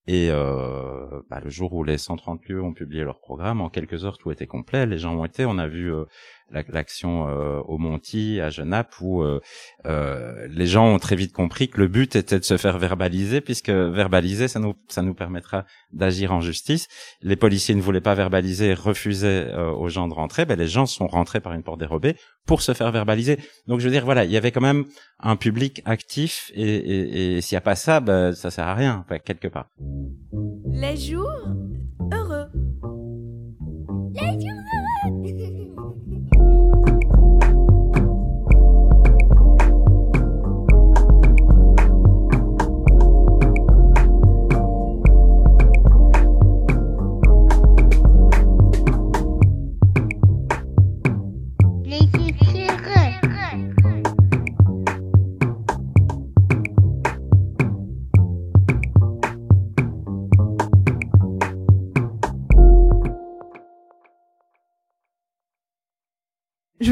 Et 0.08 0.30
euh, 0.30 1.22
bah, 1.30 1.42
le 1.44 1.50
jour 1.50 1.74
où 1.74 1.84
les 1.84 1.98
130 1.98 2.46
lieux 2.48 2.62
ont 2.62 2.74
publié 2.74 3.04
leur 3.04 3.20
programme, 3.20 3.62
en 3.62 3.70
quelques 3.70 4.06
heures, 4.06 4.18
tout 4.18 4.32
était 4.32 4.46
complet. 4.46 4.86
Les 4.86 5.00
gens 5.00 5.16
ont 5.16 5.26
été. 5.26 5.46
On 5.46 5.58
a 5.58 5.68
vu 5.68 5.92
euh, 5.92 6.06
l'action 6.52 7.28
euh, 7.28 7.60
au 7.68 7.78
Monty, 7.78 8.40
à 8.40 8.50
Genappe, 8.50 8.94
où 9.02 9.22
euh, 9.22 9.42
euh, 9.86 10.48
les 10.50 10.68
gens 10.68 10.88
ont 10.88 11.00
très 11.00 11.16
vite 11.16 11.34
compris 11.34 11.70
que 11.70 11.80
le 11.80 11.88
but 11.88 12.16
était 12.16 12.40
de 12.40 12.44
se 12.44 12.58
faire 12.58 12.78
verbaliser, 12.78 13.42
puisque 13.42 13.70
verbaliser, 13.70 14.48
ça 14.48 14.60
nous, 14.60 14.76
ça 14.88 15.02
nous 15.02 15.14
permettra 15.14 15.66
d'agir 15.92 16.32
en 16.32 16.42
justice. 16.42 16.88
Les 17.22 17.36
policiers 17.36 17.76
ne 17.76 17.82
voulaient 17.82 18.02
pas 18.02 18.16
verbaliser, 18.16 18.74
refusaient 18.74 19.54
aux 19.54 19.90
gens 19.90 20.08
de 20.08 20.14
rentrer. 20.14 20.46
Ben, 20.46 20.58
les 20.58 20.68
gens 20.68 20.86
sont 20.86 21.08
rentrés 21.08 21.40
par 21.40 21.54
une 21.54 21.64
porte 21.64 21.80
dérobée 21.80 22.16
pour 22.46 22.62
se 22.62 22.74
faire 22.74 22.92
verbaliser. 22.92 23.38
Donc 23.68 23.80
je 23.80 23.86
veux 23.86 23.92
dire, 23.92 24.06
voilà, 24.06 24.26
il 24.26 24.32
y 24.32 24.38
avait 24.38 24.52
quand 24.52 24.62
même 24.62 24.86
un 25.20 25.36
public 25.36 25.82
actif, 25.86 26.52
et, 26.54 26.64
et, 26.64 27.38
et 27.38 27.42
s'il 27.42 27.56
n'y 27.56 27.60
a 27.60 27.62
pas 27.62 27.76
ça, 27.76 28.00
ben, 28.00 28.34
ça 28.34 28.52
sert 28.52 28.68
à 28.68 28.76
rien, 28.76 29.06
quelque 29.26 29.48
part. 29.48 29.70
Les 30.72 30.98
jours 30.98 31.32
heureux. 32.12 32.48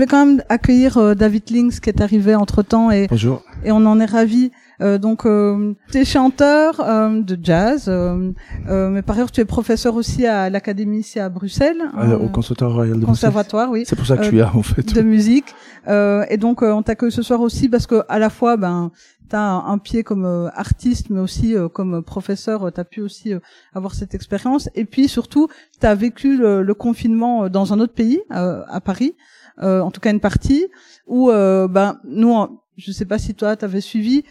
Vais 0.04 0.10
quand 0.10 0.26
même 0.26 0.44
accueillir 0.50 0.98
euh, 0.98 1.16
David 1.16 1.50
Links 1.50 1.80
qui 1.80 1.90
est 1.90 2.02
arrivé 2.02 2.36
entre 2.36 2.62
temps 2.62 2.92
et 2.92 3.08
Bonjour. 3.08 3.42
et 3.64 3.72
on 3.72 3.86
en 3.86 4.00
est 4.00 4.06
ravi. 4.06 4.52
Euh, 4.82 4.98
donc, 4.98 5.26
euh, 5.26 5.74
tu 5.92 6.00
es 6.00 6.06
chanteur 6.06 6.82
euh, 6.82 7.22
de 7.22 7.38
jazz, 7.42 7.86
euh, 7.88 8.32
mais 8.68 9.02
par 9.02 9.16
ailleurs, 9.16 9.32
tu 9.32 9.40
es 9.40 9.46
professeur 9.46 9.96
aussi 9.96 10.26
à 10.26 10.50
l'Académie 10.50 11.00
ici 11.00 11.20
à 11.20 11.30
Bruxelles. 11.30 11.82
au 12.20 12.28
Conservatoire 12.28 12.74
Royal 12.74 13.00
de 13.00 13.06
Conservatoire, 13.06 13.70
oui. 13.70 13.84
C'est 13.86 13.96
pour 13.96 14.06
ça 14.06 14.18
que 14.18 14.24
je 14.24 14.30
suis 14.30 14.38
là, 14.38 14.52
en 14.54 14.64
fait. 14.64 14.94
De 14.94 15.02
musique. 15.02 15.56
et 15.88 16.38
donc, 16.38 16.62
on 16.62 16.82
t'accueille 16.82 17.12
ce 17.12 17.22
soir 17.22 17.40
aussi 17.42 17.70
parce 17.70 17.88
que 17.88 18.04
à 18.10 18.20
la 18.20 18.30
fois, 18.30 18.58
ben, 18.58 18.92
tu 19.30 19.36
as 19.36 19.42
un, 19.42 19.74
un, 19.74 19.78
pied 19.78 20.04
comme 20.04 20.26
euh, 20.26 20.50
artiste, 20.54 21.10
mais 21.10 21.20
aussi 21.20 21.56
euh, 21.56 21.70
comme 21.70 22.04
professeur, 22.04 22.72
tu 22.74 22.80
as 22.80 22.84
pu 22.84 23.02
aussi 23.02 23.34
avoir 23.74 23.96
cette 23.96 24.14
expérience. 24.14 24.70
Et 24.76 24.86
puis 24.86 25.08
surtout, 25.08 25.48
tu 25.80 25.88
as 25.88 25.96
vécu 25.96 26.38
le, 26.38 26.62
le, 26.62 26.74
confinement 26.74 27.50
dans 27.50 27.74
un 27.74 27.80
autre 27.80 27.94
pays, 27.94 28.22
à 28.30 28.82
Paris, 28.82 29.16
en 29.62 29.92
tout 29.92 30.02
cas 30.02 30.12
une 30.12 30.20
partie, 30.20 30.68
où 31.08 31.28
ben 31.30 32.00
nous, 32.06 32.60
je 32.78 32.92
sais 32.92 33.06
pas 33.06 33.20
si 33.20 33.36
toi, 33.36 33.56
tu 33.56 33.66
avais 33.66 33.82
suivi. 33.82 34.24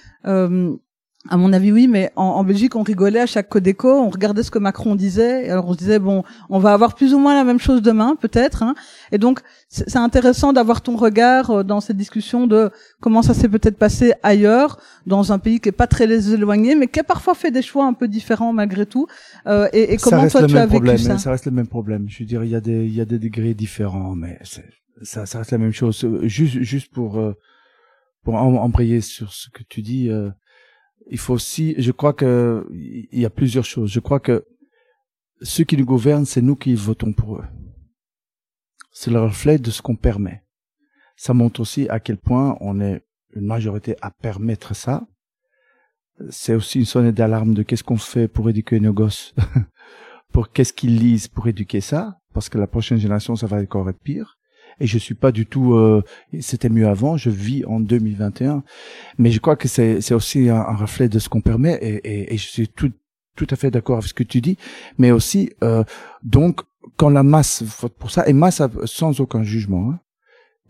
À 1.29 1.37
mon 1.37 1.53
avis, 1.53 1.71
oui, 1.71 1.87
mais 1.87 2.11
en, 2.17 2.25
en, 2.25 2.43
Belgique, 2.43 2.75
on 2.75 2.83
rigolait 2.83 3.21
à 3.21 3.27
chaque 3.27 3.49
Codeco, 3.49 3.89
on 3.89 4.11
regardait 4.11 4.43
ce 4.43 4.51
que 4.51 4.59
Macron 4.59 4.97
disait, 4.97 5.47
et 5.47 5.51
alors 5.51 5.69
on 5.69 5.73
se 5.73 5.79
disait 5.79 6.01
bon, 6.01 6.25
on 6.51 6.59
va 6.59 6.73
avoir 6.73 6.97
plus 6.97 7.15
ou 7.15 7.19
moins 7.21 7.35
la 7.35 7.45
même 7.45 7.61
chose 7.61 7.81
demain, 7.81 8.17
peut-être. 8.21 8.65
Hein. 8.65 8.75
Et 9.13 9.19
donc, 9.19 9.39
c'est 9.69 9.97
intéressant 9.97 10.53
d'avoir 10.53 10.81
ton 10.81 10.97
regard 10.97 11.51
euh, 11.51 11.63
dans 11.63 11.81
cette 11.81 11.97
discussion 11.97 12.49
de 12.49 12.71
comment 13.01 13.23
ça 13.23 13.35
s'est 13.35 13.49
peut-être 13.49 13.79
passé 13.79 14.15
ailleurs, 14.25 14.81
dans 15.07 15.33
un 15.33 15.39
pays 15.39 15.61
qui 15.61 15.69
est 15.69 15.73
pas 15.73 15.87
très 15.87 16.11
éloigné, 16.33 16.75
mais 16.75 16.89
qui 16.89 16.99
a 16.99 17.05
parfois 17.05 17.35
fait 17.35 17.53
des 17.53 17.63
choix 17.63 17.87
un 17.87 17.93
peu 17.93 18.09
différents 18.09 18.53
malgré 18.53 18.85
tout. 18.85 19.07
Euh, 19.47 19.69
et, 19.73 19.95
et 19.95 19.99
comment 19.99 20.27
toi 20.27 20.45
tu 20.45 20.57
as 20.57 20.67
vécu 20.67 20.79
problème, 20.79 20.99
ça? 20.99 21.19
Ça 21.19 21.31
reste 21.31 21.47
le 21.47 21.53
même 21.53 21.69
problème. 21.69 22.07
Je 22.09 22.19
veux 22.19 22.27
dire, 22.27 22.43
il 22.43 22.51
y 22.51 22.57
a 22.57 22.61
des, 22.61 22.85
il 22.85 22.95
y 22.95 23.01
a 23.01 23.05
des 23.05 23.21
degrés 23.21 23.55
différents, 23.55 24.17
mais 24.17 24.41
ça, 25.01 25.27
ça 25.27 25.39
reste 25.39 25.53
la 25.53 25.59
même 25.59 25.73
chose. 25.73 26.07
Juste, 26.23 26.61
juste 26.61 26.93
pour 26.93 27.19
euh, 27.19 27.33
pour 28.23 28.35
embrayer 28.35 29.01
sur 29.01 29.33
ce 29.33 29.51
que 29.51 29.63
tu 29.63 29.83
dis. 29.83 30.09
Euh, 30.09 30.31
il 31.11 31.19
faut 31.19 31.35
aussi, 31.35 31.75
je 31.79 31.91
crois 31.91 32.13
que 32.13 32.67
il 32.73 33.19
y 33.19 33.25
a 33.25 33.31
plusieurs 33.31 33.65
choses. 33.65 33.91
Je 33.91 34.01
crois 34.01 34.21
que 34.21 34.45
ceux 35.41 35.65
qui 35.65 35.77
nous 35.77 35.85
gouvernent, 35.85 36.25
c'est 36.25 36.43
nous 36.43 36.57
qui 36.57 36.75
votons 36.75 37.13
pour 37.13 37.39
eux. 37.39 37.45
C'est 38.93 39.11
le 39.11 39.21
reflet 39.21 39.59
de 39.59 39.71
ce 39.71 39.83
qu'on 39.83 39.97
permet. 39.97 40.45
Ça 41.17 41.35
montre 41.35 41.61
aussi 41.61 41.89
à 41.89 41.99
quel 41.99 42.19
point 42.19 42.57
on 42.61 42.81
est 42.81 43.03
une 43.35 43.47
majorité 43.47 43.97
à 44.01 44.11
permettre 44.11 44.77
ça. 44.77 45.07
C'est 46.31 46.55
aussi 46.55 46.79
une 46.79 46.85
sonnette 46.85 47.17
d'alarme 47.17 47.55
de 47.55 47.63
qu'est-ce 47.63 47.83
qu'on 47.83 47.97
fait 47.97 48.29
pour 48.29 48.49
éduquer 48.49 48.79
nos 48.79 48.93
gosses, 48.93 49.35
pour 50.33 50.53
qu'est-ce 50.53 50.73
qu'ils 50.73 50.99
lisent 50.99 51.27
pour 51.27 51.49
éduquer 51.49 51.81
ça, 51.81 52.21
parce 52.33 52.49
que 52.49 52.59
la 52.59 52.67
prochaine 52.67 52.99
génération, 52.99 53.35
ça 53.35 53.47
va 53.47 53.57
encore 53.57 53.89
être 53.91 53.99
pire 53.99 54.39
et 54.81 54.87
je 54.87 54.99
suis 54.99 55.15
pas 55.15 55.33
du 55.33 55.47
tout 55.47 55.75
euh, 55.75 56.03
c'était 56.41 56.69
mieux 56.69 56.87
avant 56.87 57.17
je 57.17 57.31
vis 57.31 57.65
en 57.67 57.81
2021 57.81 58.63
mais 59.19 59.31
je 59.31 59.41
crois 59.41 59.57
que 59.57 59.69
c'est 59.69 60.13
aussi 60.13 60.49
un, 60.49 60.63
reflet 60.75 61.09
de 61.09 61.19
ce 61.19 61.29
qu'on 61.29 61.41
permet 61.41 61.75
et, 61.83 61.95
et, 62.09 62.35
et, 62.35 62.37
je 62.37 62.49
suis 62.49 62.69
tout 62.69 62.93
tout 63.37 63.47
à 63.51 63.57
fait 63.57 63.71
d'accord 63.71 63.99
avec 63.99 64.09
ce 64.09 64.15
que 64.15 64.23
tu 64.23 64.41
dis. 64.41 64.59
Mais 64.99 65.11
aussi 65.11 65.51
euh, 65.63 65.85
donc 66.23 66.61
quand 66.97 67.11
la 67.11 67.23
masse 67.23 67.63
vote 67.63 67.95
pour 67.95 68.11
ça 68.11 68.27
et 68.29 68.33
masse 68.33 68.63
sans 68.85 69.21
aucun 69.21 69.43
jugement 69.43 69.91
hein, 69.91 70.01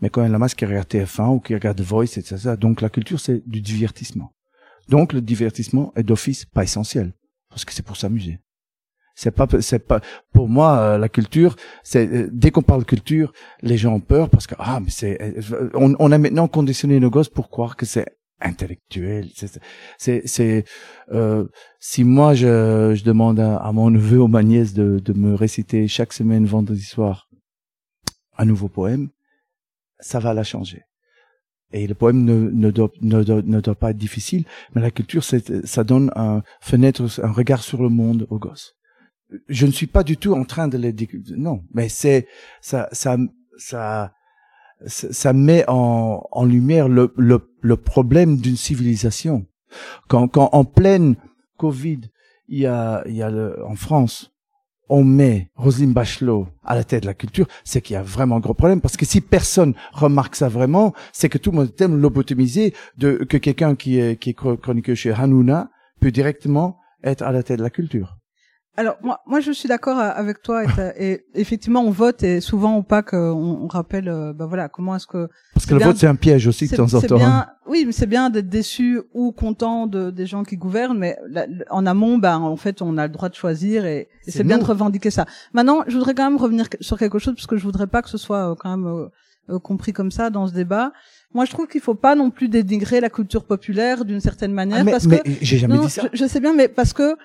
mais 0.01 0.09
quand 0.09 0.27
la 0.27 0.39
masse 0.39 0.55
qui 0.55 0.65
regarde 0.65 0.87
TF1 0.87 1.35
ou 1.35 1.39
qui 1.39 1.53
regarde 1.53 1.79
Voice 1.81 2.17
etc 2.17 2.55
donc 2.59 2.81
la 2.81 2.89
culture 2.89 3.19
c'est 3.19 3.47
du 3.47 3.61
divertissement. 3.61 4.33
Donc 4.89 5.13
le 5.13 5.21
divertissement 5.21 5.93
est 5.95 6.03
d'office 6.03 6.45
pas 6.45 6.63
essentiel 6.63 7.13
parce 7.49 7.65
que 7.65 7.73
c'est 7.73 7.85
pour 7.85 7.97
s'amuser 7.97 8.39
c'est 9.15 9.31
pas, 9.31 9.47
c'est 9.61 9.79
pas. 9.79 10.01
Pour 10.33 10.49
moi, 10.49 10.77
euh, 10.77 10.97
la 10.97 11.09
culture, 11.09 11.55
c'est 11.83 12.07
euh, 12.07 12.29
dès 12.31 12.51
qu'on 12.51 12.63
parle 12.63 12.83
culture, 12.83 13.31
les 13.61 13.77
gens 13.77 13.93
ont 13.93 13.99
peur 13.99 14.29
parce 14.29 14.47
que 14.47 14.55
ah, 14.57 14.79
mais 14.79 14.89
c'est, 14.89 15.21
euh, 15.21 15.69
on, 15.75 15.95
on, 15.99 16.11
a 16.11 16.17
maintenant 16.17 16.47
conditionné 16.47 16.99
nos 16.99 17.11
gosses 17.11 17.29
pour 17.29 17.49
croire 17.49 17.75
que 17.75 17.85
c'est 17.85 18.07
intellectuel. 18.41 19.29
C'est, 19.35 19.59
c'est, 20.25 20.65
si 21.79 22.03
moi 22.03 22.33
je, 22.33 22.93
je 22.95 23.03
demande 23.03 23.39
à, 23.39 23.71
mon 23.71 23.89
neveu 23.89 24.19
ou 24.19 24.27
ma 24.27 24.43
nièce 24.43 24.73
de, 24.73 24.99
de 24.99 25.13
me 25.13 25.35
réciter 25.35 25.87
chaque 25.87 26.11
semaine 26.11 26.45
vendredi 26.45 26.83
soir 26.83 27.29
un 28.37 28.45
nouveau 28.45 28.67
poème, 28.67 29.09
ça 29.99 30.19
va 30.19 30.33
la 30.33 30.43
changer. 30.43 30.81
Et 31.71 31.87
le 31.87 31.93
poème 31.93 32.23
ne, 32.25 32.49
ne, 32.49 32.71
doit, 32.71 32.91
ne, 33.01 33.23
doit, 33.23 33.41
ne 33.43 33.61
doit 33.61 33.75
pas 33.75 33.91
être 33.91 33.97
difficile, 33.97 34.45
mais 34.73 34.81
la 34.81 34.91
culture, 34.91 35.23
ça 35.23 35.83
donne 35.83 36.11
un 36.15 36.41
fenêtre, 36.61 37.07
un 37.23 37.31
regard 37.31 37.63
sur 37.63 37.81
le 37.81 37.89
monde 37.89 38.27
aux 38.29 38.39
gosses 38.39 38.75
je 39.47 39.65
ne 39.65 39.71
suis 39.71 39.87
pas 39.87 40.03
du 40.03 40.17
tout 40.17 40.33
en 40.33 40.43
train 40.45 40.67
de 40.67 40.77
les 40.77 40.93
non, 41.37 41.63
mais 41.73 41.89
c'est 41.89 42.27
ça 42.61 42.89
ça 42.91 43.17
ça 43.57 44.13
ça 44.85 45.33
met 45.33 45.63
en, 45.67 46.27
en 46.31 46.45
lumière 46.45 46.89
le, 46.89 47.13
le, 47.17 47.39
le 47.61 47.77
problème 47.77 48.37
d'une 48.37 48.57
civilisation. 48.57 49.45
Quand, 50.07 50.27
quand 50.27 50.49
en 50.51 50.65
pleine 50.65 51.15
Covid, 51.57 52.01
il 52.49 52.59
y 52.59 52.65
a, 52.65 53.03
il 53.07 53.15
y 53.15 53.23
a 53.23 53.29
le, 53.29 53.65
en 53.65 53.75
France, 53.75 54.31
on 54.89 55.03
met 55.03 55.49
Roselyne 55.55 55.93
Bachelot 55.93 56.47
à 56.63 56.75
la 56.75 56.83
tête 56.83 57.03
de 57.03 57.07
la 57.07 57.13
culture, 57.13 57.47
c'est 57.63 57.81
qu'il 57.81 57.93
y 57.93 57.97
a 57.97 58.03
vraiment 58.03 58.35
un 58.35 58.39
gros 58.41 58.53
problème. 58.53 58.81
Parce 58.81 58.97
que 58.97 59.05
si 59.05 59.21
personne 59.21 59.73
remarque 59.93 60.35
ça 60.35 60.49
vraiment, 60.49 60.93
c'est 61.13 61.29
que 61.29 61.37
tout 61.37 61.51
le 61.51 61.57
monde 61.57 61.71
aime 61.79 61.99
lobotomiser 61.99 62.73
de, 62.97 63.23
que 63.29 63.37
quelqu'un 63.37 63.75
qui 63.75 63.99
est, 63.99 64.19
qui 64.21 64.31
est 64.31 64.33
chroniqueur 64.33 64.95
chez 64.95 65.11
Hanouna 65.13 65.71
peut 66.01 66.11
directement 66.11 66.77
être 67.03 67.23
à 67.23 67.31
la 67.31 67.43
tête 67.43 67.59
de 67.59 67.63
la 67.63 67.69
culture. 67.69 68.17
Alors 68.75 68.97
moi, 69.03 69.21
moi 69.27 69.39
je 69.39 69.51
suis 69.51 69.69
d'accord 69.69 69.99
avec 69.99 70.41
toi 70.41 70.63
et, 70.97 71.25
effectivement 71.35 71.81
on 71.81 71.91
vote 71.91 72.23
et 72.23 72.41
souvent 72.41 72.77
ou 72.77 72.81
pas 72.81 73.03
qu'on 73.03 73.17
on 73.17 73.67
rappelle 73.67 74.09
euh, 74.09 74.33
ben 74.33 74.47
voilà 74.47 74.67
comment 74.67 74.95
est-ce 74.95 75.05
que 75.05 75.29
parce 75.53 75.67
que 75.67 75.75
le 75.75 75.83
vote 75.83 75.97
c'est 75.97 76.07
un 76.07 76.15
piège 76.15 76.47
aussi 76.47 76.67
de 76.67 76.75
temps 76.75 76.91
en 76.91 77.01
temps. 77.01 77.17
Bien, 77.17 77.45
oui 77.67 77.83
mais 77.85 77.91
c'est 77.91 78.07
bien 78.07 78.31
d'être 78.31 78.49
déçu 78.49 78.99
ou 79.13 79.31
content 79.31 79.85
de, 79.85 80.09
des 80.09 80.25
gens 80.25 80.43
qui 80.43 80.57
gouvernent 80.57 80.97
mais 80.97 81.17
en 81.69 81.85
amont 81.85 82.17
ben 82.17 82.39
en 82.39 82.57
fait 82.57 82.81
on 82.81 82.97
a 82.97 83.05
le 83.05 83.13
droit 83.13 83.29
de 83.29 83.35
choisir 83.35 83.85
et, 83.85 84.09
c'est 84.27 84.43
bien 84.43 84.57
de 84.57 84.65
revendiquer 84.65 85.11
ça. 85.11 85.27
Maintenant 85.53 85.83
je 85.85 85.95
voudrais 85.95 86.15
quand 86.15 86.27
même 86.27 86.39
revenir 86.39 86.65
sur 86.79 86.97
quelque 86.97 87.19
chose 87.19 87.35
parce 87.35 87.47
que 87.47 87.57
je 87.57 87.63
voudrais 87.63 87.87
pas 87.87 88.01
que 88.01 88.09
ce 88.09 88.17
soit 88.17 88.51
euh, 88.51 88.55
quand 88.55 88.75
même 88.75 89.07
euh, 89.49 89.59
compris 89.59 89.93
comme 89.93 90.09
ça 90.09 90.29
dans 90.29 90.47
ce 90.47 90.53
débat. 90.53 90.93
Moi, 91.33 91.43
je 91.43 91.51
trouve 91.51 91.67
qu'il 91.67 91.81
faut 91.81 91.95
pas 91.95 92.15
non 92.15 92.31
plus 92.31 92.47
dénigrer 92.47 93.01
la 93.01 93.09
culture 93.09 93.43
populaire 93.43 94.05
d'une 94.05 94.21
certaine 94.21 94.53
manière 94.53 94.77
ah, 94.79 94.83
mais, 94.85 94.91
parce 94.91 95.05
mais 95.05 95.19
que 95.19 95.29
j'ai 95.41 95.57
jamais 95.57 95.77
dit 95.79 95.89
ça. 95.89 96.03
Je, 96.13 96.17
je, 96.17 96.25
sais 96.25 96.39
bien, 96.39 96.53
mais 96.53 96.69
parce 96.69 96.93
que 96.93 97.17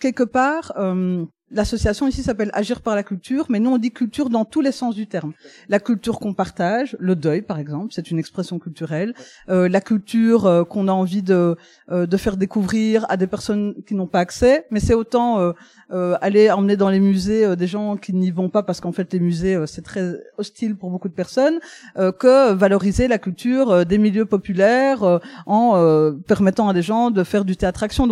quelque 0.00 0.22
part, 0.22 0.72
euh, 0.76 1.24
l'association 1.50 2.08
ici 2.08 2.22
s'appelle 2.22 2.50
Agir 2.52 2.80
par 2.80 2.94
la 2.94 3.02
culture, 3.02 3.46
mais 3.48 3.60
nous 3.60 3.70
on 3.70 3.78
dit 3.78 3.92
culture 3.92 4.28
dans 4.30 4.44
tous 4.44 4.60
les 4.60 4.72
sens 4.72 4.94
du 4.94 5.06
terme. 5.06 5.32
La 5.68 5.78
culture 5.78 6.18
qu'on 6.18 6.34
partage, 6.34 6.96
le 6.98 7.14
deuil 7.14 7.42
par 7.42 7.58
exemple, 7.58 7.92
c'est 7.92 8.10
une 8.10 8.18
expression 8.18 8.58
culturelle. 8.58 9.14
Euh, 9.48 9.68
la 9.68 9.80
culture 9.80 10.46
euh, 10.46 10.64
qu'on 10.64 10.88
a 10.88 10.92
envie 10.92 11.22
de 11.22 11.56
de 11.90 12.16
faire 12.16 12.36
découvrir 12.38 13.04
à 13.10 13.16
des 13.18 13.26
personnes 13.26 13.74
qui 13.86 13.94
n'ont 13.94 14.06
pas 14.06 14.20
accès, 14.20 14.66
mais 14.70 14.80
c'est 14.80 14.94
autant 14.94 15.52
aller 15.90 16.50
emmener 16.50 16.76
dans 16.76 16.88
les 16.88 16.98
musées 16.98 17.54
des 17.56 17.66
gens 17.66 17.96
qui 17.96 18.14
n'y 18.14 18.30
vont 18.30 18.48
pas 18.48 18.62
parce 18.62 18.80
qu'en 18.80 18.92
fait 18.92 19.12
les 19.12 19.20
musées 19.20 19.62
c'est 19.66 19.82
très 19.82 20.14
hostile 20.38 20.76
pour 20.76 20.90
beaucoup 20.90 21.08
de 21.08 21.14
personnes, 21.14 21.60
que 21.94 22.52
valoriser 22.52 23.06
la 23.06 23.18
culture 23.18 23.84
des 23.84 23.98
milieux 23.98 24.24
populaires 24.24 25.20
en 25.46 26.14
permettant 26.26 26.68
à 26.70 26.72
des 26.72 26.82
gens 26.82 27.10
de 27.10 27.22
faire 27.22 27.44
du 27.44 27.56
théâtre 27.56 27.82
action. 27.82 28.06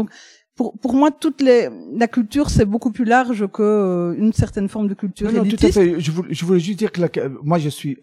Pour, 0.54 0.78
pour 0.78 0.94
moi, 0.94 1.10
toute 1.10 1.40
les, 1.40 1.68
la 1.94 2.08
culture, 2.08 2.50
c'est 2.50 2.66
beaucoup 2.66 2.92
plus 2.92 3.04
large 3.06 3.46
que 3.48 3.62
euh, 3.62 4.14
une 4.18 4.32
certaine 4.32 4.68
forme 4.68 4.86
de 4.86 4.94
culture 4.94 5.32
non, 5.32 5.44
non, 5.44 5.50
tout 5.50 5.56
à 5.66 5.72
fait. 5.72 5.98
Je 5.98 6.10
voulais, 6.10 6.34
je 6.34 6.44
voulais 6.44 6.60
juste 6.60 6.78
dire 6.78 6.92
que 6.92 7.00
la, 7.00 7.08
moi, 7.42 7.58
je 7.58 7.70
suis 7.70 7.98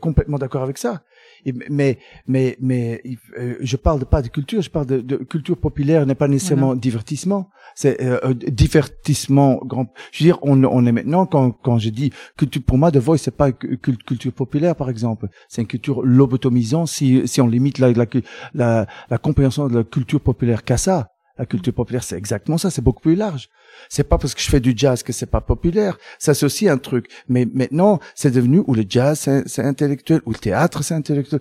complètement 0.00 0.38
d'accord 0.38 0.62
avec 0.62 0.76
ça. 0.76 1.02
Et, 1.46 1.54
mais, 1.70 1.98
mais, 2.26 2.56
mais, 2.60 3.02
euh, 3.38 3.54
je 3.60 3.76
parle 3.76 4.00
de, 4.00 4.04
pas 4.04 4.20
de 4.20 4.28
culture, 4.28 4.60
je 4.60 4.68
parle 4.70 4.86
de, 4.86 5.00
de 5.00 5.16
culture 5.16 5.56
populaire, 5.56 6.04
n'est 6.04 6.14
pas 6.14 6.28
nécessairement 6.28 6.74
divertissement. 6.74 7.48
C'est 7.74 8.02
euh, 8.02 8.18
euh, 8.24 8.34
divertissement 8.34 9.60
grand. 9.64 9.86
Je 10.12 10.24
veux 10.24 10.28
dire, 10.30 10.38
on, 10.42 10.62
on 10.64 10.84
est 10.86 10.92
maintenant 10.92 11.24
quand, 11.24 11.50
quand 11.50 11.78
je 11.78 11.88
dis 11.88 12.10
culture, 12.36 12.62
pour 12.62 12.76
moi, 12.78 12.90
The 12.90 12.98
Voice, 12.98 13.18
c'est 13.18 13.36
pas 13.36 13.52
culture 13.52 14.32
populaire, 14.32 14.76
par 14.76 14.90
exemple. 14.90 15.28
C'est 15.48 15.62
une 15.62 15.68
culture 15.68 16.02
lobotomisante 16.02 16.88
si, 16.88 17.26
si 17.26 17.40
on 17.40 17.46
limite 17.46 17.78
la, 17.78 17.92
la, 17.92 18.06
la, 18.54 18.86
la 19.08 19.18
compréhension 19.18 19.68
de 19.68 19.78
la 19.78 19.84
culture 19.84 20.20
populaire 20.20 20.62
qu'à 20.62 20.76
ça. 20.76 21.08
La 21.38 21.46
culture 21.46 21.74
populaire, 21.74 22.02
c'est 22.02 22.16
exactement 22.16 22.58
ça, 22.58 22.70
c'est 22.70 22.82
beaucoup 22.82 23.02
plus 23.02 23.14
large. 23.14 23.50
C'est 23.88 24.04
pas 24.04 24.16
parce 24.16 24.34
que 24.34 24.40
je 24.40 24.48
fais 24.48 24.60
du 24.60 24.72
jazz 24.74 25.02
que 25.02 25.12
c'est 25.12 25.26
pas 25.26 25.40
populaire. 25.42 25.98
Ça, 26.18 26.32
c'est 26.32 26.46
aussi 26.46 26.68
un 26.68 26.78
truc. 26.78 27.10
Mais 27.28 27.46
maintenant, 27.52 28.00
c'est 28.14 28.30
devenu 28.30 28.62
où 28.66 28.74
le 28.74 28.84
jazz, 28.88 29.28
c'est 29.46 29.64
intellectuel, 29.64 30.22
où 30.24 30.32
le 30.32 30.38
théâtre, 30.38 30.82
c'est 30.82 30.94
intellectuel. 30.94 31.40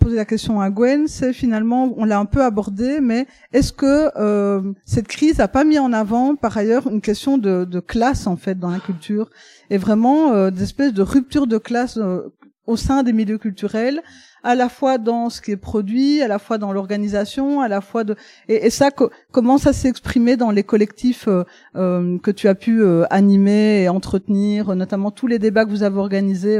Poser 0.00 0.16
la 0.16 0.24
question 0.24 0.60
à 0.60 0.70
Gwen, 0.70 1.06
c'est 1.06 1.32
finalement, 1.32 1.92
on 1.96 2.04
l'a 2.04 2.18
un 2.18 2.24
peu 2.24 2.42
abordé, 2.42 3.00
mais 3.00 3.26
est-ce 3.52 3.72
que 3.72 4.10
euh, 4.16 4.72
cette 4.84 5.06
crise 5.06 5.40
a 5.40 5.48
pas 5.48 5.62
mis 5.62 5.78
en 5.78 5.92
avant, 5.92 6.34
par 6.34 6.56
ailleurs, 6.56 6.88
une 6.88 7.00
question 7.00 7.38
de, 7.38 7.64
de 7.64 7.80
classe 7.80 8.26
en 8.26 8.36
fait 8.36 8.58
dans 8.58 8.70
la 8.70 8.80
culture 8.80 9.30
et 9.68 9.78
vraiment 9.78 10.32
euh, 10.32 10.50
des 10.50 10.64
espèces 10.64 10.92
de 10.92 11.02
rupture 11.02 11.46
de 11.46 11.58
classe 11.58 11.98
euh, 11.98 12.32
au 12.66 12.76
sein 12.76 13.02
des 13.02 13.12
milieux 13.12 13.38
culturels, 13.38 14.02
à 14.42 14.54
la 14.54 14.68
fois 14.68 14.98
dans 14.98 15.28
ce 15.28 15.40
qui 15.40 15.50
est 15.50 15.56
produit, 15.56 16.22
à 16.22 16.28
la 16.28 16.38
fois 16.38 16.56
dans 16.56 16.72
l'organisation, 16.72 17.60
à 17.60 17.68
la 17.68 17.80
fois 17.80 18.04
de 18.04 18.16
et, 18.48 18.66
et 18.66 18.70
ça 18.70 18.90
comment 19.32 19.58
ça 19.58 19.72
s'est 19.72 19.88
exprimé 19.88 20.36
dans 20.36 20.50
les 20.50 20.62
collectifs 20.62 21.28
euh, 21.28 21.44
euh 21.76 22.18
que 22.18 22.30
tu 22.30 22.48
as 22.48 22.54
pu 22.54 22.82
euh, 22.82 23.04
animer 23.10 23.82
et 23.82 23.88
entretenir, 23.88 24.74
notamment 24.74 25.10
tous 25.10 25.26
les 25.26 25.38
débats 25.38 25.64
que 25.64 25.70
vous 25.70 25.82
avez 25.82 25.98
organisés. 25.98 26.58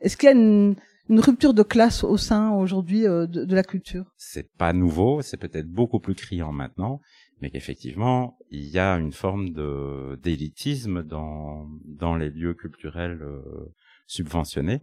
Est-ce 0.00 0.16
qu'il 0.16 0.28
y 0.28 0.32
a 0.32 0.34
une, 0.34 0.74
une, 1.12 1.20
rupture 1.20 1.54
de 1.54 1.62
classe 1.62 2.04
au 2.04 2.16
sein 2.16 2.50
aujourd'hui 2.52 3.02
de, 3.02 3.26
de, 3.26 3.54
la 3.54 3.62
culture 3.62 4.06
C'est 4.16 4.50
pas 4.56 4.72
nouveau, 4.72 5.22
c'est 5.22 5.36
peut-être 5.36 5.68
beaucoup 5.68 6.00
plus 6.00 6.14
criant 6.14 6.52
maintenant, 6.52 7.00
mais 7.40 7.50
qu'effectivement, 7.50 8.38
il 8.50 8.68
y 8.68 8.78
a 8.78 8.94
une 8.94 9.12
forme 9.12 9.50
de 9.50 10.18
d'élitisme 10.22 11.02
dans 11.02 11.68
dans 11.84 12.16
les 12.16 12.30
lieux 12.30 12.54
culturels 12.54 13.20
euh, 13.22 13.74
subventionnés 14.06 14.82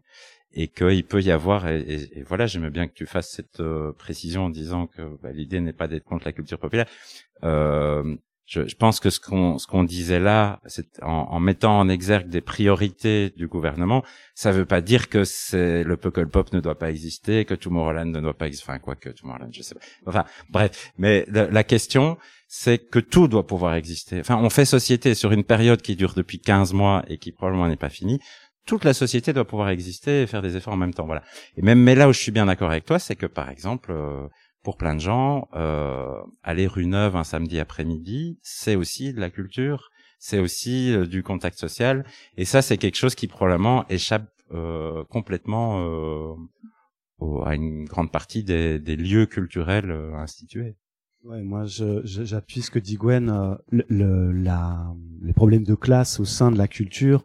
et 0.51 0.67
qu'il 0.67 1.05
peut 1.05 1.21
y 1.21 1.31
avoir 1.31 1.67
et, 1.67 2.23
voilà, 2.27 2.47
j'aimais 2.47 2.71
bien 2.71 2.87
que 2.87 2.93
tu 2.93 3.05
fasses 3.05 3.29
cette 3.29 3.59
euh, 3.59 3.93
précision 3.93 4.45
en 4.45 4.49
disant 4.49 4.87
que 4.87 5.17
bah, 5.21 5.31
l'idée 5.31 5.61
n'est 5.61 5.73
pas 5.73 5.87
d'être 5.87 6.05
contre 6.05 6.25
la 6.25 6.33
culture 6.33 6.59
populaire. 6.59 6.87
Euh, 7.43 8.15
je, 8.49 8.67
je 8.67 8.75
pense 8.75 8.99
que 8.99 9.11
ce 9.11 9.19
qu'on 9.19 9.59
ce 9.59 9.67
qu'on 9.67 9.83
disait 9.83 10.19
là, 10.19 10.59
c'est 10.65 11.01
en, 11.03 11.27
en 11.29 11.39
mettant 11.39 11.79
en 11.79 11.87
exergue 11.87 12.29
des 12.29 12.41
priorités 12.41 13.29
du 13.37 13.47
gouvernement, 13.47 14.03
ça 14.33 14.51
veut 14.51 14.65
pas 14.65 14.81
dire 14.81 15.07
que 15.07 15.23
c'est 15.23 15.83
le 15.83 15.97
Pop 15.97 16.51
ne 16.51 16.59
doit 16.59 16.77
pas 16.77 16.89
exister, 16.89 17.45
que 17.45 17.53
Tomorrowland 17.53 18.07
ne 18.07 18.19
doit 18.19 18.33
pas 18.33 18.47
exister, 18.47 18.65
enfin 18.67 18.79
quoi 18.79 18.95
que 18.95 19.09
Tomorrowland, 19.09 19.51
je 19.51 19.61
sais 19.61 19.75
pas. 19.75 19.81
Enfin 20.07 20.25
bref, 20.49 20.91
mais 20.97 21.25
la, 21.29 21.49
la 21.49 21.63
question 21.63 22.17
c'est 22.51 22.79
que 22.79 22.97
tout 22.97 23.27
doit 23.27 23.45
pouvoir 23.45 23.75
exister. 23.75 24.19
Enfin, 24.19 24.37
on 24.37 24.49
fait 24.49 24.65
société 24.65 25.13
sur 25.13 25.31
une 25.31 25.43
période 25.43 25.83
qui 25.83 25.95
dure 25.95 26.15
depuis 26.15 26.39
15 26.39 26.73
mois 26.73 27.03
et 27.07 27.19
qui 27.19 27.31
probablement 27.31 27.67
n'est 27.67 27.75
pas 27.75 27.89
finie. 27.89 28.19
Toute 28.65 28.83
la 28.83 28.95
société 28.95 29.33
doit 29.33 29.45
pouvoir 29.45 29.69
exister 29.69 30.23
et 30.23 30.27
faire 30.27 30.41
des 30.41 30.57
efforts 30.57 30.73
en 30.73 30.77
même 30.77 30.93
temps. 30.93 31.05
Voilà. 31.05 31.21
Et 31.57 31.61
même, 31.61 31.79
mais 31.79 31.93
là 31.93 32.09
où 32.09 32.13
je 32.13 32.19
suis 32.19 32.31
bien 32.31 32.47
d'accord 32.47 32.71
avec 32.71 32.85
toi, 32.85 32.97
c'est 32.97 33.15
que 33.15 33.27
par 33.27 33.51
exemple, 33.51 33.91
euh, 33.91 34.27
pour 34.63 34.77
plein 34.77 34.95
de 34.95 34.99
gens, 34.99 35.47
euh, 35.53 36.13
aller 36.43 36.67
rue 36.67 36.85
Neuve 36.85 37.15
un 37.15 37.23
samedi 37.23 37.59
après-midi, 37.59 38.39
c'est 38.41 38.75
aussi 38.75 39.13
de 39.13 39.19
la 39.19 39.29
culture, 39.29 39.89
c'est 40.19 40.39
aussi 40.39 40.93
euh, 40.93 41.05
du 41.05 41.23
contact 41.23 41.57
social. 41.57 42.05
Et 42.37 42.45
ça, 42.45 42.61
c'est 42.61 42.77
quelque 42.77 42.97
chose 42.97 43.15
qui 43.15 43.27
probablement 43.27 43.87
échappe 43.87 44.29
euh, 44.51 45.03
complètement 45.05 45.79
euh, 45.81 46.33
au- 47.19 47.43
à 47.43 47.55
une 47.55 47.85
grande 47.85 48.11
partie 48.11 48.43
des, 48.43 48.79
des 48.79 48.95
lieux 48.95 49.25
culturels 49.25 49.91
euh, 49.91 50.13
institués. 50.15 50.75
Ouais, 51.23 51.41
moi, 51.43 51.63
j'appuie 51.65 52.61
ce 52.61 52.71
que 52.71 52.79
dit 52.79 52.95
Gwen. 52.95 53.57
le, 53.69 53.85
le- 53.89 54.31
la, 54.31 54.87
les 55.21 55.33
problèmes 55.33 55.65
de 55.65 55.75
classe 55.75 56.19
au 56.19 56.25
sein 56.25 56.49
de 56.49 56.57
la 56.57 56.67
culture, 56.69 57.23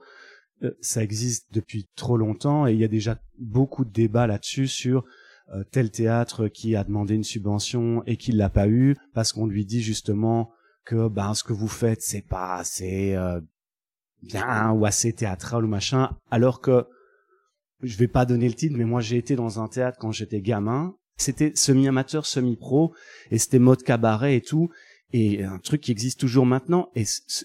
ça 0.81 1.03
existe 1.03 1.53
depuis 1.53 1.89
trop 1.95 2.17
longtemps 2.17 2.67
et 2.67 2.73
il 2.73 2.79
y 2.79 2.85
a 2.85 2.89
déjà 2.89 3.19
beaucoup 3.39 3.85
de 3.85 3.91
débats 3.91 4.27
là-dessus 4.27 4.67
sur 4.67 5.05
tel 5.71 5.91
théâtre 5.91 6.49
qui 6.49 6.75
a 6.75 6.85
demandé 6.85 7.15
une 7.15 7.25
subvention 7.25 8.03
et 8.07 8.17
qui 8.17 8.33
l'a 8.33 8.49
pas 8.49 8.69
eu 8.69 8.97
parce 9.13 9.33
qu'on 9.33 9.47
lui 9.47 9.65
dit 9.65 9.83
justement 9.83 10.51
que 10.85 11.09
ben 11.09 11.35
ce 11.35 11.45
que 11.45 11.53
vous 11.53 11.69
faites 11.69 12.03
c'est 12.03 12.27
pas 12.27 12.57
assez 12.57 13.15
euh, 13.15 13.41
bien 14.25 14.71
ou 14.73 14.85
assez 14.87 15.13
théâtral 15.13 15.65
ou 15.65 15.69
machin, 15.69 16.17
alors 16.31 16.61
que 16.61 16.87
je 17.83 17.97
vais 17.97 18.09
pas 18.09 18.25
donner 18.25 18.49
le 18.49 18.55
titre, 18.55 18.77
mais 18.77 18.85
moi 18.85 19.01
j'ai 19.01 19.17
été 19.17 19.37
dans 19.37 19.61
un 19.61 19.69
théâtre 19.69 19.99
quand 20.01 20.13
j'étais 20.13 20.41
gamin. 20.41 20.95
C'était 21.17 21.53
semi-amateur, 21.55 22.27
semi-pro, 22.27 22.93
et 23.31 23.39
c'était 23.39 23.61
mode 23.61 23.85
cabaret 23.85 24.37
et 24.37 24.41
tout, 24.41 24.71
et 25.13 25.45
un 25.45 25.59
truc 25.59 25.83
qui 25.83 25.93
existe 25.93 26.19
toujours 26.19 26.47
maintenant. 26.47 26.91
Et 26.97 27.05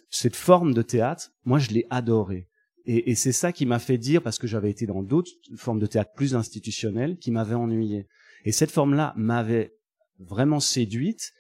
cette 0.10 0.36
forme 0.36 0.74
de 0.74 0.82
théâtre, 0.82 1.32
moi 1.46 1.60
je 1.60 1.70
l'ai 1.70 1.86
adoré. 1.90 2.48
Et, 2.86 3.12
et 3.12 3.16
c'est 3.16 3.32
ça 3.32 3.52
qui 3.52 3.66
m'a 3.66 3.80
fait 3.80 3.98
dire, 3.98 4.22
parce 4.22 4.40
que 4.40 4.48
j'avais 4.48 4.72
été 4.72 4.86
dans 4.86 5.04
d'autres 5.04 5.32
formes 5.56 5.80
de 5.80 5.86
théâtre 5.86 6.12
plus 6.16 6.36
institutionnelles, 6.36 7.18
qui 7.18 7.32
m'avaient 7.32 7.56
ennuyé. 7.56 8.08
Et 8.46 8.52
cette 8.52 8.72
forme-là 8.72 9.14
m'avait 9.18 9.74
vraiment 10.20 10.60
séduite 10.60 11.32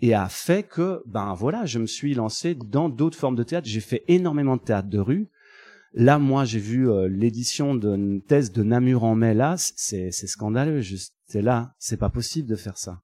et 0.00 0.14
a 0.14 0.28
fait 0.28 0.62
que, 0.62 1.02
ben 1.06 1.34
voilà, 1.34 1.64
je 1.64 1.78
me 1.78 1.86
suis 1.86 2.14
lancé 2.14 2.54
dans 2.54 2.88
d'autres 2.88 3.18
formes 3.18 3.36
de 3.36 3.42
théâtre. 3.42 3.68
J'ai 3.68 3.80
fait 3.80 4.04
énormément 4.08 4.56
de 4.56 4.62
théâtre 4.62 4.88
de 4.88 4.98
rue. 4.98 5.30
Là, 5.94 6.18
moi, 6.18 6.44
j'ai 6.44 6.58
vu 6.58 6.90
euh, 6.90 7.08
l'édition 7.08 7.74
d'une 7.74 8.20
thèse 8.22 8.52
de 8.52 8.62
Namur 8.62 9.04
en 9.04 9.14
mai. 9.14 9.32
Là, 9.32 9.56
c'est 9.56 10.10
scandaleux. 10.10 10.80
Juste, 10.80 11.14
c'est 11.26 11.40
là, 11.40 11.74
c'est 11.78 11.96
pas 11.96 12.10
possible 12.10 12.48
de 12.48 12.56
faire 12.56 12.76
ça. 12.76 13.00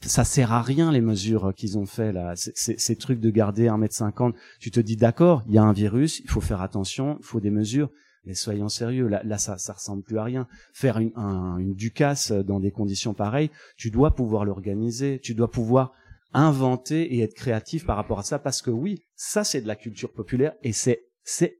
Ça 0.00 0.22
sert 0.24 0.52
à 0.52 0.62
rien 0.62 0.92
les 0.92 1.00
mesures 1.00 1.46
euh, 1.46 1.52
qu'ils 1.52 1.76
ont 1.76 1.86
fait 1.86 2.12
là. 2.12 2.34
Ces 2.36 2.96
trucs 2.96 3.18
de 3.20 3.30
garder 3.30 3.66
1m50. 3.66 4.32
Tu 4.60 4.70
te 4.70 4.78
dis 4.78 4.96
d'accord, 4.96 5.42
il 5.48 5.54
y 5.54 5.58
a 5.58 5.62
un 5.64 5.72
virus, 5.72 6.20
il 6.20 6.30
faut 6.30 6.40
faire 6.40 6.60
attention, 6.60 7.16
il 7.18 7.24
faut 7.24 7.40
des 7.40 7.50
mesures. 7.50 7.90
Mais 8.24 8.34
soyons 8.34 8.68
sérieux, 8.68 9.08
là, 9.08 9.38
ça, 9.38 9.58
ça 9.58 9.72
ressemble 9.72 10.04
plus 10.04 10.18
à 10.18 10.22
rien. 10.22 10.46
Faire 10.72 10.98
une, 10.98 11.10
un- 11.16 11.58
ducasse 11.60 12.30
euh, 12.30 12.44
dans 12.44 12.60
des 12.60 12.70
conditions 12.70 13.14
pareilles, 13.14 13.50
tu 13.76 13.90
dois 13.90 14.14
pouvoir 14.14 14.44
l'organiser, 14.44 15.18
tu 15.20 15.34
dois 15.34 15.50
pouvoir 15.50 15.92
inventer 16.32 17.16
et 17.16 17.20
être 17.22 17.34
créatif 17.34 17.84
par 17.84 17.96
rapport 17.96 18.20
à 18.20 18.22
ça, 18.22 18.38
parce 18.38 18.62
que 18.62 18.70
oui, 18.70 19.02
ça 19.16 19.42
c'est 19.42 19.60
de 19.60 19.66
la 19.66 19.76
culture 19.76 20.12
populaire 20.12 20.52
et 20.62 20.72
c'est 20.72 21.02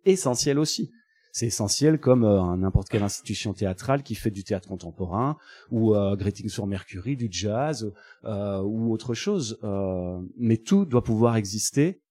essentiel 0.05 0.59
aussi. 0.59 0.93
C'est 1.33 1.47
essentiel 1.47 1.99
comme 1.99 2.25
euh, 2.25 2.57
n'importe 2.57 2.91
quelle 2.91 3.03
institution 3.03 3.55
théâtrale 3.55 4.03
qui 4.03 4.15
fait 4.15 4.31
du 4.31 4.45
théâtre 4.45 4.69
contemporain 4.69 5.39
ou 5.71 5.95
euh, 5.95 6.15
Greeting 6.15 6.51
sur 6.51 6.67
Mercury, 6.67 7.17
du 7.17 7.29
jazz 7.31 7.91
euh, 8.25 8.61
ou 8.61 8.93
autre 8.93 9.15
chose. 9.15 9.59
Euh, 9.65 10.21
mais 10.37 10.59
tout 10.59 10.85
doit 10.85 11.03
pouvoir 11.03 11.37
exister 11.37 12.03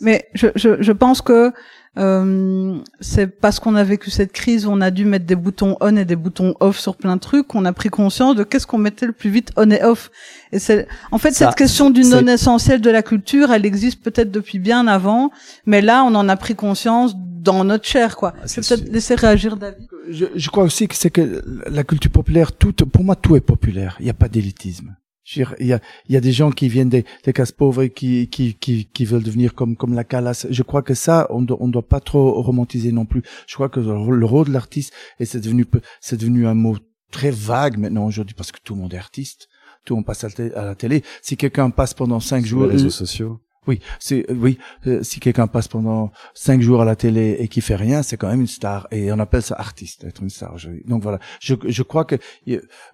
Mais 0.00 0.28
je, 0.34 0.48
je, 0.56 0.82
je 0.82 0.92
pense 0.92 1.22
que 1.22 1.52
euh, 1.98 2.78
c'est 3.00 3.28
parce 3.28 3.60
qu'on 3.60 3.74
a 3.76 3.84
vécu 3.84 4.10
cette 4.10 4.32
crise 4.32 4.66
où 4.66 4.70
on 4.70 4.80
a 4.82 4.90
dû 4.90 5.04
mettre 5.06 5.24
des 5.24 5.36
boutons 5.36 5.76
on 5.80 5.96
et 5.96 6.04
des 6.04 6.16
boutons 6.16 6.54
off 6.60 6.78
sur 6.78 6.96
plein 6.96 7.14
de 7.14 7.20
trucs 7.20 7.46
qu'on 7.46 7.64
a 7.64 7.72
pris 7.72 7.88
conscience 7.88 8.34
de 8.34 8.42
qu'est-ce 8.42 8.66
qu'on 8.66 8.76
mettait 8.78 9.06
le 9.06 9.12
plus 9.12 9.30
vite 9.30 9.52
on 9.56 9.70
et 9.70 9.82
off. 9.82 10.10
Et 10.52 10.58
c'est 10.58 10.88
en 11.10 11.18
fait 11.18 11.30
Ça, 11.30 11.46
cette 11.46 11.56
question 11.56 11.88
du 11.88 12.02
non 12.02 12.26
essentiel 12.26 12.82
de 12.82 12.90
la 12.90 13.02
culture, 13.02 13.50
elle 13.52 13.64
existe 13.64 14.02
peut-être 14.02 14.30
depuis 14.30 14.58
bien 14.58 14.88
avant, 14.88 15.30
mais 15.64 15.80
là 15.80 16.04
on 16.04 16.14
en 16.14 16.28
a 16.28 16.36
pris 16.36 16.54
conscience 16.54 17.14
dans 17.46 17.64
notre 17.64 17.86
chair 17.86 18.16
quoi. 18.16 18.34
je 18.44 18.60
vais 18.60 18.76
peut-être 18.76 18.92
laisser 18.92 19.14
réagir 19.14 19.56
David. 19.56 19.86
je, 20.10 20.26
je 20.34 20.50
crois 20.50 20.64
aussi 20.64 20.88
que 20.88 20.94
c'est 20.94 21.10
que 21.10 21.42
la 21.66 21.84
culture 21.84 22.10
populaire, 22.10 22.52
tout, 22.52 22.72
pour 22.72 23.04
moi, 23.04 23.16
tout 23.16 23.36
est 23.36 23.40
populaire. 23.40 23.96
Il 24.00 24.04
n'y 24.04 24.10
a 24.10 24.14
pas 24.14 24.28
d'élitisme. 24.28 24.96
Je 25.24 25.40
veux 25.40 25.46
dire, 25.46 25.56
Il 25.58 25.66
y 25.66 25.72
a, 25.72 25.80
il 26.08 26.14
y 26.14 26.16
a 26.16 26.20
des 26.20 26.32
gens 26.32 26.50
qui 26.50 26.68
viennent 26.68 26.88
des, 26.88 27.04
des 27.24 27.32
classes 27.32 27.52
pauvres 27.52 27.82
et 27.82 27.90
qui, 27.90 28.28
qui, 28.28 28.54
qui, 28.54 28.86
qui 28.86 29.04
veulent 29.04 29.22
devenir 29.22 29.54
comme, 29.54 29.76
comme 29.76 29.94
la 29.94 30.04
Calas. 30.04 30.46
Je 30.48 30.62
crois 30.62 30.82
que 30.82 30.94
ça, 30.94 31.26
on 31.30 31.42
doit, 31.42 31.56
on 31.60 31.68
doit 31.68 31.86
pas 31.86 32.00
trop 32.00 32.40
romantiser 32.42 32.92
non 32.92 33.06
plus. 33.06 33.22
Je 33.46 33.54
crois 33.54 33.68
que 33.68 33.80
le 33.80 33.96
rôle, 33.96 34.18
le 34.18 34.26
rôle 34.26 34.46
de 34.48 34.52
l'artiste, 34.52 34.92
et 35.18 35.24
c'est 35.24 35.40
devenu, 35.40 35.66
c'est 36.00 36.16
devenu 36.16 36.46
un 36.46 36.54
mot 36.54 36.76
très 37.10 37.30
vague 37.30 37.78
maintenant 37.78 38.06
aujourd'hui 38.06 38.34
parce 38.34 38.52
que 38.52 38.58
tout 38.62 38.74
le 38.74 38.80
monde 38.80 38.94
est 38.94 38.98
artiste. 38.98 39.48
Tout 39.84 39.94
le 39.94 39.98
monde 39.98 40.06
passe 40.06 40.24
à 40.24 40.28
la, 40.38 40.74
télé. 40.74 41.02
Si 41.22 41.36
quelqu'un 41.36 41.70
passe 41.70 41.94
pendant 41.94 42.18
cinq 42.18 42.40
Sur 42.40 42.58
jours, 42.58 42.66
les 42.66 42.72
réseaux 42.72 42.90
sociaux. 42.90 43.40
Oui, 43.66 43.80
c'est 43.98 44.30
oui. 44.30 44.58
euh, 44.86 45.02
si 45.02 45.18
quelqu'un 45.20 45.46
passe 45.48 45.68
pendant 45.68 46.12
cinq 46.34 46.60
jours 46.60 46.82
à 46.82 46.84
la 46.84 46.94
télé 46.96 47.36
et 47.40 47.48
qui 47.48 47.60
fait 47.60 47.74
rien, 47.76 48.02
c'est 48.02 48.16
quand 48.16 48.28
même 48.28 48.40
une 48.42 48.46
star 48.46 48.86
et 48.90 49.10
on 49.12 49.18
appelle 49.18 49.42
ça 49.42 49.56
artiste, 49.58 50.04
être 50.04 50.22
une 50.22 50.30
star 50.30 50.54
aujourd'hui. 50.54 50.82
Donc 50.86 51.02
voilà, 51.02 51.18
je, 51.40 51.54
je 51.66 51.82
crois 51.82 52.04
que 52.04 52.16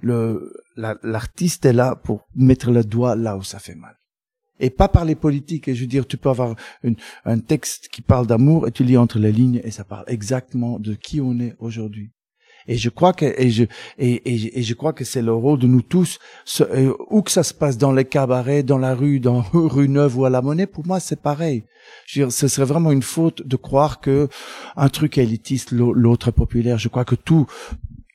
le 0.01 0.53
la- 0.77 0.97
l'artiste 1.03 1.65
est 1.67 1.73
là 1.73 1.97
pour 1.97 2.27
mettre 2.35 2.71
le 2.71 2.85
doigt 2.85 3.17
là 3.17 3.37
où 3.37 3.43
ça 3.43 3.59
fait 3.59 3.75
mal. 3.75 3.97
Et 4.61 4.71
pas 4.71 4.89
par 4.89 5.05
les 5.05 5.15
politiques. 5.17 5.67
Et 5.69 5.75
je 5.75 5.81
veux 5.81 5.87
dire, 5.89 6.07
tu 6.07 6.17
peux 6.17 6.29
avoir 6.29 6.55
une, 6.83 6.95
un 7.25 7.41
texte 7.41 7.89
qui 7.89 8.01
parle 8.01 8.27
d'amour 8.27 8.69
et 8.69 8.71
tu 8.71 8.85
lis 8.85 8.97
entre 8.97 9.19
les 9.19 9.33
lignes 9.33 9.61
et 9.65 9.71
ça 9.73 9.83
parle 9.85 10.05
exactement 10.07 10.79
de 10.79 10.95
qui 10.95 11.21
on 11.21 11.39
est 11.41 11.55
aujourd'hui. 11.59 12.13
Et 12.69 12.77
je 12.77 12.89
crois 12.91 13.13
que 13.13 13.25
et 13.25 13.51
je 13.51 13.65
et, 13.99 14.13
et, 14.33 14.59
et 14.59 14.63
je 14.63 14.75
crois 14.75 14.93
que 14.93 15.05
c'est 15.05 15.23
le 15.23 15.33
rôle 15.33 15.59
de 15.59 15.67
nous 15.67 15.83
tous, 15.83 16.19
euh, 16.61 16.93
où 17.11 17.23
que 17.23 17.31
ça 17.31 17.43
se 17.43 17.55
passe 17.55 17.79
dans 17.79 17.93
les 17.93 18.05
cabarets, 18.05 18.63
dans 18.63 18.79
la 18.79 18.95
rue, 18.95 19.21
dans 19.21 19.41
rue 19.53 19.89
Neuve 19.89 20.19
ou 20.19 20.25
à 20.25 20.31
la 20.31 20.43
Monnaie, 20.43 20.67
pour 20.67 20.87
moi 20.87 21.01
c'est 21.01 21.21
pareil. 21.21 21.65
Je 22.07 22.21
veux 22.21 22.27
dire, 22.27 22.33
ce 22.33 22.47
serait 22.49 22.65
vraiment 22.67 22.93
une 22.93 23.03
faute 23.03 23.47
de 23.47 23.57
croire 23.57 24.01
que 24.01 24.29
un 24.77 24.89
truc 24.89 25.19
élitiste, 25.19 25.73
l'au- 25.73 25.93
l'autre 25.93 26.29
est 26.29 26.33
populaire. 26.33 26.79
Je 26.79 26.89
crois 26.89 27.05
que 27.05 27.17
tout 27.17 27.47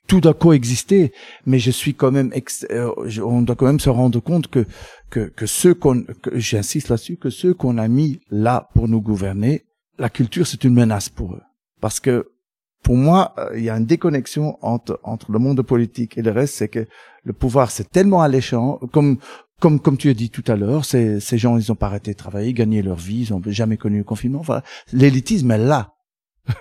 tout 0.07 0.21
doit 0.21 0.33
coexister, 0.33 1.11
mais 1.45 1.59
je 1.59 1.69
suis 1.69 1.93
quand 1.93 2.11
même, 2.13 2.31
ex- 2.33 2.65
euh, 2.71 2.89
on 3.25 3.41
doit 3.41 3.57
quand 3.57 3.65
même 3.65 3.81
se 3.81 3.89
rendre 3.89 4.21
compte 4.21 4.47
que 4.47 4.65
que, 5.09 5.19
que 5.35 5.45
ceux 5.45 5.73
qu'on, 5.73 6.05
j'insiste 6.33 6.87
là-dessus, 6.89 7.17
que 7.17 7.29
ceux 7.29 7.53
qu'on 7.53 7.77
a 7.77 7.87
mis 7.89 8.21
là 8.29 8.69
pour 8.73 8.87
nous 8.87 9.01
gouverner, 9.01 9.65
la 9.99 10.09
culture 10.09 10.47
c'est 10.47 10.63
une 10.63 10.73
menace 10.73 11.09
pour 11.09 11.33
eux, 11.33 11.41
parce 11.81 11.99
que 11.99 12.29
pour 12.83 12.95
moi, 12.95 13.33
euh, 13.37 13.49
il 13.57 13.63
y 13.63 13.69
a 13.69 13.77
une 13.77 13.85
déconnexion 13.85 14.57
entre 14.61 14.99
entre 15.03 15.31
le 15.31 15.39
monde 15.39 15.61
politique 15.61 16.17
et 16.17 16.21
le 16.21 16.31
reste, 16.31 16.55
c'est 16.55 16.69
que 16.69 16.87
le 17.23 17.33
pouvoir 17.33 17.71
c'est 17.71 17.89
tellement 17.89 18.21
alléchant, 18.21 18.79
comme 18.91 19.17
comme 19.59 19.79
comme 19.79 19.97
tu 19.97 20.09
as 20.09 20.13
dit 20.13 20.29
tout 20.29 20.43
à 20.47 20.55
l'heure, 20.55 20.85
ces 20.85 21.19
ces 21.19 21.37
gens 21.37 21.57
ils 21.57 21.71
ont 21.71 21.75
pas 21.75 21.87
arrêté 21.87 22.11
de 22.11 22.17
travailler, 22.17 22.53
gagné 22.53 22.81
leur 22.81 22.97
vie, 22.97 23.21
ils 23.21 23.33
ont 23.33 23.41
jamais 23.47 23.77
connu 23.77 23.99
le 23.99 24.03
confinement. 24.03 24.41
Voilà, 24.41 24.63
l'élitisme 24.93 25.51
est 25.51 25.57
là. 25.57 25.95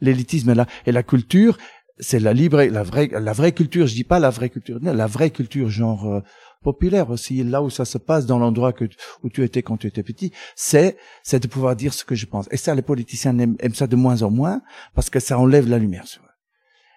L'élitisme 0.00 0.50
est 0.50 0.54
là 0.54 0.66
et 0.86 0.92
la 0.92 1.02
culture, 1.02 1.58
c'est 1.98 2.18
la 2.18 2.32
libre, 2.32 2.62
la 2.62 2.82
vraie 2.82 3.08
la 3.12 3.32
vraie 3.32 3.52
culture. 3.52 3.86
Je 3.86 3.94
dis 3.94 4.04
pas 4.04 4.18
la 4.18 4.30
vraie 4.30 4.48
culture, 4.48 4.78
la 4.80 5.06
vraie 5.06 5.30
culture 5.30 5.68
genre 5.68 6.06
euh, 6.06 6.20
populaire 6.62 7.10
aussi, 7.10 7.42
là 7.42 7.62
où 7.62 7.70
ça 7.70 7.84
se 7.84 7.98
passe 7.98 8.26
dans 8.26 8.38
l'endroit 8.38 8.72
que 8.72 8.84
où 9.22 9.28
tu 9.28 9.42
étais 9.42 9.62
quand 9.62 9.76
tu 9.76 9.86
étais 9.86 10.02
petit, 10.02 10.32
c'est 10.54 10.96
c'est 11.22 11.40
de 11.40 11.48
pouvoir 11.48 11.76
dire 11.76 11.94
ce 11.94 12.04
que 12.04 12.14
je 12.14 12.26
pense. 12.26 12.46
Et 12.50 12.56
ça, 12.56 12.74
les 12.74 12.82
politiciens 12.82 13.38
aiment, 13.38 13.56
aiment 13.60 13.74
ça 13.74 13.86
de 13.86 13.96
moins 13.96 14.22
en 14.22 14.30
moins 14.30 14.62
parce 14.94 15.10
que 15.10 15.20
ça 15.20 15.38
enlève 15.38 15.68
la 15.68 15.78
lumière 15.78 16.06
sur 16.06 16.22
eux. 16.22 16.26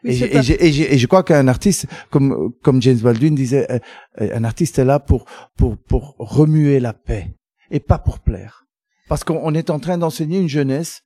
Mais 0.03 0.18
Et, 0.18 0.36
et, 0.36 0.93
et, 0.93 0.97
je 0.97 1.07
crois 1.07 1.24
qu'un 1.24 1.47
artiste, 1.47 1.88
comme 2.09 2.53
comme 2.61 2.82
James 2.82 2.97
Baldwin 2.97 3.36
disait, 3.36 3.72
euh, 3.72 3.80
euh, 4.22 4.36
un 4.36 4.43
artiste 4.43 4.78
est 4.80 4.86
là 4.86 4.99
pour 4.99 5.26
pour 5.55 5.78
pour 5.78 6.16
remuer 6.20 6.80
la 6.80 6.93
paix 6.93 7.34
et 7.72 7.80
pas 7.80 7.99
pour 7.99 8.20
plaire. 8.20 8.66
Parce 9.07 9.24
qu'on 9.24 9.39
on 9.41 9.53
est 9.53 9.70
en 9.70 9.80
train 9.80 9.97
d'enseigner 9.97 10.39
une 10.39 10.49
jeunesse 10.49 11.03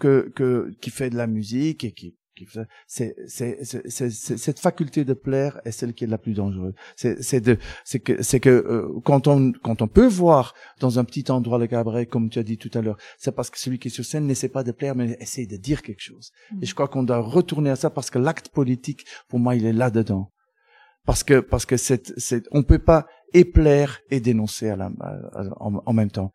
que 0.00 0.32
que 0.34 0.74
qui 0.80 0.90
fait 0.90 1.10
de 1.10 1.16
la 1.16 1.28
musique 1.28 1.84
et 1.84 1.92
qui 1.92 2.16
c'est 2.86 3.14
c'est 3.26 3.58
c'est 3.62 3.82
c'est- 3.90 4.10
c'est- 4.10 4.36
cette 4.36 4.58
faculté 4.58 5.04
de 5.04 5.14
plaire 5.14 5.60
est 5.64 5.70
celle 5.72 5.94
qui 5.94 6.04
est 6.04 6.06
la 6.06 6.18
plus 6.18 6.34
dangereuse. 6.34 6.74
C'est 6.96 7.22
c'est 7.22 7.40
de 7.40 7.58
c'est 7.84 8.00
que 8.00 8.22
c'est 8.22 8.40
que 8.40 8.50
euh, 8.50 8.88
quand 9.04 9.26
on 9.28 9.52
quand 9.62 9.82
on 9.82 9.88
peut 9.88 10.06
voir 10.06 10.54
dans 10.80 10.98
un 10.98 11.04
petit 11.04 11.30
endroit 11.30 11.58
le 11.58 11.66
cabaret 11.66 12.06
comme 12.06 12.28
tu 12.30 12.38
as 12.38 12.42
dit 12.42 12.58
tout 12.58 12.70
à 12.74 12.80
l'heure, 12.82 12.98
c'est 13.18 13.34
parce 13.34 13.50
que 13.50 13.58
celui 13.58 13.78
qui 13.78 13.88
est 13.88 13.90
sur 13.90 14.04
scène 14.04 14.26
n'essaie 14.26 14.48
pas 14.48 14.64
de 14.64 14.72
plaire 14.72 14.94
mais 14.94 15.16
essaie 15.20 15.46
de 15.46 15.56
dire 15.56 15.82
quelque 15.82 16.02
chose. 16.02 16.30
Et 16.60 16.66
je 16.66 16.74
crois 16.74 16.88
qu'on 16.88 17.02
doit 17.04 17.18
retourner 17.18 17.70
à 17.70 17.76
ça 17.76 17.90
parce 17.90 18.10
que 18.10 18.18
l'acte 18.18 18.48
politique 18.48 19.04
pour 19.28 19.38
moi 19.38 19.54
il 19.56 19.64
est 19.66 19.72
là 19.72 19.90
dedans. 19.90 20.30
Parce 21.06 21.22
que 21.22 21.40
parce 21.40 21.66
que 21.66 21.76
c'est 21.76 22.12
c'est 22.18 22.44
on 22.50 22.62
peut 22.62 22.78
pas 22.78 23.06
et 23.32 23.44
plaire 23.44 24.00
et 24.10 24.20
dénoncer 24.20 24.68
à 24.70 24.76
la 24.76 24.86
à- 25.00 25.40
à- 25.40 25.48
en, 25.60 25.82
en 25.84 25.92
même 25.92 26.10
temps. 26.10 26.32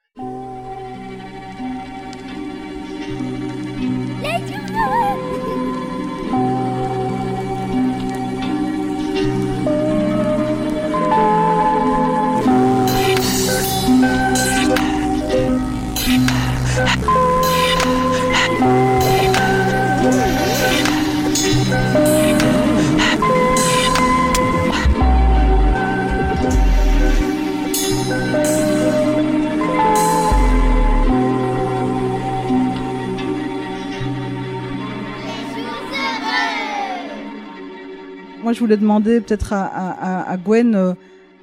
Moi, 38.49 38.55
je 38.55 38.61
voulais 38.61 38.77
demander 38.77 39.21
peut-être 39.21 39.53
à, 39.53 40.35
Gwen 40.43 40.73
euh, 40.73 40.95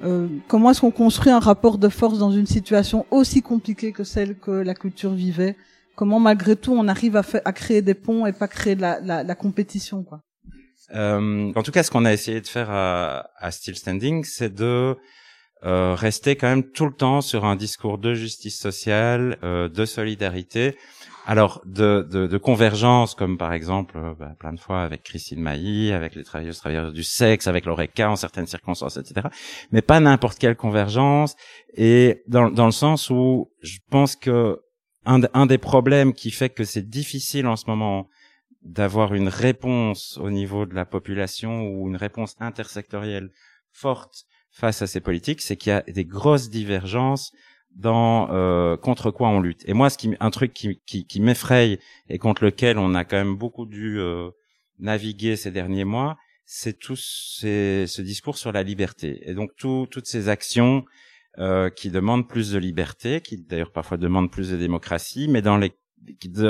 euh, 0.03 0.27
comment 0.49 0.71
est-ce 0.71 0.81
qu'on 0.81 0.91
construit 0.91 1.31
un 1.31 1.39
rapport 1.39 1.77
de 1.77 1.87
force 1.87 2.19
dans 2.19 2.31
une 2.31 2.47
situation 2.47 3.05
aussi 3.11 3.41
compliquée 3.41 3.93
que 3.93 4.03
celle 4.03 4.37
que 4.37 4.51
la 4.51 4.73
culture 4.73 5.13
vivait? 5.13 5.55
Comment, 5.95 6.19
malgré 6.19 6.57
tout, 6.57 6.73
on 6.73 6.85
arrive 6.89 7.15
à, 7.15 7.53
créer 7.53 7.81
des 7.81 7.93
ponts 7.93 8.25
et 8.25 8.33
pas 8.33 8.49
créer 8.49 8.75
de 8.75 8.81
la, 8.81 9.35
compétition. 9.35 10.05
Euh, 10.93 11.53
en 11.55 11.63
tout 11.63 11.71
cas, 11.71 11.83
ce 11.83 11.91
qu'on 11.91 12.03
a 12.03 12.11
essayé 12.11 12.41
de 12.41 12.47
faire 12.47 12.69
à, 12.69 13.51
Still 13.51 13.77
Standing, 13.77 14.25
c'est 14.25 14.53
de 14.53 14.97
rester 15.63 16.35
quand 16.35 16.49
même 16.49 16.69
tout 16.71 16.87
le 16.87 16.93
temps 16.93 17.21
sur 17.21 17.45
un 17.45 17.55
discours 17.55 17.99
de 17.99 18.15
justice 18.15 18.59
sociale, 18.59 19.37
de 19.43 19.85
solidarité, 19.85 20.75
alors 21.27 21.61
de, 21.65 22.07
de, 22.09 22.25
de 22.25 22.37
convergence, 22.37 23.13
comme 23.13 23.37
par 23.37 23.51
exemple 23.51 23.97
euh, 23.97 24.13
bah, 24.17 24.33
plein 24.39 24.53
de 24.53 24.59
fois 24.59 24.81
avec 24.81 25.03
Christine 25.03 25.41
Mailly, 25.41 25.91
avec 25.91 26.15
les 26.15 26.23
travailleuses 26.23 26.57
travailleurs 26.57 26.93
du 26.93 27.03
sexe, 27.03 27.47
avec 27.47 27.65
l'ORECA 27.65 28.09
en 28.09 28.15
certaines 28.15 28.47
circonstances, 28.47 28.95
etc. 28.95 29.27
Mais 29.73 29.81
pas 29.81 29.99
n'importe 29.99 30.39
quelle 30.39 30.55
convergence, 30.55 31.35
et 31.75 32.23
dans, 32.29 32.49
dans 32.49 32.65
le 32.65 32.71
sens 32.71 33.09
où 33.09 33.51
je 33.61 33.77
pense 33.91 34.15
que 34.15 34.61
un, 35.05 35.19
un 35.33 35.45
des 35.45 35.57
problèmes 35.57 36.13
qui 36.13 36.31
fait 36.31 36.49
que 36.49 36.63
c'est 36.63 36.87
difficile 36.87 37.45
en 37.47 37.57
ce 37.57 37.65
moment 37.67 38.07
d'avoir 38.61 39.13
une 39.13 39.27
réponse 39.27 40.17
au 40.23 40.31
niveau 40.31 40.65
de 40.65 40.75
la 40.75 40.85
population 40.85 41.67
ou 41.67 41.89
une 41.89 41.97
réponse 41.97 42.37
intersectorielle 42.39 43.31
forte 43.73 44.23
face 44.49 44.81
à 44.81 44.87
ces 44.87 45.01
politiques, 45.01 45.41
c'est 45.41 45.57
qu'il 45.57 45.71
y 45.71 45.75
a 45.75 45.81
des 45.81 46.05
grosses 46.05 46.49
divergences 46.49 47.33
dans 47.77 48.29
euh, 48.31 48.75
contre 48.75 49.11
quoi 49.11 49.29
on 49.29 49.39
lutte. 49.39 49.63
Et 49.67 49.73
moi, 49.73 49.89
ce 49.89 49.97
qui, 49.97 50.15
un 50.19 50.31
truc 50.31 50.53
qui, 50.53 50.81
qui, 50.85 51.05
qui 51.05 51.21
m'effraie 51.21 51.79
et 52.09 52.17
contre 52.17 52.43
lequel 52.43 52.77
on 52.79 52.95
a 52.95 53.05
quand 53.05 53.17
même 53.17 53.37
beaucoup 53.37 53.65
dû 53.65 53.99
euh, 53.99 54.31
naviguer 54.79 55.35
ces 55.35 55.51
derniers 55.51 55.85
mois, 55.85 56.17
c'est 56.45 56.79
tout 56.79 56.95
ces, 56.95 57.85
ce 57.87 58.01
discours 58.01 58.37
sur 58.37 58.51
la 58.51 58.63
liberté. 58.63 59.21
Et 59.29 59.33
donc 59.33 59.51
tout, 59.55 59.87
toutes 59.91 60.07
ces 60.07 60.27
actions 60.27 60.85
euh, 61.37 61.69
qui 61.69 61.91
demandent 61.91 62.27
plus 62.27 62.51
de 62.51 62.57
liberté, 62.57 63.21
qui 63.21 63.37
d'ailleurs 63.37 63.71
parfois 63.71 63.97
demandent 63.97 64.31
plus 64.31 64.49
de 64.49 64.57
démocratie, 64.57 65.27
mais 65.27 65.43
dans 65.43 65.57
les, 65.57 65.71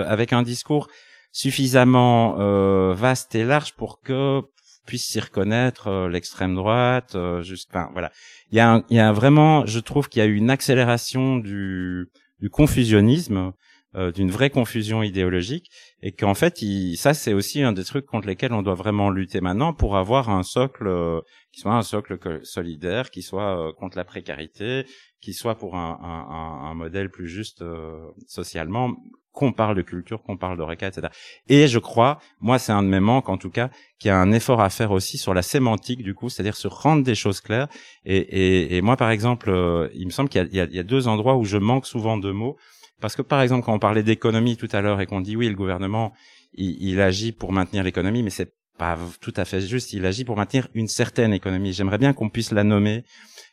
avec 0.05 0.31
un 0.31 0.43
discours 0.43 0.87
suffisamment 1.33 2.39
euh, 2.39 2.93
vaste 2.93 3.35
et 3.35 3.43
large 3.43 3.73
pour 3.73 3.99
que 3.99 4.41
puisse 4.87 5.05
s'y 5.05 5.19
reconnaître 5.19 5.87
euh, 5.87 6.09
l'extrême 6.09 6.55
droite, 6.55 7.13
euh, 7.15 7.43
juste, 7.43 7.69
enfin, 7.71 7.89
voilà. 7.93 8.11
Il 8.51 8.57
y 8.57 8.61
a, 8.61 8.71
un- 8.73 8.83
il 8.89 8.97
y 8.97 8.99
a 8.99 9.11
vraiment, 9.11 9.65
je 9.67 9.79
trouve 9.79 10.09
qu'il 10.09 10.19
y 10.21 10.23
a 10.23 10.27
eu 10.27 10.35
une 10.35 10.49
accélération 10.49 11.37
du, 11.37 12.07
du 12.39 12.49
confusionnisme, 12.49 13.51
euh, 13.95 14.11
d'une 14.11 14.29
vraie 14.31 14.49
confusion 14.49 15.01
idéologique, 15.03 15.69
et 16.01 16.11
qu'en 16.11 16.33
fait, 16.33 16.61
il, 16.61 16.97
ça 16.97 17.13
c'est 17.13 17.33
aussi 17.33 17.61
un 17.63 17.71
des 17.71 17.83
trucs 17.83 18.05
contre 18.05 18.27
lesquels 18.27 18.53
on 18.53 18.61
doit 18.61 18.75
vraiment 18.75 19.09
lutter 19.09 19.41
maintenant 19.41 19.73
pour 19.73 19.97
avoir 19.97 20.29
un 20.29 20.43
socle 20.43 20.87
euh, 20.87 21.21
qui 21.51 21.61
soit 21.61 21.73
un 21.73 21.81
socle 21.83 22.19
solidaire, 22.43 23.09
qui 23.11 23.21
soit 23.21 23.67
euh, 23.69 23.71
contre 23.73 23.97
la 23.97 24.03
précarité, 24.03 24.85
qui 25.21 25.33
soit 25.33 25.55
pour 25.55 25.75
un, 25.75 25.99
un, 26.01 26.69
un- 26.69 26.73
modèle 26.75 27.09
plus 27.09 27.27
juste 27.27 27.61
euh, 27.61 27.97
socialement, 28.27 28.91
qu'on 29.31 29.51
parle 29.53 29.75
de 29.75 29.81
culture, 29.83 30.21
qu'on 30.23 30.37
parle 30.37 30.57
de 30.57 30.63
RECA, 30.63 30.87
etc. 30.87 31.07
Et 31.47 31.67
je 31.67 31.79
crois, 31.79 32.19
moi 32.39 32.57
c'est 32.59 32.71
un 32.71 32.81
de 32.83 32.87
mes 32.87 32.99
manques 32.99 33.29
en 33.29 33.37
tout 33.37 33.49
cas, 33.51 33.69
qu'il 33.99 34.09
y 34.09 34.11
a 34.11 34.17
un 34.17 34.31
effort 34.31 34.61
à 34.61 34.69
faire 34.69 34.91
aussi 34.91 35.17
sur 35.17 35.33
la 35.33 35.41
sémantique 35.43 36.03
du 36.03 36.13
coup, 36.15 36.29
c'est-à-dire 36.29 36.55
se 36.55 36.67
rendre 36.67 37.03
des 37.03 37.15
choses 37.15 37.39
claires. 37.41 37.67
Et, 38.05 38.17
et, 38.17 38.77
et 38.77 38.81
moi 38.81 38.97
par 38.97 39.11
exemple, 39.11 39.49
euh, 39.49 39.89
il 39.93 40.05
me 40.05 40.11
semble 40.11 40.29
qu'il 40.29 40.47
y 40.51 40.57
y 40.57 40.79
a 40.79 40.83
deux 40.83 41.07
endroits 41.07 41.35
où 41.37 41.45
je 41.45 41.57
manque 41.57 41.85
souvent 41.85 42.17
de 42.17 42.31
mots. 42.31 42.57
Parce 43.01 43.15
que 43.15 43.21
par 43.21 43.41
exemple, 43.41 43.65
quand 43.65 43.73
on 43.73 43.79
parlait 43.79 44.03
d'économie 44.03 44.57
tout 44.57 44.69
à 44.71 44.81
l'heure 44.81 45.01
et 45.01 45.05
qu'on 45.05 45.21
dit 45.21 45.35
oui, 45.35 45.49
le 45.49 45.55
gouvernement, 45.55 46.13
il, 46.53 46.77
il 46.81 47.01
agit 47.01 47.31
pour 47.31 47.51
maintenir 47.51 47.83
l'économie, 47.83 48.23
mais 48.23 48.29
c'est 48.29 48.53
pas 48.77 48.97
tout 49.21 49.33
à 49.35 49.45
fait 49.45 49.61
juste. 49.61 49.93
Il 49.93 50.05
agit 50.05 50.23
pour 50.23 50.37
maintenir 50.37 50.67
une 50.73 50.87
certaine 50.87 51.33
économie. 51.33 51.73
J'aimerais 51.73 51.97
bien 51.97 52.13
qu'on 52.13 52.29
puisse 52.29 52.51
la 52.51 52.63
nommer, 52.63 53.03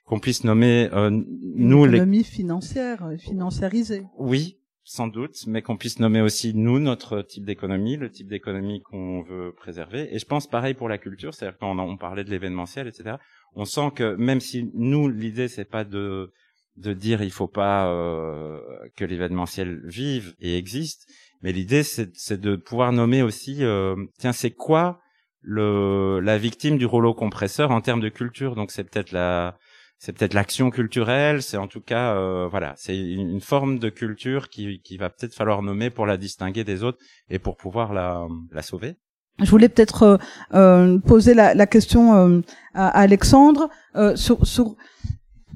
qu'on 0.04 0.20
puisse 0.20 0.44
nommer 0.44 0.88
euh, 0.92 1.10
nous 1.10 1.84
Une 1.84 1.90
les 1.90 1.96
économie 1.96 2.24
financière, 2.24 3.04
euh, 3.04 3.16
financiarisée. 3.16 4.04
oui, 4.18 4.58
sans 4.84 5.08
doute, 5.08 5.46
mais 5.46 5.62
qu'on 5.62 5.78
puisse 5.78 5.98
nommer 5.98 6.20
aussi 6.20 6.52
nous 6.54 6.78
notre 6.78 7.22
type 7.22 7.46
d'économie, 7.46 7.96
le 7.96 8.10
type 8.10 8.28
d'économie 8.28 8.82
qu'on 8.82 9.22
veut 9.22 9.52
préserver. 9.56 10.14
Et 10.14 10.18
je 10.18 10.26
pense 10.26 10.46
pareil 10.46 10.74
pour 10.74 10.90
la 10.90 10.98
culture, 10.98 11.32
c'est-à-dire 11.32 11.58
quand 11.58 11.74
on, 11.74 11.78
on 11.78 11.96
parlait 11.96 12.24
de 12.24 12.30
l'événementiel, 12.30 12.86
etc. 12.86 13.16
On 13.54 13.64
sent 13.64 13.92
que 13.94 14.14
même 14.16 14.40
si 14.40 14.70
nous 14.74 15.08
l'idée 15.08 15.48
c'est 15.48 15.64
pas 15.64 15.84
de 15.84 16.32
de 16.76 16.92
dire 16.92 17.22
il 17.22 17.30
faut 17.30 17.48
pas 17.48 17.86
euh, 17.88 18.58
que 18.96 19.04
l'événementiel 19.04 19.80
vive 19.84 20.34
et 20.40 20.56
existe, 20.58 21.06
mais 21.42 21.52
l'idée 21.52 21.82
c'est 21.82 22.40
de 22.40 22.56
pouvoir 22.56 22.92
nommer 22.92 23.22
aussi 23.22 23.64
euh, 23.64 23.96
tiens 24.18 24.32
c'est 24.32 24.50
quoi 24.50 25.00
le 25.40 26.20
la 26.20 26.38
victime 26.38 26.78
du 26.78 26.86
rouleau 26.86 27.14
compresseur 27.14 27.70
en 27.70 27.80
termes 27.80 28.00
de 28.00 28.08
culture? 28.08 28.54
Donc 28.54 28.70
c'est 28.70 28.84
peut-être 28.84 29.12
la 29.12 29.56
c'est 29.98 30.12
peut-être 30.12 30.34
l'action 30.34 30.70
culturelle, 30.70 31.42
c'est 31.42 31.56
en 31.56 31.68
tout 31.68 31.80
cas 31.80 32.14
euh, 32.16 32.48
voilà, 32.48 32.74
c'est 32.76 32.98
une, 32.98 33.40
forme 33.40 33.78
de 33.78 33.88
culture 33.88 34.48
qui 34.48 34.80
qui 34.80 34.96
va 34.96 35.10
peut-être 35.10 35.34
falloir 35.34 35.62
nommer 35.62 35.90
pour 35.90 36.06
la 36.06 36.16
distinguer 36.16 36.64
des 36.64 36.82
autres 36.82 36.98
et 37.30 37.38
pour 37.38 37.56
pouvoir 37.56 37.92
la 37.92 38.26
la 38.50 38.62
sauver. 38.62 38.96
Je 39.42 39.50
voulais 39.50 39.68
peut-être 39.68 40.02
euh, 40.04 40.16
euh, 40.54 40.98
poser 41.00 41.34
la, 41.34 41.54
la 41.54 41.66
question 41.66 42.14
euh, 42.14 42.40
à, 42.72 42.86
à 42.86 43.00
Alexandre 43.00 43.68
euh, 43.96 44.14
sur, 44.14 44.46
sur 44.46 44.76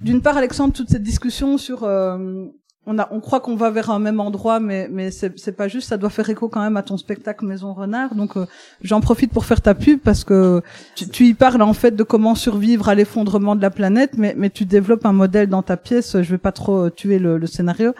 d'une 0.02 0.22
part 0.22 0.36
Alexandre 0.36 0.72
toute 0.72 0.90
cette 0.90 1.02
discussion 1.02 1.58
sur 1.58 1.84
euh, 1.84 2.44
on 2.86 2.98
a 2.98 3.08
on 3.10 3.20
croit 3.20 3.40
qu'on 3.40 3.56
va 3.56 3.70
vers 3.70 3.90
un 3.90 3.98
même 3.98 4.20
endroit 4.20 4.60
mais 4.60 4.88
mais 4.90 5.10
c'est 5.10 5.56
pas 5.56 5.68
juste 5.68 5.88
ça 5.88 5.96
doit 5.96 6.10
faire 6.10 6.28
écho 6.30 6.48
quand 6.48 6.62
même 6.62 6.76
à 6.76 6.82
ton 6.82 6.96
spectacle 6.96 7.44
Maison 7.44 7.74
Renard. 7.74 8.14
Donc 8.14 8.36
euh, 8.36 8.46
j'en 8.80 9.00
profite 9.00 9.32
pour 9.32 9.44
faire 9.44 9.60
ta 9.60 9.74
pub 9.74 10.00
parce 10.00 10.24
que 10.24 10.62
tu, 10.94 11.08
tu 11.08 11.26
y 11.26 11.34
parles 11.34 11.62
en 11.62 11.74
fait 11.74 11.94
de 11.94 12.02
comment 12.02 12.34
survivre 12.34 12.88
à 12.88 12.94
l'effondrement 12.94 13.56
de 13.56 13.62
la 13.62 13.70
planète 13.70 14.12
mais 14.16 14.34
mais 14.36 14.50
tu 14.50 14.64
développes 14.64 15.04
un 15.06 15.12
modèle 15.12 15.48
dans 15.48 15.62
ta 15.62 15.76
pièce. 15.76 16.20
Je 16.22 16.30
vais 16.30 16.38
pas 16.38 16.52
trop 16.52 16.86
euh, 16.86 16.90
tuer 16.90 17.18
le, 17.18 17.38
le 17.38 17.46
scénario 17.46 17.94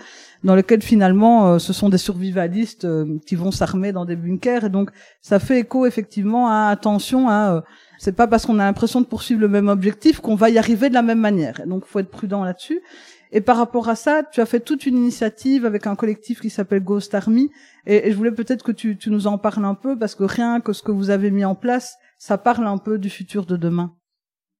dans 0.45 0.55
lequel 0.55 0.83
finalement 0.83 1.55
euh, 1.55 1.59
ce 1.59 1.73
sont 1.73 1.89
des 1.89 1.99
survivalistes 1.99 2.85
euh, 2.85 3.19
qui 3.27 3.35
vont 3.35 3.51
s'armer 3.51 3.93
dans 3.93 4.05
des 4.05 4.17
bunkers. 4.17 4.65
Et 4.65 4.69
donc 4.69 4.91
ça 5.21 5.39
fait 5.39 5.61
écho 5.61 5.87
effectivement 5.87 6.49
à 6.49 6.69
attention 6.69 7.29
à 7.29 7.55
euh, 7.55 7.61
c'est 7.99 8.13
pas 8.13 8.27
parce 8.27 8.47
qu'on 8.47 8.59
a 8.59 8.65
l'impression 8.65 9.01
de 9.01 9.07
poursuivre 9.07 9.41
le 9.41 9.49
même 9.49 9.69
objectif 9.69 10.21
qu'on 10.21 10.35
va 10.35 10.51
y 10.51 10.59
arriver 10.59 10.89
de 10.89 10.95
la 10.95 11.03
même 11.03 11.21
manière. 11.21 11.61
Donc 11.67 11.85
faut 11.85 11.99
être 11.99 12.11
prudent 12.11 12.45
là-dessus. 12.45 12.81
Et 13.31 13.43
par 13.43 13.59
rapport 13.59 13.89
à 13.89 13.95
ça 13.95 14.23
tu 14.23 14.41
as 14.41 14.47
fait 14.47 14.61
toute 14.61 14.87
une 14.87 14.97
initiative 14.97 15.67
avec 15.67 15.87
un 15.87 15.97
collectif 15.97 16.41
qui 16.41 16.51
s'appelle 16.51 16.83
Ghost 16.83 17.15
Army. 17.15 17.51
Et, 17.87 18.11
je 18.11 18.17
voulais 18.17 18.33
peut-être 18.33 18.65
que 18.65 18.73
tu, 18.73 18.97
tu 18.97 19.11
nous 19.11 19.27
en 19.27 19.37
parles 19.37 19.65
un 19.65 19.75
peu 19.75 19.99
parce 19.99 20.15
que 20.15 20.25
rien 20.25 20.61
que 20.61 20.73
ce 20.73 20.83
que 20.83 20.93
vous 20.93 21.11
avez 21.11 21.31
mis 21.31 21.45
en 21.45 21.55
place 21.55 21.97
ça 22.19 22.37
parle 22.37 22.67
un 22.67 22.79
peu 22.79 22.99
du 22.99 23.11
futur 23.11 23.47
de 23.47 23.57
demain. 23.57 23.95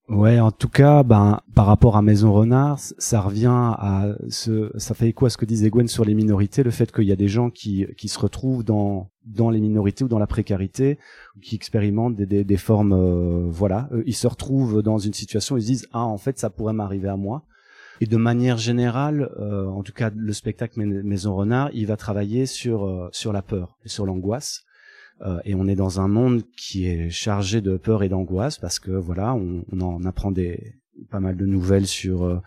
Ouais, 0.07 0.39
en 0.39 0.49
tout 0.49 0.69
cas, 0.69 1.03
ben, 1.03 1.39
par 1.53 1.67
rapport 1.67 1.95
à 1.95 2.01
Maison 2.01 2.33
Renard, 2.33 2.79
ça 2.79 3.21
revient 3.21 3.73
à 3.77 4.07
ce, 4.29 4.71
ça 4.75 4.95
fait 4.95 5.09
écho 5.09 5.27
à 5.27 5.29
ce 5.29 5.37
que 5.37 5.45
disait 5.45 5.69
Gwen 5.69 5.87
sur 5.87 6.03
les 6.03 6.15
minorités, 6.15 6.63
le 6.63 6.71
fait 6.71 6.91
qu'il 6.91 7.03
y 7.03 7.11
a 7.11 7.15
des 7.15 7.27
gens 7.27 7.51
qui, 7.51 7.85
qui 7.95 8.07
se 8.07 8.17
retrouvent 8.17 8.63
dans, 8.63 9.11
dans 9.33 9.49
les 9.49 9.59
minorités 9.59 10.03
ou 10.03 10.07
dans 10.07 10.19
la 10.19 10.27
précarité, 10.27 10.97
qui 11.41 11.55
expérimentent 11.55 12.15
des, 12.15 12.25
des, 12.25 12.43
des 12.43 12.57
formes, 12.57 12.93
euh, 12.93 13.45
voilà, 13.49 13.87
Euh, 13.91 14.03
ils 14.05 14.15
se 14.15 14.27
retrouvent 14.27 14.81
dans 14.81 14.97
une 14.97 15.13
situation, 15.13 15.57
ils 15.57 15.61
se 15.61 15.67
disent, 15.67 15.87
ah, 15.93 16.05
en 16.05 16.17
fait, 16.17 16.37
ça 16.39 16.49
pourrait 16.49 16.73
m'arriver 16.73 17.09
à 17.09 17.17
moi. 17.17 17.43
Et 18.01 18.05
de 18.05 18.17
manière 18.17 18.57
générale, 18.57 19.29
euh, 19.39 19.65
en 19.67 19.83
tout 19.83 19.91
cas, 19.93 20.09
le 20.15 20.33
spectacle 20.33 20.79
Mais- 20.79 21.03
Maison 21.03 21.35
Renard, 21.35 21.69
il 21.73 21.85
va 21.85 21.97
travailler 21.97 22.45
sur, 22.45 22.85
euh, 22.85 23.09
sur 23.11 23.33
la 23.33 23.41
peur 23.41 23.77
et 23.85 23.89
sur 23.89 24.05
l'angoisse. 24.05 24.63
Euh, 25.21 25.39
et 25.43 25.53
on 25.53 25.67
est 25.67 25.75
dans 25.75 25.99
un 25.99 26.07
monde 26.07 26.43
qui 26.57 26.85
est 26.87 27.09
chargé 27.09 27.59
de 27.59 27.75
peur 27.75 28.03
et 28.03 28.09
d'angoisse 28.09 28.57
parce 28.57 28.79
que 28.79 28.91
voilà, 28.91 29.33
on, 29.35 29.65
on 29.71 29.81
en 29.81 30.05
apprend 30.05 30.31
des 30.31 30.78
pas 31.09 31.19
mal 31.19 31.37
de 31.37 31.45
nouvelles 31.45 31.87
sur 31.87 32.23
euh, 32.23 32.39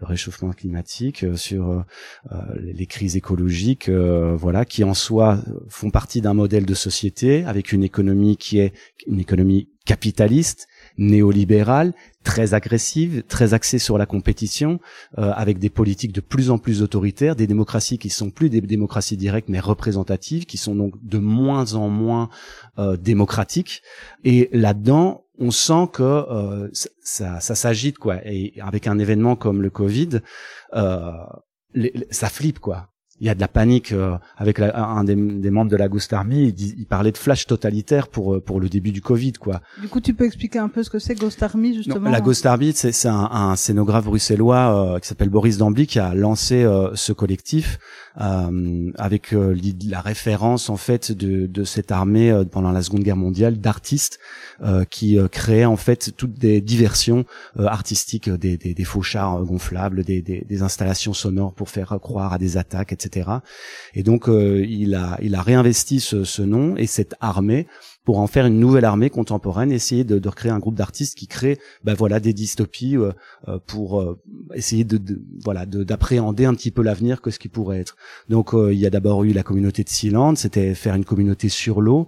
le 0.00 0.06
réchauffement 0.06 0.52
climatique, 0.52 1.24
euh, 1.24 1.36
sur 1.36 1.70
euh, 1.70 2.36
les 2.58 2.86
crises 2.86 3.16
écologiques, 3.16 3.88
voilà, 3.88 4.64
qui 4.64 4.84
en 4.84 4.94
soi 4.94 5.42
font 5.68 5.90
partie 5.90 6.20
d'un 6.20 6.34
modèle 6.34 6.66
de 6.66 6.74
société 6.74 7.44
avec 7.44 7.72
une 7.72 7.84
économie 7.84 8.36
qui 8.36 8.58
est 8.58 8.72
une 9.06 9.20
économie 9.20 9.68
capitaliste, 9.84 10.68
néolibérale, 10.98 11.92
très 12.24 12.54
agressive, 12.54 13.22
très 13.28 13.54
axée 13.54 13.78
sur 13.78 13.98
la 13.98 14.06
compétition, 14.06 14.80
avec 15.16 15.58
des 15.58 15.70
politiques 15.70 16.12
de 16.12 16.20
plus 16.20 16.50
en 16.50 16.58
plus 16.58 16.82
autoritaires, 16.82 17.36
des 17.36 17.46
démocraties 17.46 17.98
qui 17.98 18.10
sont 18.10 18.30
plus 18.30 18.50
des 18.50 18.60
démocraties 18.60 19.16
directes 19.16 19.48
mais 19.48 19.60
représentatives, 19.60 20.44
qui 20.46 20.56
sont 20.56 20.74
donc 20.74 20.94
de 21.02 21.18
moins 21.18 21.74
en 21.74 21.88
moins 21.88 22.28
démocratiques. 22.98 23.82
Et 24.24 24.48
là-dedans, 24.52 25.26
on 25.38 25.50
sent 25.50 25.88
que 25.92 26.02
euh, 26.02 26.68
ça, 27.02 27.40
ça 27.40 27.54
s'agite 27.54 27.98
quoi. 27.98 28.20
Et 28.24 28.54
avec 28.60 28.86
un 28.86 28.98
événement 28.98 29.36
comme 29.36 29.62
le 29.62 29.70
Covid, 29.70 30.20
euh, 30.74 31.12
ça 32.10 32.28
flippe 32.28 32.58
quoi 32.58 32.88
il 33.20 33.26
y 33.26 33.30
a 33.30 33.34
de 33.34 33.40
la 33.40 33.48
panique 33.48 33.92
euh, 33.92 34.16
avec 34.36 34.60
un 34.60 35.04
des, 35.04 35.16
membres 35.16 35.70
de 35.70 35.76
la 35.76 35.88
Ghost 35.88 36.12
Army. 36.12 36.54
Il, 36.58 36.86
parlait 36.86 37.12
de 37.12 37.18
flash 37.18 37.46
totalitaire 37.46 38.08
pour 38.08 38.34
euh, 38.34 38.40
pour 38.40 38.60
le 38.60 38.68
début 38.68 38.92
du 38.92 39.00
Covid, 39.00 39.32
quoi. 39.34 39.60
Du 39.80 39.88
coup, 39.88 40.00
tu 40.00 40.12
peux 40.12 40.24
expliquer 40.24 40.58
un 40.58 40.68
peu 40.68 40.82
ce 40.82 40.90
que 40.90 40.98
c'est 40.98 41.14
Ghost 41.14 41.42
Army 41.42 41.74
justement. 41.74 42.10
la 42.10 42.20
Ghost 42.20 42.44
Army, 42.44 42.72
c'est 42.74 43.08
un, 43.08 43.28
un, 43.32 43.56
scénographe 43.56 44.04
bruxellois 44.04 44.94
euh, 44.94 44.98
qui 44.98 45.08
s'appelle 45.08 45.30
Boris 45.30 45.56
Dambly 45.56 45.86
qui 45.86 45.98
a 45.98 46.14
lancé 46.14 46.66
ce 46.94 47.12
collectif 47.12 47.78
avec 48.16 49.32
la 49.32 50.00
référence 50.00 50.70
en 50.70 50.76
fait 50.76 51.12
de, 51.12 51.46
de 51.46 51.64
cette 51.64 51.92
armée 51.92 52.44
pendant 52.50 52.72
la 52.72 52.82
Seconde 52.82 53.02
Guerre 53.02 53.16
mondiale 53.16 53.58
d'artistes 53.58 54.18
qui 54.90 55.18
créaient 55.30 55.66
en 55.66 55.76
fait 55.76 56.12
toutes 56.16 56.38
des 56.38 56.60
diversions 56.60 57.24
artistiques, 57.58 58.30
des, 58.30 58.56
des, 58.56 58.74
des 58.74 58.84
faux 58.84 59.02
chars 59.02 59.42
gonflables, 59.42 60.02
des, 60.02 60.22
des, 60.22 60.44
des 60.48 60.62
installations 60.62 61.12
sonores 61.12 61.52
pour 61.52 61.68
faire 61.68 61.98
croire 62.00 62.32
à 62.32 62.38
des 62.38 62.56
attaques, 62.56 62.92
etc. 62.92 63.05
Et 63.94 64.02
donc 64.02 64.28
euh, 64.28 64.64
il 64.68 64.94
a 64.94 65.18
il 65.22 65.34
a 65.34 65.42
réinvesti 65.42 66.00
ce, 66.00 66.24
ce, 66.24 66.42
nom 66.42 66.76
et 66.76 66.86
cette 66.86 67.14
armée 67.20 67.66
pour 68.04 68.18
en 68.20 68.26
faire 68.28 68.46
une 68.46 68.60
nouvelle 68.60 68.84
armée 68.84 69.10
contemporaine, 69.10 69.72
essayer 69.72 70.04
de, 70.04 70.20
de 70.20 70.28
recréer 70.28 70.52
un 70.52 70.60
groupe 70.60 70.76
d'artistes 70.76 71.18
qui 71.18 71.26
crée, 71.26 71.58
ben 71.82 71.94
voilà, 71.94 72.20
des 72.20 72.32
dystopies 72.32 72.96
euh, 72.96 73.10
euh, 73.48 73.58
pour 73.66 74.16
essayer 74.54 74.84
de, 74.84 74.96
de 74.96 75.20
voilà 75.42 75.66
d'appréhender 75.66 76.44
un 76.44 76.54
petit 76.54 76.70
peu 76.70 76.82
l'avenir 76.82 77.20
que 77.20 77.30
ce 77.30 77.38
qui 77.38 77.48
pourrait 77.48 77.80
être. 77.80 77.96
Donc 78.28 78.50
il 78.54 78.78
y 78.78 78.86
a 78.86 78.90
d'abord 78.90 79.24
eu 79.24 79.32
la 79.32 79.42
communauté 79.42 79.82
de 79.82 79.88
Sealand, 79.88 80.36
c'était 80.36 80.74
faire 80.74 80.94
une 80.94 81.04
communauté 81.04 81.48
sur 81.48 81.80
l'eau, 81.80 82.06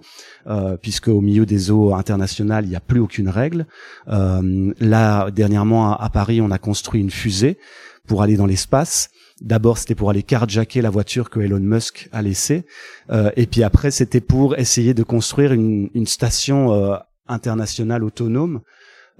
puisque 0.81 1.09
au 1.09 1.21
milieu 1.21 1.45
des 1.45 1.71
eaux 1.71 1.93
internationales 1.93 2.65
il 2.65 2.69
n'y 2.69 2.75
a 2.75 2.81
plus 2.81 2.99
aucune 2.99 3.29
règle. 3.29 3.65
là 4.07 5.31
dernièrement 5.31 5.97
à 5.97 6.09
Paris 6.09 6.41
on 6.41 6.51
a 6.51 6.57
construit 6.57 7.01
une 7.01 7.11
fusée 7.11 7.57
pour 8.09 8.23
aller 8.23 8.35
dans 8.35 8.47
l'espace. 8.47 9.09
D'abord, 9.41 9.77
c'était 9.77 9.95
pour 9.95 10.09
aller 10.09 10.23
carjacker 10.23 10.81
la 10.81 10.89
voiture 10.89 11.29
que 11.29 11.39
Elon 11.39 11.59
Musk 11.59 12.09
a 12.11 12.21
laissée, 12.21 12.65
euh, 13.09 13.31
et 13.37 13.45
puis 13.45 13.63
après, 13.63 13.91
c'était 13.91 14.21
pour 14.21 14.57
essayer 14.57 14.93
de 14.93 15.03
construire 15.03 15.53
une, 15.53 15.89
une 15.93 16.07
station 16.07 16.73
euh, 16.73 16.97
internationale 17.27 18.03
autonome 18.03 18.61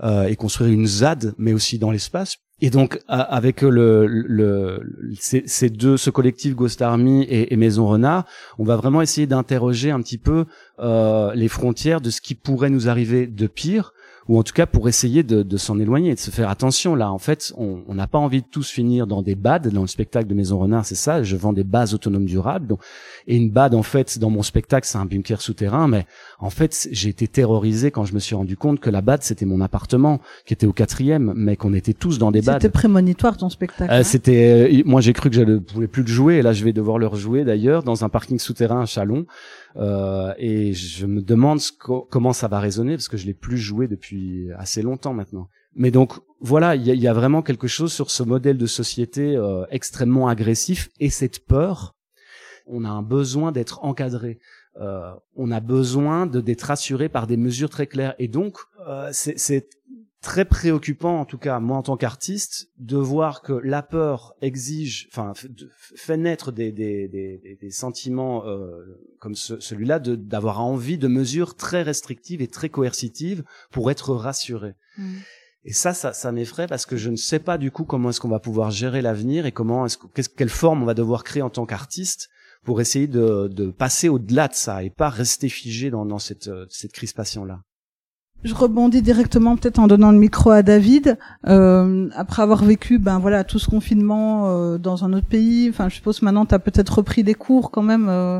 euh, 0.04 0.26
et 0.26 0.36
construire 0.36 0.72
une 0.72 0.88
ZAD, 0.88 1.34
mais 1.38 1.54
aussi 1.54 1.80
dans 1.80 1.92
l'espace. 1.92 2.38
Et 2.62 2.70
donc, 2.70 3.00
avec 3.08 3.62
le, 3.62 4.06
le, 4.06 4.82
ces, 5.18 5.70
deux, 5.70 5.96
ce 5.96 6.10
collectif 6.10 6.56
Ghost 6.56 6.82
Army 6.82 7.24
et, 7.24 7.54
et 7.54 7.58
Maison 7.58 7.88
Renard, 7.88 8.26
on 8.58 8.66
va 8.66 8.76
vraiment 8.76 9.02
essayer 9.02 9.28
d'interroger 9.28 9.92
un 9.92 10.02
petit 10.02 10.18
peu 10.18 10.46
euh, 10.80 11.34
les 11.36 11.48
frontières 11.48 12.02
de 12.02 12.10
ce 12.10 12.20
qui 12.20 12.36
pourrait 12.36 12.70
nous 12.70 12.90
arriver 12.90 13.28
de 13.28 13.48
pire 13.48 13.94
ou 14.30 14.38
en 14.38 14.44
tout 14.44 14.54
cas 14.54 14.68
pour 14.68 14.88
essayer 14.88 15.24
de, 15.24 15.42
de 15.42 15.58
s'en 15.58 15.80
éloigner, 15.80 16.14
de 16.14 16.20
se 16.20 16.30
faire 16.30 16.50
attention. 16.50 16.94
Là, 16.94 17.12
en 17.12 17.18
fait, 17.18 17.52
on 17.58 17.96
n'a 17.96 18.06
pas 18.06 18.20
envie 18.20 18.42
de 18.42 18.48
tous 18.48 18.70
finir 18.70 19.08
dans 19.08 19.24
des 19.24 19.34
BAD. 19.34 19.70
Dans 19.70 19.82
le 19.82 19.88
spectacle 19.88 20.28
de 20.28 20.36
Maison 20.36 20.60
Renard, 20.60 20.86
c'est 20.86 20.94
ça. 20.94 21.24
Je 21.24 21.36
vends 21.36 21.52
des 21.52 21.64
bases 21.64 21.96
autonomes 21.96 22.28
durables. 22.28 22.68
Donc, 22.68 22.80
et 23.26 23.36
une 23.36 23.50
BAD, 23.50 23.74
en 23.74 23.82
fait, 23.82 24.20
dans 24.20 24.30
mon 24.30 24.44
spectacle, 24.44 24.86
c'est 24.88 25.00
un 25.00 25.06
bunker 25.06 25.42
souterrain. 25.42 25.88
Mais 25.88 26.06
en 26.38 26.52
fait, 26.52 26.88
j'ai 26.92 27.10
été 27.10 27.28
terrorisé 27.28 27.90
quand 27.90 28.06
je 28.06 28.14
me 28.14 28.20
suis 28.20 28.36
rendu 28.36 28.56
compte 28.56 28.80
que 28.80 28.92
la 28.92 29.02
BAD, 29.02 29.24
c'était 29.24 29.48
mon 29.48 29.62
appartement, 29.62 30.22
qui 30.46 30.54
était 30.54 30.68
au 30.68 30.74
quatrième, 30.74 31.34
mais 31.36 31.56
qu'on 31.56 31.74
était 31.74 31.94
tous 31.94 32.20
dans 32.20 32.30
des 32.30 32.44
BAD. 32.44 32.62
C'était 32.62 32.72
prémonitoire 32.72 33.36
ton 33.36 33.50
spectacle. 33.50 33.92
Euh, 33.92 34.02
hein 34.02 34.04
c'était, 34.04 34.70
euh, 34.72 34.84
moi, 34.86 35.02
j'ai 35.02 35.14
cru 35.14 35.32
que 35.32 35.36
je 35.36 35.42
ne 35.42 35.58
pouvais 35.58 35.88
plus 35.88 36.04
le 36.04 36.08
jouer. 36.08 36.36
Et 36.36 36.42
là, 36.44 36.54
je 36.54 36.64
vais 36.64 36.74
devoir 36.74 37.00
le 37.00 37.08
rejouer 37.08 37.46
d'ailleurs 37.46 37.82
dans 37.82 38.06
un 38.06 38.10
parking 38.10 38.38
souterrain 38.38 38.82
à 38.82 38.86
Chalon. 38.86 39.26
Euh, 39.76 40.34
et 40.38 40.74
je 40.74 41.06
me 41.06 41.22
demande 41.22 41.60
comment 42.10 42.34
ça 42.34 42.48
va 42.48 42.60
résonner 42.60 42.96
parce 42.96 43.08
que 43.08 43.18
je 43.18 43.26
l'ai 43.26 43.34
plus 43.34 43.58
joué 43.58 43.88
depuis 43.88 44.50
assez 44.58 44.82
longtemps 44.82 45.14
maintenant. 45.14 45.50
Mais 45.76 45.92
donc 45.92 46.14
voilà, 46.42 46.76
il 46.76 46.86
y 46.86 47.08
a, 47.08 47.14
vraiment 47.14 47.42
quelque 47.42 47.68
chose 47.68 47.94
sur 47.94 48.10
ce 48.10 48.24
modèle 48.24 48.58
de 48.58 48.66
société 48.66 49.36
euh, 49.36 49.66
extrêmement 49.70 50.28
agressif 50.28 50.90
et 51.00 51.10
cette 51.10 51.46
peur. 51.46 51.96
On 52.66 52.86
a 52.86 52.90
un 52.90 53.04
besoin 53.04 53.52
d'être 53.52 53.84
encadré. 53.84 54.40
Euh, 54.80 55.12
on 55.36 55.52
a 55.52 55.60
besoin 55.60 56.26
de 56.26 56.40
d'être 56.42 56.64
rassuré 56.64 57.10
par 57.10 57.28
des 57.28 57.38
mesures 57.38 57.70
très 57.70 57.88
claires. 57.88 58.16
Et 58.20 58.28
donc, 58.28 58.58
c'est 59.12 59.70
très 60.22 60.46
préoccupant, 60.46 61.20
en 61.20 61.26
tout 61.26 61.38
cas 61.38 61.60
moi 61.60 61.78
en 61.78 61.84
tant 61.84 61.98
qu'artiste, 61.98 62.70
de 62.78 62.98
voir 62.98 63.42
que 63.42 63.54
la 63.54 63.82
peur 63.82 64.36
exige, 64.42 65.08
enfin 65.12 65.34
fait 65.96 66.18
naître 66.18 66.52
des, 66.52 66.72
des, 66.72 67.08
des, 67.08 67.58
des 67.60 67.72
sentiments 67.72 68.46
euh, 68.46 69.00
comme 69.20 69.36
ce, 69.36 69.60
celui-là, 69.60 70.00
d'avoir 70.00 70.62
envie 70.62 70.98
de 70.98 71.08
mesures 71.08 71.56
très 71.56 71.84
restrictives 71.84 72.42
et 72.42 72.48
très 72.48 72.70
coercitives 72.70 73.44
pour 73.72 73.92
être 73.92 74.14
rassuré. 74.14 74.76
Mmh. 74.98 75.18
Et 75.66 75.74
ça, 75.74 75.94
ça, 75.94 76.14
ça 76.14 76.32
m'effraie 76.32 76.68
parce 76.68 76.86
que 76.86 76.98
je 76.98 77.10
ne 77.10 77.16
sais 77.16 77.40
pas 77.40 77.58
du 77.58 77.70
coup 77.72 77.84
comment 77.84 78.10
est-ce 78.10 78.20
qu'on 78.20 78.30
va 78.30 78.40
pouvoir 78.40 78.72
gérer 78.72 79.02
l'avenir 79.02 79.46
et 79.46 79.52
comment 79.52 79.86
est-ce 79.86 80.30
quelle 80.30 80.50
forme 80.50 80.84
on 80.84 80.86
va 80.86 80.94
devoir 80.94 81.24
créer 81.24 81.42
en 81.42 81.50
tant 81.50 81.66
qu'artiste 81.66 82.30
pour 82.64 82.82
essayer 82.82 83.08
de, 83.08 83.48
de 83.48 83.72
passer 83.72 84.10
au-delà 84.10 84.48
de 84.48 84.54
ça 84.54 84.84
et 84.84 84.90
pas 84.90 85.10
rester 85.10 85.50
figé 85.50 85.90
dans, 85.90 86.06
dans 86.06 86.20
cette, 86.20 86.48
euh, 86.48 86.66
cette 86.70 86.92
crispation-là. 86.92 87.62
Je 88.44 88.54
rebondis 88.54 89.02
directement 89.02 89.58
peut-être 89.58 89.80
en 89.80 89.88
donnant 89.88 90.12
le 90.12 90.18
micro 90.18 90.52
à 90.52 90.64
David. 90.64 91.18
Euh, 91.48 92.10
après 92.16 92.42
avoir 92.42 92.64
vécu, 92.64 92.98
ben 92.98 93.20
voilà, 93.20 93.44
tout 93.44 93.60
ce 93.60 93.70
confinement 93.70 94.50
euh, 94.50 94.78
dans 94.78 95.04
un 95.04 95.12
autre 95.12 95.28
pays. 95.28 95.70
Enfin, 95.70 95.90
je 95.90 95.96
suppose 95.96 96.22
maintenant 96.22 96.46
tu 96.46 96.56
as 96.56 96.60
peut-être 96.60 97.00
repris 97.00 97.24
des 97.24 97.34
cours 97.34 97.70
quand 97.70 97.82
même, 97.82 98.08
euh, 98.08 98.40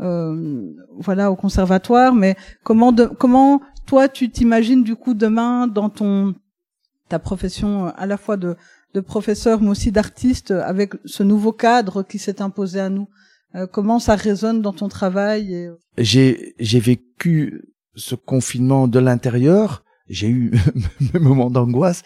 euh, 0.00 0.70
voilà, 0.98 1.30
au 1.30 1.36
conservatoire. 1.36 2.14
Mais 2.14 2.36
comment, 2.62 2.92
de, 2.92 3.06
comment 3.06 3.62
toi 3.86 4.08
tu 4.08 4.30
t'imagines 4.30 4.84
du 4.84 4.96
coup 4.96 5.14
demain 5.14 5.66
dans 5.66 5.88
ton 5.88 6.34
ta 7.08 7.18
profession 7.18 7.86
à 7.86 8.04
la 8.04 8.18
fois 8.18 8.36
de, 8.36 8.54
de 8.92 9.00
professeur 9.00 9.62
mais 9.62 9.70
aussi 9.70 9.90
d'artiste 9.90 10.50
avec 10.50 10.92
ce 11.06 11.22
nouveau 11.22 11.52
cadre 11.52 12.02
qui 12.02 12.18
s'est 12.18 12.42
imposé 12.42 12.80
à 12.80 12.90
nous. 12.90 13.08
comment 13.72 13.98
ça 13.98 14.14
résonne 14.14 14.60
dans 14.60 14.74
ton 14.74 14.88
travail. 14.88 15.70
J'ai 15.96 16.54
j'ai 16.58 16.80
vécu 16.80 17.62
ce 17.98 18.14
confinement 18.14 18.88
de 18.88 18.98
l'intérieur, 18.98 19.82
j'ai 20.08 20.28
eu 20.28 20.52
mes 21.12 21.20
moments 21.20 21.50
d'angoisse, 21.50 22.02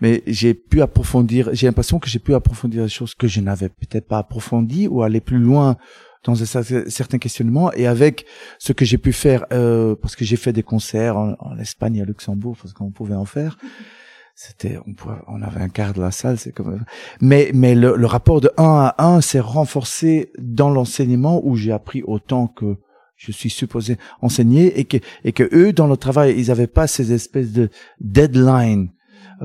mais 0.00 0.22
j'ai 0.26 0.54
pu 0.54 0.82
approfondir, 0.82 1.50
j'ai 1.52 1.66
l'impression 1.66 1.98
que 1.98 2.08
j'ai 2.08 2.18
pu 2.18 2.34
approfondir 2.34 2.82
des 2.82 2.88
choses 2.88 3.14
que 3.14 3.28
je 3.28 3.40
n'avais 3.40 3.68
peut-être 3.68 4.06
pas 4.06 4.18
approfondies 4.18 4.88
ou 4.88 5.02
aller 5.02 5.20
plus 5.20 5.38
loin 5.38 5.76
dans 6.24 6.34
certains 6.34 7.18
questionnements 7.18 7.72
et 7.72 7.86
avec 7.86 8.26
ce 8.58 8.72
que 8.72 8.84
j'ai 8.84 8.98
pu 8.98 9.12
faire, 9.12 9.46
euh, 9.52 9.94
parce 9.94 10.16
que 10.16 10.24
j'ai 10.24 10.36
fait 10.36 10.52
des 10.52 10.64
concerts 10.64 11.16
en, 11.16 11.58
Espagne 11.58 11.96
et 11.96 12.02
à 12.02 12.04
Luxembourg, 12.04 12.56
parce 12.60 12.74
qu'on 12.74 12.90
pouvait 12.90 13.14
en 13.14 13.24
faire. 13.24 13.56
C'était, 14.38 14.76
on, 14.86 14.94
on 15.28 15.40
avait 15.40 15.62
un 15.62 15.70
quart 15.70 15.94
de 15.94 16.02
la 16.02 16.10
salle, 16.10 16.38
c'est 16.38 16.52
comme, 16.52 16.84
mais 17.22 17.50
mais 17.54 17.74
le, 17.74 17.96
le 17.96 18.06
rapport 18.06 18.42
de 18.42 18.50
un 18.58 18.92
à 18.98 19.06
un 19.06 19.22
s'est 19.22 19.40
renforcé 19.40 20.30
dans 20.38 20.68
l'enseignement 20.68 21.40
où 21.42 21.56
j'ai 21.56 21.72
appris 21.72 22.02
autant 22.02 22.46
que 22.46 22.76
je 23.16 23.32
suis 23.32 23.50
supposé 23.50 23.96
enseigner 24.20 24.78
et 24.78 24.84
que 24.84 24.98
et 25.24 25.32
que 25.32 25.48
eux 25.52 25.72
dans 25.72 25.86
le 25.86 25.96
travail 25.96 26.34
ils 26.38 26.50
avaient 26.50 26.66
pas 26.66 26.86
ces 26.86 27.12
espèces 27.12 27.52
de 27.52 27.70
deadline 28.00 28.90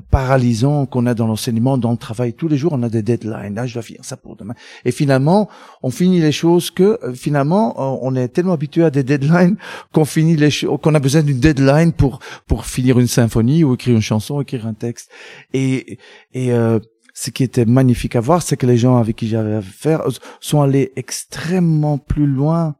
paralysants 0.09 0.85
qu'on 0.85 1.05
a 1.05 1.13
dans 1.13 1.27
l'enseignement 1.27 1.77
dans 1.77 1.91
le 1.91 1.97
travail. 1.97 2.33
Tous 2.33 2.47
les 2.47 2.57
jours 2.57 2.73
on 2.73 2.83
a 2.83 2.89
des 2.89 3.01
deadlines. 3.01 3.55
Là 3.55 3.65
je 3.65 3.73
dois 3.73 3.83
finir 3.83 4.05
ça 4.05 4.17
pour 4.17 4.35
demain. 4.35 4.53
Et 4.85 4.91
finalement 4.91 5.49
on 5.83 5.89
finit 5.89 6.21
les 6.21 6.31
choses 6.31 6.71
que 6.71 6.99
euh, 7.03 7.13
finalement 7.13 8.03
on 8.03 8.15
est 8.15 8.29
tellement 8.29 8.53
habitué 8.53 8.83
à 8.83 8.89
des 8.89 9.03
deadlines 9.03 9.57
qu'on 9.93 10.05
finit 10.05 10.35
les 10.35 10.49
qu'on 10.81 10.95
a 10.95 10.99
besoin 10.99 11.23
d'une 11.23 11.39
deadline 11.39 11.91
pour 11.91 12.19
pour 12.47 12.65
finir 12.65 12.99
une 12.99 13.07
symphonie 13.07 13.63
ou 13.63 13.73
écrire 13.73 13.95
une 13.95 14.01
chanson 14.01 14.41
écrire 14.41 14.67
un 14.67 14.73
texte. 14.73 15.09
Et 15.53 15.97
et 16.33 16.53
euh, 16.53 16.79
ce 17.13 17.29
qui 17.29 17.43
était 17.43 17.65
magnifique 17.65 18.15
à 18.15 18.21
voir, 18.21 18.41
c'est 18.41 18.55
que 18.55 18.65
les 18.65 18.77
gens 18.77 18.95
avec 18.95 19.17
qui 19.17 19.27
j'avais 19.27 19.55
affaire 19.55 20.01
sont 20.39 20.61
allés 20.61 20.93
extrêmement 20.95 21.97
plus 21.97 22.25
loin 22.25 22.75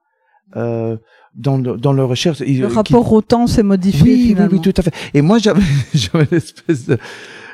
euh, 0.55 0.97
dans, 1.35 1.57
le, 1.57 1.77
dans 1.77 1.93
leur 1.93 2.09
recherche. 2.09 2.39
Le 2.39 2.65
rapport 2.67 3.11
au 3.11 3.21
temps 3.21 3.47
s'est 3.47 3.63
modifié. 3.63 4.03
Oui, 4.03 4.27
finalement. 4.29 4.51
oui, 4.51 4.61
oui, 4.63 4.73
tout 4.73 4.79
à 4.79 4.83
fait. 4.83 4.93
Et 5.13 5.21
moi, 5.21 5.37
j'avais, 5.37 5.61
j'avais 5.93 6.27
une 6.29 6.37
espèce 6.37 6.85
de, 6.85 6.97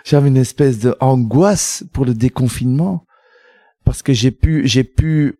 j'avais 0.04 0.30
une 0.30 0.38
espèce 0.38 0.80
de 0.80 0.96
angoisse 1.00 1.84
pour 1.94 2.06
le 2.06 2.14
déconfinement 2.14 3.06
parce 3.84 4.02
que 4.02 4.14
j'ai 4.14 4.32
pu, 4.32 4.68
j'ai 4.68 4.84
pu 4.84 5.40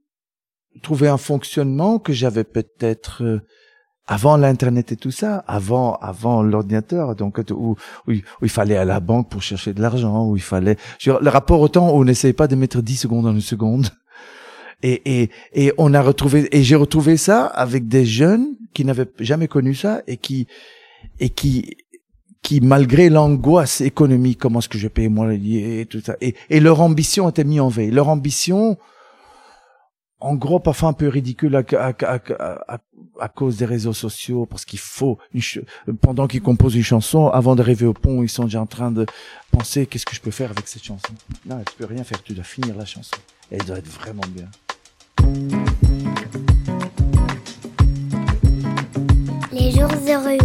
trouver 0.82 1.08
un 1.08 1.18
fonctionnement 1.18 2.00
que 2.00 2.14
j'avais 2.14 2.44
peut-être, 2.44 3.24
euh, 3.24 3.42
avant 4.06 4.38
l'internet 4.38 4.92
et 4.92 4.96
tout 4.96 5.12
ça, 5.12 5.44
avant 5.48 5.96
avant 5.96 6.44
l'ordinateur, 6.44 7.16
donc 7.16 7.40
où, 7.52 7.76
où, 8.08 8.12
il 8.42 8.50
fallait 8.50 8.78
à 8.78 8.86
la 8.86 9.02
banque 9.02 9.30
pour 9.30 9.42
chercher 9.42 9.74
de 9.74 9.82
l'argent, 9.82 10.28
où 10.30 10.38
il 10.38 10.42
fallait 10.42 10.78
le 11.06 11.30
rapport 11.30 11.60
au 11.60 11.68
temps, 11.68 11.90
on 11.90 12.06
n'essayait 12.06 12.34
pas 12.34 12.48
de 12.48 12.56
mettre 12.56 12.82
10 12.82 12.96
secondes 12.96 13.26
en 13.26 13.34
une 13.34 13.42
seconde. 13.42 13.88
Et, 14.84 15.22
et, 15.22 15.30
et 15.54 15.74
on 15.80 15.94
a 15.96 16.02
retrouvé 16.02 16.48
et 16.56 16.64
j'ai 16.64 16.76
retrouvé 16.76 17.18
ça 17.18 17.46
avec 17.46 17.88
des 17.88 18.06
jeunes 18.06 18.56
qui 18.74 18.86
n'avaient 18.86 19.10
jamais 19.20 19.48
connu 19.48 19.74
ça 19.74 20.04
et 20.06 20.18
qui 20.18 20.46
et 21.20 21.30
qui 21.30 21.78
qui 22.44 22.62
malgré 22.62 23.10
l'angoisse 23.10 23.82
économique, 23.82 24.40
comment 24.40 24.60
est-ce 24.60 24.70
que 24.70 24.78
je 24.78 24.88
paye 24.88 25.10
moi 25.10 25.34
et 25.34 25.86
tout 25.90 26.00
ça, 26.00 26.16
et, 26.22 26.36
et 26.50 26.60
leur 26.60 26.80
ambition 26.82 27.28
était 27.28 27.44
mise 27.44 27.60
en 27.60 27.68
veille. 27.68 27.92
Leur 27.92 28.08
ambition, 28.08 28.78
en 30.20 30.36
gros, 30.36 30.60
parfois 30.60 30.90
un 30.90 30.94
peu 30.94 31.10
ridicule 31.10 31.56
à, 31.56 31.64
à, 31.74 31.94
à, 32.08 32.80
à 33.20 33.28
cause 33.28 33.58
des 33.58 33.66
réseaux 33.66 33.94
sociaux, 33.94 34.46
parce 34.46 34.64
qu'il 34.64 34.80
faut, 34.80 35.18
pendant 36.02 36.28
qu'ils 36.28 36.42
composent 36.42 36.76
une 36.76 36.84
chanson, 36.84 37.28
avant 37.28 37.56
d'arriver 37.56 37.86
au 37.86 37.94
pont, 37.94 38.24
ils 38.24 38.30
sont 38.30 38.46
déjà 38.46 38.62
en 38.62 38.66
train 38.66 38.92
de 38.92 39.06
penser 39.52 39.86
qu'est-ce 39.86 40.06
que 40.06 40.16
je 40.16 40.22
peux 40.22 40.32
faire 40.32 40.52
avec 40.52 40.68
cette 40.68 40.84
chanson. 40.84 41.14
Non, 41.46 41.62
tu 41.68 41.76
peux 41.78 41.86
rien 41.86 42.04
faire, 42.04 42.22
tu 42.24 42.34
dois 42.34 42.46
finir 42.46 42.76
la 42.78 42.86
chanson. 42.86 43.18
elle 43.52 43.64
doit 43.66 43.78
être 43.78 43.88
vraiment 43.88 44.24
bien. 44.30 44.48
Les 49.52 49.72
jours 49.72 49.90
heureux. 50.08 50.38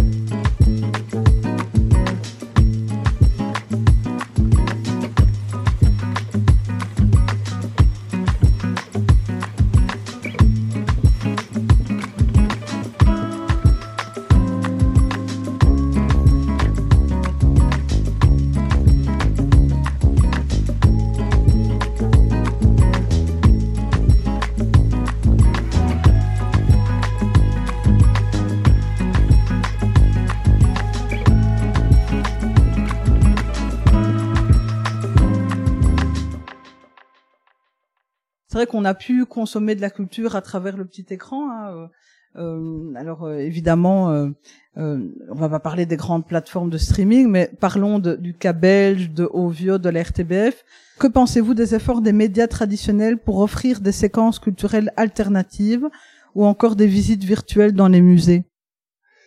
Qu'on 38.65 38.85
a 38.85 38.93
pu 38.93 39.25
consommer 39.25 39.75
de 39.75 39.81
la 39.81 39.89
culture 39.89 40.35
à 40.35 40.41
travers 40.41 40.77
le 40.77 40.85
petit 40.85 41.05
écran. 41.09 41.49
Hein, 41.49 41.71
euh, 41.71 41.87
euh 42.35 42.93
alors 42.95 43.23
euh, 43.23 43.37
évidemment, 43.37 44.11
euh, 44.11 44.29
on 44.75 45.35
va 45.35 45.49
pas 45.49 45.59
parler 45.59 45.85
des 45.85 45.97
grandes 45.97 46.27
plateformes 46.27 46.69
de 46.69 46.77
streaming, 46.77 47.27
mais 47.27 47.51
parlons 47.59 47.99
du 47.99 48.33
cas 48.33 48.53
belge, 48.53 49.11
de 49.11 49.29
Ovio, 49.31 49.77
de 49.77 49.89
la 49.89 50.01
RTBF. 50.01 50.63
Que 50.99 51.07
pensez-vous 51.07 51.53
des 51.53 51.75
efforts 51.75 52.01
des 52.01 52.13
médias 52.13 52.47
traditionnels 52.47 53.17
pour 53.17 53.39
offrir 53.39 53.81
des 53.81 53.91
séquences 53.91 54.39
culturelles 54.39 54.91
alternatives 54.97 55.87
ou 56.35 56.45
encore 56.45 56.75
des 56.75 56.87
visites 56.87 57.23
virtuelles 57.23 57.73
dans 57.73 57.87
les 57.87 58.01
musées? 58.01 58.43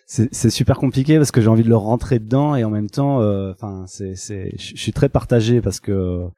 C'est 0.09 0.51
super 0.51 0.78
compliqué 0.78 1.16
parce 1.16 1.32
que 1.32 1.41
j'ai 1.41 1.49
envie 1.49 1.64
de 1.64 1.68
leur 1.68 1.80
rentrer 1.80 2.20
dedans 2.20 2.55
et 2.55 2.62
en 2.62 2.70
même 2.70 2.89
temps, 2.89 3.16
enfin, 3.51 3.87
je 3.89 4.14
suis 4.57 4.93
très 4.93 5.09
partagé 5.09 5.61
parce 5.61 5.80
que 5.80 6.28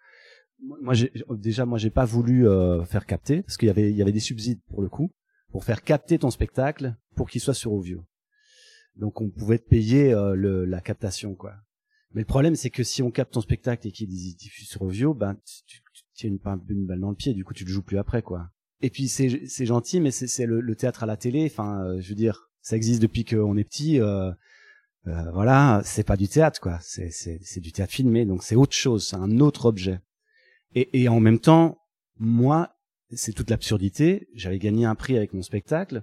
moi 0.82 0.94
déjà 1.30 1.66
moi 1.66 1.78
j'ai 1.78 1.90
pas 1.90 2.04
voulu 2.04 2.48
euh, 2.48 2.84
faire 2.84 3.06
capter 3.06 3.42
parce 3.42 3.56
qu'il 3.56 3.68
y 3.68 3.70
avait 3.70 3.90
il 3.90 3.96
y 3.96 4.02
avait 4.02 4.12
des 4.12 4.20
subsides 4.20 4.60
pour 4.68 4.82
le 4.82 4.88
coup 4.88 5.12
pour 5.50 5.64
faire 5.64 5.82
capter 5.82 6.18
ton 6.18 6.30
spectacle 6.30 6.94
pour 7.14 7.28
qu'il 7.30 7.40
soit 7.40 7.54
sur 7.54 7.72
Ovio. 7.72 8.04
Donc 8.96 9.20
on 9.20 9.30
pouvait 9.30 9.58
te 9.58 9.68
payer 9.68 10.12
euh, 10.12 10.34
le, 10.34 10.64
la 10.64 10.80
captation 10.80 11.34
quoi. 11.34 11.54
Mais 12.12 12.22
le 12.22 12.26
problème 12.26 12.56
c'est 12.56 12.70
que 12.70 12.82
si 12.82 13.02
on 13.02 13.10
capte 13.10 13.32
ton 13.34 13.40
spectacle 13.40 13.86
et 13.86 13.92
qu'il 13.92 14.10
est 14.10 14.38
diffusé 14.38 14.66
sur 14.66 14.82
Ovio, 14.82 15.14
ben 15.14 15.36
tu, 15.66 15.80
tiens 16.14 16.30
une, 16.30 16.40
une, 16.68 16.86
balle 16.86 17.00
dans 17.00 17.10
le 17.10 17.16
pied, 17.16 17.34
du 17.34 17.44
coup 17.44 17.54
tu 17.54 17.64
le 17.64 17.70
joues 17.70 17.82
plus 17.82 17.98
après 17.98 18.22
quoi. 18.22 18.50
Et 18.80 18.90
puis 18.90 19.08
c'est 19.08 19.46
c'est 19.46 19.66
gentil 19.66 20.00
mais 20.00 20.10
c'est 20.10 20.46
le, 20.46 20.60
le, 20.60 20.76
théâtre 20.76 21.02
à 21.02 21.06
la 21.06 21.16
télé, 21.16 21.46
enfin 21.50 21.84
euh, 21.84 22.00
je 22.00 22.08
veux 22.08 22.14
dire 22.14 22.50
ça 22.60 22.76
existe 22.76 23.00
depuis 23.00 23.24
qu'on 23.24 23.56
est 23.56 23.64
petit. 23.64 24.00
Euh, 24.00 24.32
voilà, 25.32 25.80
c'est 25.84 26.04
pas 26.04 26.18
du 26.18 26.28
théâtre 26.28 26.60
quoi, 26.60 26.78
c'est 26.82 27.10
c'est 27.10 27.60
du 27.60 27.72
théâtre 27.72 27.92
filmé 27.92 28.26
donc 28.26 28.42
c'est 28.42 28.56
autre 28.56 28.74
chose, 28.74 29.06
c'est 29.08 29.16
un 29.16 29.40
autre 29.40 29.64
objet. 29.64 30.00
Et, 30.74 31.02
et 31.02 31.08
en 31.08 31.20
même 31.20 31.38
temps, 31.38 31.78
moi, 32.18 32.74
c'est 33.12 33.32
toute 33.32 33.50
l'absurdité. 33.50 34.28
J'avais 34.34 34.58
gagné 34.58 34.84
un 34.84 34.94
prix 34.94 35.16
avec 35.16 35.32
mon 35.32 35.42
spectacle. 35.42 36.02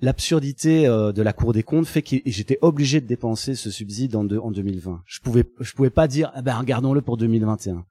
L'absurdité 0.00 0.86
euh, 0.86 1.12
de 1.12 1.22
la 1.22 1.32
Cour 1.32 1.52
des 1.52 1.62
comptes 1.62 1.86
fait 1.86 2.02
que 2.02 2.16
j'étais 2.26 2.58
obligé 2.60 3.00
de 3.00 3.06
dépenser 3.06 3.54
ce 3.54 3.70
subside 3.70 4.16
en, 4.16 4.28
en 4.28 4.50
2020. 4.50 5.02
Je 5.06 5.20
pouvais, 5.20 5.44
je 5.60 5.72
pouvais 5.74 5.90
pas 5.90 6.08
dire, 6.08 6.32
ah 6.34 6.42
ben 6.42 6.56
regardons-le 6.56 7.02
pour 7.02 7.16
2021. 7.16 7.86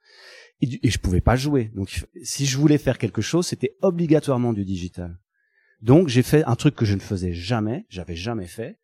Et, 0.62 0.80
et 0.84 0.90
je 0.90 1.00
pouvais 1.00 1.22
pas 1.22 1.38
jouer. 1.38 1.72
Donc, 1.74 2.06
si 2.22 2.46
je 2.46 2.58
voulais 2.58 2.78
faire 2.78 2.98
quelque 2.98 3.22
chose, 3.22 3.48
c'était 3.48 3.78
obligatoirement 3.82 4.52
du 4.52 4.66
digital. 4.66 5.18
Donc, 5.82 6.10
j'ai 6.10 6.22
fait 6.22 6.44
un 6.44 6.56
truc 6.56 6.76
que 6.76 6.86
je 6.86 6.94
ne 6.96 7.00
faisais 7.00 7.34
jamais, 7.34 7.86
j'avais 7.90 8.16
jamais 8.16 8.46
fait 8.46 8.78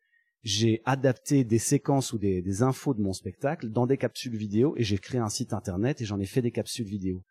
j'ai 0.48 0.80
adapté 0.86 1.44
des 1.44 1.58
séquences 1.58 2.12
ou 2.12 2.18
des, 2.18 2.40
des, 2.40 2.62
infos 2.62 2.94
de 2.94 3.02
mon 3.02 3.12
spectacle 3.12 3.68
dans 3.68 3.86
des 3.86 3.98
capsules 3.98 4.36
vidéo 4.36 4.74
et 4.76 4.82
j'ai 4.82 4.98
créé 4.98 5.20
un 5.20 5.28
site 5.28 5.52
internet 5.52 6.00
et 6.00 6.04
j'en 6.06 6.18
ai 6.18 6.24
fait 6.24 6.42
des 6.42 6.50
capsules 6.50 6.86
vidéo. 6.86 7.22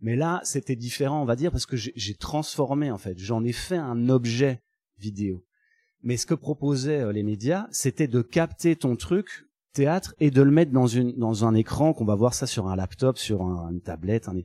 Mais 0.00 0.16
là, 0.16 0.40
c'était 0.42 0.76
différent, 0.76 1.22
on 1.22 1.24
va 1.24 1.36
dire, 1.36 1.52
parce 1.52 1.66
que 1.66 1.76
j'ai 1.76 2.14
transformé 2.14 2.90
en 2.90 2.98
fait. 2.98 3.16
J'en 3.18 3.44
ai 3.44 3.52
fait 3.52 3.76
un 3.76 4.08
objet 4.08 4.60
vidéo. 4.98 5.44
Mais 6.02 6.16
ce 6.16 6.26
que 6.26 6.34
proposaient 6.34 7.00
euh, 7.00 7.12
les 7.12 7.22
médias, 7.22 7.68
c'était 7.70 8.08
de 8.08 8.22
capter 8.22 8.76
ton 8.76 8.96
truc 8.96 9.46
théâtre 9.72 10.14
et 10.18 10.30
de 10.30 10.42
le 10.42 10.50
mettre 10.50 10.72
dans 10.72 10.86
une 10.86 11.12
dans 11.16 11.44
un 11.44 11.54
écran 11.54 11.92
qu'on 11.92 12.04
va 12.04 12.14
voir 12.14 12.34
ça 12.34 12.46
sur 12.46 12.68
un 12.68 12.76
laptop, 12.76 13.18
sur 13.18 13.42
une 13.42 13.80
tablette. 13.80 14.28
Un... 14.28 14.36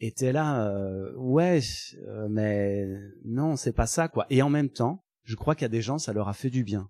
Et 0.00 0.12
t'es 0.12 0.32
là, 0.32 0.68
euh, 0.68 1.12
ouais, 1.16 1.60
euh, 2.06 2.28
mais 2.28 2.86
non, 3.24 3.56
c'est 3.56 3.72
pas 3.72 3.86
ça 3.86 4.08
quoi. 4.08 4.26
Et 4.30 4.42
en 4.42 4.50
même 4.50 4.68
temps, 4.68 5.01
je 5.24 5.34
crois 5.36 5.54
qu'il 5.54 5.62
y 5.62 5.66
a 5.66 5.68
des 5.68 5.82
gens, 5.82 5.98
ça 5.98 6.12
leur 6.12 6.28
a 6.28 6.32
fait 6.32 6.50
du 6.50 6.64
bien. 6.64 6.88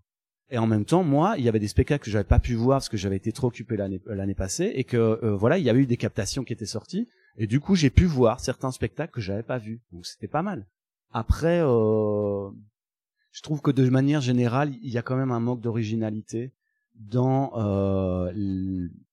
Et 0.50 0.58
en 0.58 0.66
même 0.66 0.84
temps, 0.84 1.02
moi, 1.02 1.34
il 1.38 1.44
y 1.44 1.48
avait 1.48 1.58
des 1.58 1.68
spectacles 1.68 2.04
que 2.04 2.10
j'avais 2.10 2.24
pas 2.24 2.38
pu 2.38 2.54
voir 2.54 2.76
parce 2.78 2.88
que 2.88 2.96
j'avais 2.96 3.16
été 3.16 3.32
trop 3.32 3.46
occupé 3.46 3.76
l'année 3.76 4.00
euh, 4.06 4.34
passée 4.34 4.72
et 4.74 4.84
que 4.84 4.96
euh, 4.96 5.34
voilà, 5.34 5.58
il 5.58 5.64
y 5.64 5.70
avait 5.70 5.80
eu 5.80 5.86
des 5.86 5.96
captations 5.96 6.44
qui 6.44 6.52
étaient 6.52 6.66
sorties 6.66 7.08
et 7.36 7.46
du 7.46 7.60
coup, 7.60 7.74
j'ai 7.74 7.90
pu 7.90 8.04
voir 8.04 8.40
certains 8.40 8.70
spectacles 8.70 9.12
que 9.12 9.20
j'avais 9.20 9.42
pas 9.42 9.58
vus. 9.58 9.80
Donc 9.92 10.04
c'était 10.06 10.28
pas 10.28 10.42
mal. 10.42 10.66
Après 11.10 11.60
euh, 11.62 12.50
je 13.32 13.40
trouve 13.40 13.60
que 13.62 13.70
de 13.70 13.88
manière 13.88 14.20
générale, 14.20 14.74
il 14.82 14.90
y 14.90 14.98
a 14.98 15.02
quand 15.02 15.16
même 15.16 15.32
un 15.32 15.40
manque 15.40 15.60
d'originalité 15.60 16.52
dans 16.94 17.52
euh, 17.56 18.30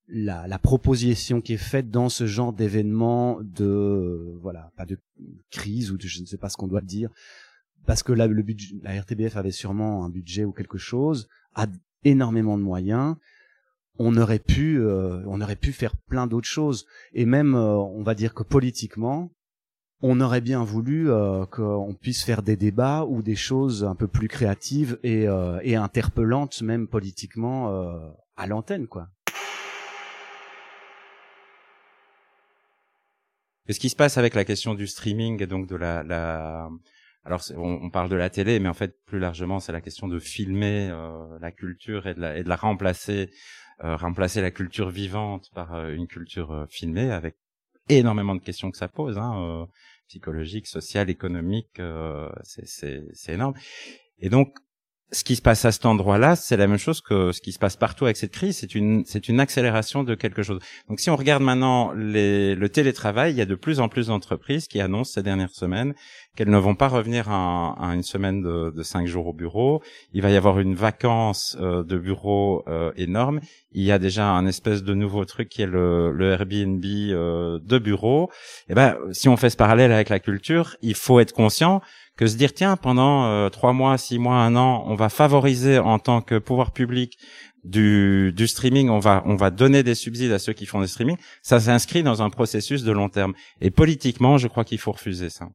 la, 0.08 0.48
la, 0.48 0.60
proposition 0.60 1.40
qui 1.40 1.54
est 1.54 1.58
faite 1.58 1.90
dans 1.90 2.10
ce 2.10 2.28
genre 2.28 2.52
d'événement 2.52 3.40
de 3.42 4.38
voilà, 4.42 4.72
pas 4.76 4.86
de 4.86 5.00
crise 5.50 5.92
ou 5.92 5.98
de 5.98 6.04
je 6.04 6.22
ne 6.22 6.26
sais 6.26 6.38
pas 6.38 6.50
ce 6.50 6.58
qu'on 6.58 6.68
doit 6.68 6.82
dire, 6.82 7.10
parce 7.86 8.04
que 8.04 8.12
là, 8.12 8.28
le 8.28 8.42
budget, 8.44 8.76
la 8.84 9.00
RTBF 9.02 9.36
avait 9.38 9.52
sûrement 9.52 10.06
un 10.06 10.10
budget 10.10 10.46
ou 10.46 10.52
quelque 10.52 10.78
chose, 10.78 11.28
a 11.56 11.68
énormément 12.04 12.58
de 12.58 12.64
moyens. 12.64 13.16
On 13.98 14.16
aurait 14.16 14.40
pu, 14.40 14.80
euh, 14.80 15.24
on 15.26 15.42
aurait 15.42 15.56
pu 15.56 15.74
faire 15.74 15.96
plein 15.96 16.28
d'autres 16.28 16.48
choses. 16.48 16.86
Et 17.14 17.26
même, 17.26 17.56
euh, 17.56 17.76
on 17.76 18.04
va 18.04 18.16
dire 18.16 18.34
que 18.34 18.44
politiquement, 18.44 19.32
on 20.02 20.22
aurait 20.22 20.40
bien 20.40 20.64
voulu 20.64 21.10
euh, 21.10 21.46
qu'on 21.46 21.94
puisse 22.00 22.24
faire 22.24 22.42
des 22.42 22.56
débats 22.56 23.06
ou 23.06 23.22
des 23.22 23.36
choses 23.36 23.84
un 23.84 23.96
peu 23.96 24.08
plus 24.08 24.30
créatives 24.30 24.98
et, 25.04 25.26
et 25.64 25.76
interpellantes, 25.76 26.62
même 26.62 26.88
politiquement, 26.88 27.68
à 28.38 28.48
l'antenne, 28.48 28.88
quoi. 28.88 29.10
Qu'est-ce 33.66 33.80
qui 33.80 33.90
se 33.90 33.96
passe 33.96 34.18
avec 34.18 34.34
la 34.34 34.46
question 34.46 34.74
du 34.74 34.88
streaming 34.88 35.44
et 35.44 35.48
donc 35.48 35.68
de 35.68 35.76
la 35.76 36.70
alors 37.30 37.44
on, 37.58 37.92
parle 37.92 38.10
de 38.10 38.16
la 38.16 38.32
télé, 38.32 38.60
mais 38.60 38.70
en 38.70 38.74
fait 38.74 39.06
plus 39.06 39.20
largement 39.20 39.60
c'est 39.60 39.72
la 39.72 39.82
question 39.82 40.08
de 40.08 40.18
filmer 40.18 40.90
euh, 40.92 41.38
la 41.40 41.52
culture 41.52 42.08
et 42.08 42.16
de 42.16 42.22
la, 42.22 42.36
et 42.36 42.44
de 42.44 42.50
la 42.50 42.56
remplacer, 42.56 43.30
euh, 43.84 43.96
remplacer 43.96 44.42
la 44.42 44.50
culture 44.50 44.90
vivante 44.90 45.52
par 45.54 45.76
euh, 45.76 45.94
une 45.94 46.08
culture 46.08 46.66
filmée 46.72 47.12
avec 47.12 47.36
énormément 47.88 48.34
de 48.34 48.42
questions 48.42 48.72
que 48.72 48.78
ça 48.78 48.88
pose, 48.88 49.20
hein, 49.20 49.68
psychologiques, 50.08 50.66
sociales, 50.66 51.10
économiques, 51.10 51.82
c'est 52.44 53.34
énorme. 53.34 53.54
Et 54.18 54.30
donc 54.30 54.56
ce 55.12 55.24
qui 55.24 55.36
se 55.36 55.41
passe 55.41 55.66
à 55.66 55.72
cet 55.72 55.86
endroit-là, 55.86 56.36
c'est 56.36 56.57
la 56.57 56.68
même 56.68 56.78
chose 56.78 57.01
que 57.01 57.32
ce 57.32 57.41
qui 57.41 57.51
se 57.51 57.60
passe 57.60 57.76
partout 57.76 58.05
avec 58.05 58.18
cette 58.18 58.32
crise. 58.32 58.57
C'est 58.57 58.76
une, 58.76 59.03
c'est 59.05 59.28
une 59.28 59.39
accélération 59.39 60.03
de 60.03 60.14
quelque 60.14 60.43
chose. 60.43 60.60
Donc, 60.88 60.99
si 60.99 61.10
on 61.10 61.16
regarde 61.16 61.41
maintenant 61.41 61.91
les, 61.93 62.55
le 62.55 62.70
télétravail, 62.70 63.32
il 63.34 63.38
y 63.38 63.41
a 63.41 63.45
de 63.45 63.55
plus 63.55 63.80
en 63.80 63.89
plus 63.89 64.07
d'entreprises 64.07 64.68
qui 64.68 64.80
annoncent 64.80 65.14
ces 65.14 65.24
dernières 65.24 65.53
semaines 65.53 65.93
qu'elles 66.36 66.49
ne 66.49 66.57
vont 66.57 66.76
pas 66.76 66.88
revenir 66.88 67.30
à, 67.30 67.76
une 67.93 68.03
semaine 68.03 68.41
de, 68.41 68.72
de, 68.72 68.84
cinq 68.84 69.07
jours 69.07 69.28
au 69.28 69.34
bureau. 69.34 69.82
Il 70.14 70.22
va 70.22 70.30
y 70.30 70.38
avoir 70.38 70.60
une 70.60 70.76
vacance 70.76 71.57
euh, 71.60 71.84
de 71.84 71.97
bureau 71.97 72.64
euh, 72.68 72.91
énorme. 72.95 73.41
Il 73.72 73.84
y 73.84 73.91
a 73.91 73.99
déjà 73.99 74.30
un 74.30 74.45
espèce 74.45 74.84
de 74.84 74.93
nouveau 74.93 75.26
truc 75.26 75.49
qui 75.49 75.64
est 75.64 75.68
le, 75.68 76.12
le 76.12 76.32
Airbnb 76.32 76.86
euh, 76.86 77.60
de 77.62 77.78
bureau. 77.78 78.30
Et 78.70 78.72
eh 78.72 78.74
ben, 78.74 78.95
si 79.12 79.28
on 79.28 79.38
fait 79.38 79.49
ce 79.49 79.57
parallèle 79.57 79.91
avec 79.91 80.10
la 80.10 80.20
culture, 80.20 80.78
il 80.82 80.95
faut 80.95 81.20
être 81.20 81.34
conscient 81.34 81.82
que 82.20 82.28
se 82.28 82.36
dire 82.36 82.54
tiens 82.54 82.76
pendant 82.76 83.28
euh, 83.28 83.48
trois 83.48 83.72
mois, 83.72 83.98
six 83.98 84.20
mois, 84.20 84.36
un 84.36 84.58
an, 84.58 84.84
on 84.88 84.96
va 84.96 85.08
favoriser 85.08 85.80
en 85.80 86.00
tant 86.00 86.22
que 86.22 86.38
pouvoir 86.38 86.74
public 86.74 87.18
du, 87.64 88.34
du 88.36 88.46
streaming, 88.46 88.90
on 88.90 89.00
va 89.00 89.24
on 89.26 89.38
va 89.38 89.52
donner 89.52 89.84
des 89.84 89.96
subsides 89.96 90.34
à 90.34 90.38
ceux 90.38 90.52
qui 90.52 90.66
font 90.66 90.82
des 90.82 90.88
streaming. 90.88 91.16
Ça 91.44 91.62
s'inscrit 91.62 92.04
dans 92.04 92.22
un 92.22 92.30
processus 92.30 92.84
de 92.84 92.92
long 92.92 93.08
terme. 93.08 93.36
Et 93.62 93.72
politiquement, 93.72 94.38
je 94.38 94.50
crois 94.50 94.66
qu'il 94.66 94.80
faut 94.80 94.92
refuser 94.92 95.30
ça. 95.30 95.48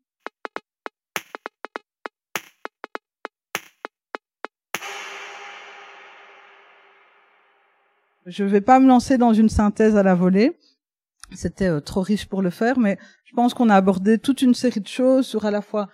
Je 8.25 8.43
vais 8.43 8.62
pas 8.62 8.81
me 8.81 8.89
lancer 8.89 9.19
dans 9.19 9.35
une 9.35 9.51
synthèse 9.51 9.97
à 9.97 10.03
la 10.03 10.15
volée. 10.15 10.57
C'était 11.35 11.69
euh, 11.69 11.81
trop 11.81 12.01
riche 12.01 12.25
pour 12.25 12.41
le 12.41 12.49
faire, 12.49 12.79
mais 12.79 12.97
je 13.27 13.35
pense 13.35 13.53
qu'on 13.53 13.69
a 13.69 13.77
abordé 13.77 14.17
toute 14.19 14.41
une 14.41 14.55
série 14.55 14.81
de 14.81 14.89
choses 14.89 15.27
sur 15.27 15.45
à 15.45 15.51
la 15.51 15.61
fois 15.61 15.91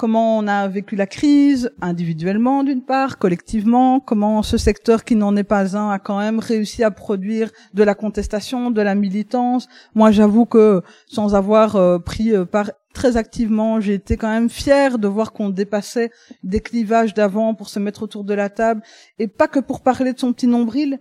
comment 0.00 0.38
on 0.38 0.46
a 0.46 0.66
vécu 0.66 0.96
la 0.96 1.06
crise, 1.06 1.72
individuellement 1.82 2.64
d'une 2.64 2.80
part, 2.80 3.18
collectivement, 3.18 4.00
comment 4.00 4.42
ce 4.42 4.56
secteur 4.56 5.04
qui 5.04 5.14
n'en 5.14 5.36
est 5.36 5.44
pas 5.44 5.76
un 5.76 5.90
a 5.90 5.98
quand 5.98 6.18
même 6.18 6.38
réussi 6.38 6.82
à 6.82 6.90
produire 6.90 7.50
de 7.74 7.82
la 7.82 7.94
contestation, 7.94 8.70
de 8.70 8.80
la 8.80 8.94
militance. 8.94 9.68
Moi, 9.94 10.10
j'avoue 10.10 10.46
que 10.46 10.80
sans 11.06 11.34
avoir 11.34 11.76
euh, 11.76 11.98
pris 11.98 12.34
euh, 12.34 12.46
part 12.46 12.70
très 12.94 13.18
activement, 13.18 13.78
j'ai 13.78 13.92
été 13.92 14.16
quand 14.16 14.30
même 14.30 14.48
fière 14.48 14.98
de 14.98 15.06
voir 15.06 15.32
qu'on 15.32 15.50
dépassait 15.50 16.10
des 16.44 16.60
clivages 16.60 17.12
d'avant 17.12 17.52
pour 17.54 17.68
se 17.68 17.78
mettre 17.78 18.02
autour 18.02 18.24
de 18.24 18.32
la 18.32 18.48
table, 18.48 18.80
et 19.18 19.28
pas 19.28 19.48
que 19.48 19.60
pour 19.60 19.82
parler 19.82 20.14
de 20.14 20.18
son 20.18 20.32
petit 20.32 20.46
nombril, 20.46 20.98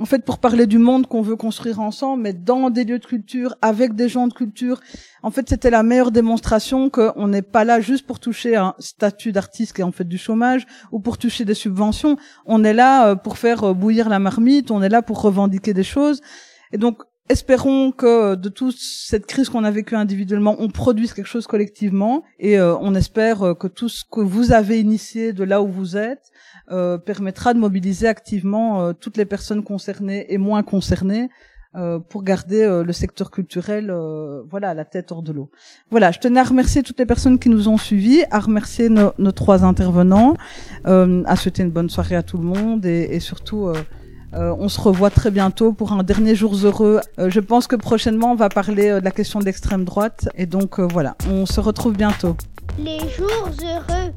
en 0.00 0.06
fait, 0.06 0.24
pour 0.24 0.38
parler 0.38 0.66
du 0.66 0.78
monde 0.78 1.06
qu'on 1.06 1.20
veut 1.20 1.36
construire 1.36 1.78
ensemble, 1.78 2.22
mais 2.22 2.32
dans 2.32 2.70
des 2.70 2.84
lieux 2.84 2.98
de 2.98 3.04
culture, 3.04 3.54
avec 3.60 3.94
des 3.94 4.08
gens 4.08 4.28
de 4.28 4.32
culture. 4.32 4.80
En 5.22 5.30
fait, 5.30 5.46
c'était 5.46 5.68
la 5.68 5.82
meilleure 5.82 6.10
démonstration 6.10 6.88
qu'on 6.88 7.28
n'est 7.28 7.42
pas 7.42 7.64
là 7.64 7.82
juste 7.82 8.06
pour 8.06 8.18
toucher 8.18 8.56
un 8.56 8.74
statut 8.78 9.30
d'artiste 9.30 9.74
qui 9.74 9.82
est 9.82 9.84
en 9.84 9.92
fait 9.92 10.08
du 10.08 10.16
chômage 10.16 10.66
ou 10.90 11.00
pour 11.00 11.18
toucher 11.18 11.44
des 11.44 11.52
subventions. 11.52 12.16
On 12.46 12.64
est 12.64 12.72
là 12.72 13.10
euh, 13.10 13.14
pour 13.14 13.36
faire 13.36 13.62
euh, 13.62 13.74
bouillir 13.74 14.08
la 14.08 14.18
marmite, 14.18 14.70
on 14.70 14.82
est 14.82 14.88
là 14.88 15.02
pour 15.02 15.20
revendiquer 15.20 15.74
des 15.74 15.84
choses. 15.84 16.22
Et 16.72 16.78
donc, 16.78 17.02
espérons 17.28 17.92
que 17.92 18.36
de 18.36 18.48
toute 18.48 18.78
cette 18.78 19.26
crise 19.26 19.50
qu'on 19.50 19.64
a 19.64 19.70
vécue 19.70 19.96
individuellement, 19.96 20.56
on 20.60 20.70
produise 20.70 21.12
quelque 21.12 21.26
chose 21.26 21.46
collectivement 21.46 22.24
et 22.38 22.58
euh, 22.58 22.74
on 22.80 22.94
espère 22.94 23.54
que 23.60 23.66
tout 23.66 23.90
ce 23.90 24.04
que 24.10 24.20
vous 24.20 24.52
avez 24.52 24.80
initié 24.80 25.34
de 25.34 25.44
là 25.44 25.60
où 25.60 25.68
vous 25.68 25.98
êtes 25.98 26.32
euh, 26.72 26.98
permettra 26.98 27.52
de 27.52 27.58
mobiliser 27.58 28.06
activement 28.06 28.80
euh, 28.80 28.92
toutes 28.92 29.16
les 29.16 29.24
personnes 29.24 29.64
concernées 29.64 30.32
et 30.32 30.38
moins 30.38 30.62
concernées 30.62 31.28
euh, 31.74 31.98
pour 31.98 32.22
garder 32.22 32.82
le 32.84 32.92
secteur 32.92 33.32
culturel 33.32 33.92
voilà 34.48 34.70
à 34.70 34.74
la 34.74 34.84
tête 34.84 35.10
hors 35.10 35.22
de 35.22 35.32
l'eau. 35.32 35.50
Voilà, 35.90 36.12
je 36.12 36.20
tenais 36.20 36.38
à 36.38 36.44
remercier 36.44 36.84
toutes 36.84 36.98
les 37.00 37.06
personnes 37.06 37.40
qui 37.40 37.48
nous 37.48 37.68
ont 37.68 37.76
suivis, 37.76 38.22
à 38.30 38.38
remercier 38.38 38.88
nos, 38.88 39.12
nos 39.18 39.32
trois 39.32 39.64
intervenants, 39.64 40.34
à 40.84 41.36
souhaiter 41.36 41.64
une 41.64 41.70
bonne 41.70 41.90
soirée 41.90 42.16
à 42.16 42.22
tout 42.22 42.38
le 42.38 42.44
monde 42.44 42.86
et, 42.86 43.08
et 43.10 43.20
surtout 43.20 43.72
on 44.32 44.68
se 44.68 44.80
revoit 44.80 45.10
très 45.10 45.32
bientôt 45.32 45.72
pour 45.72 45.92
un 45.92 46.04
dernier 46.04 46.36
jour 46.36 46.54
heureux. 46.54 47.00
je 47.18 47.40
pense 47.40 47.66
que 47.66 47.76
prochainement 47.76 48.32
on 48.32 48.36
va 48.36 48.48
parler 48.48 48.90
de 49.00 49.04
la 49.04 49.10
question 49.10 49.40
d'extrême 49.40 49.84
droite 49.84 50.28
et 50.36 50.46
donc 50.46 50.78
voilà, 50.78 51.16
on 51.28 51.46
se 51.46 51.60
retrouve 51.60 51.94
bientôt. 51.96 52.36
Les 52.78 53.00
jours 53.00 53.50
heureux. 53.62 54.12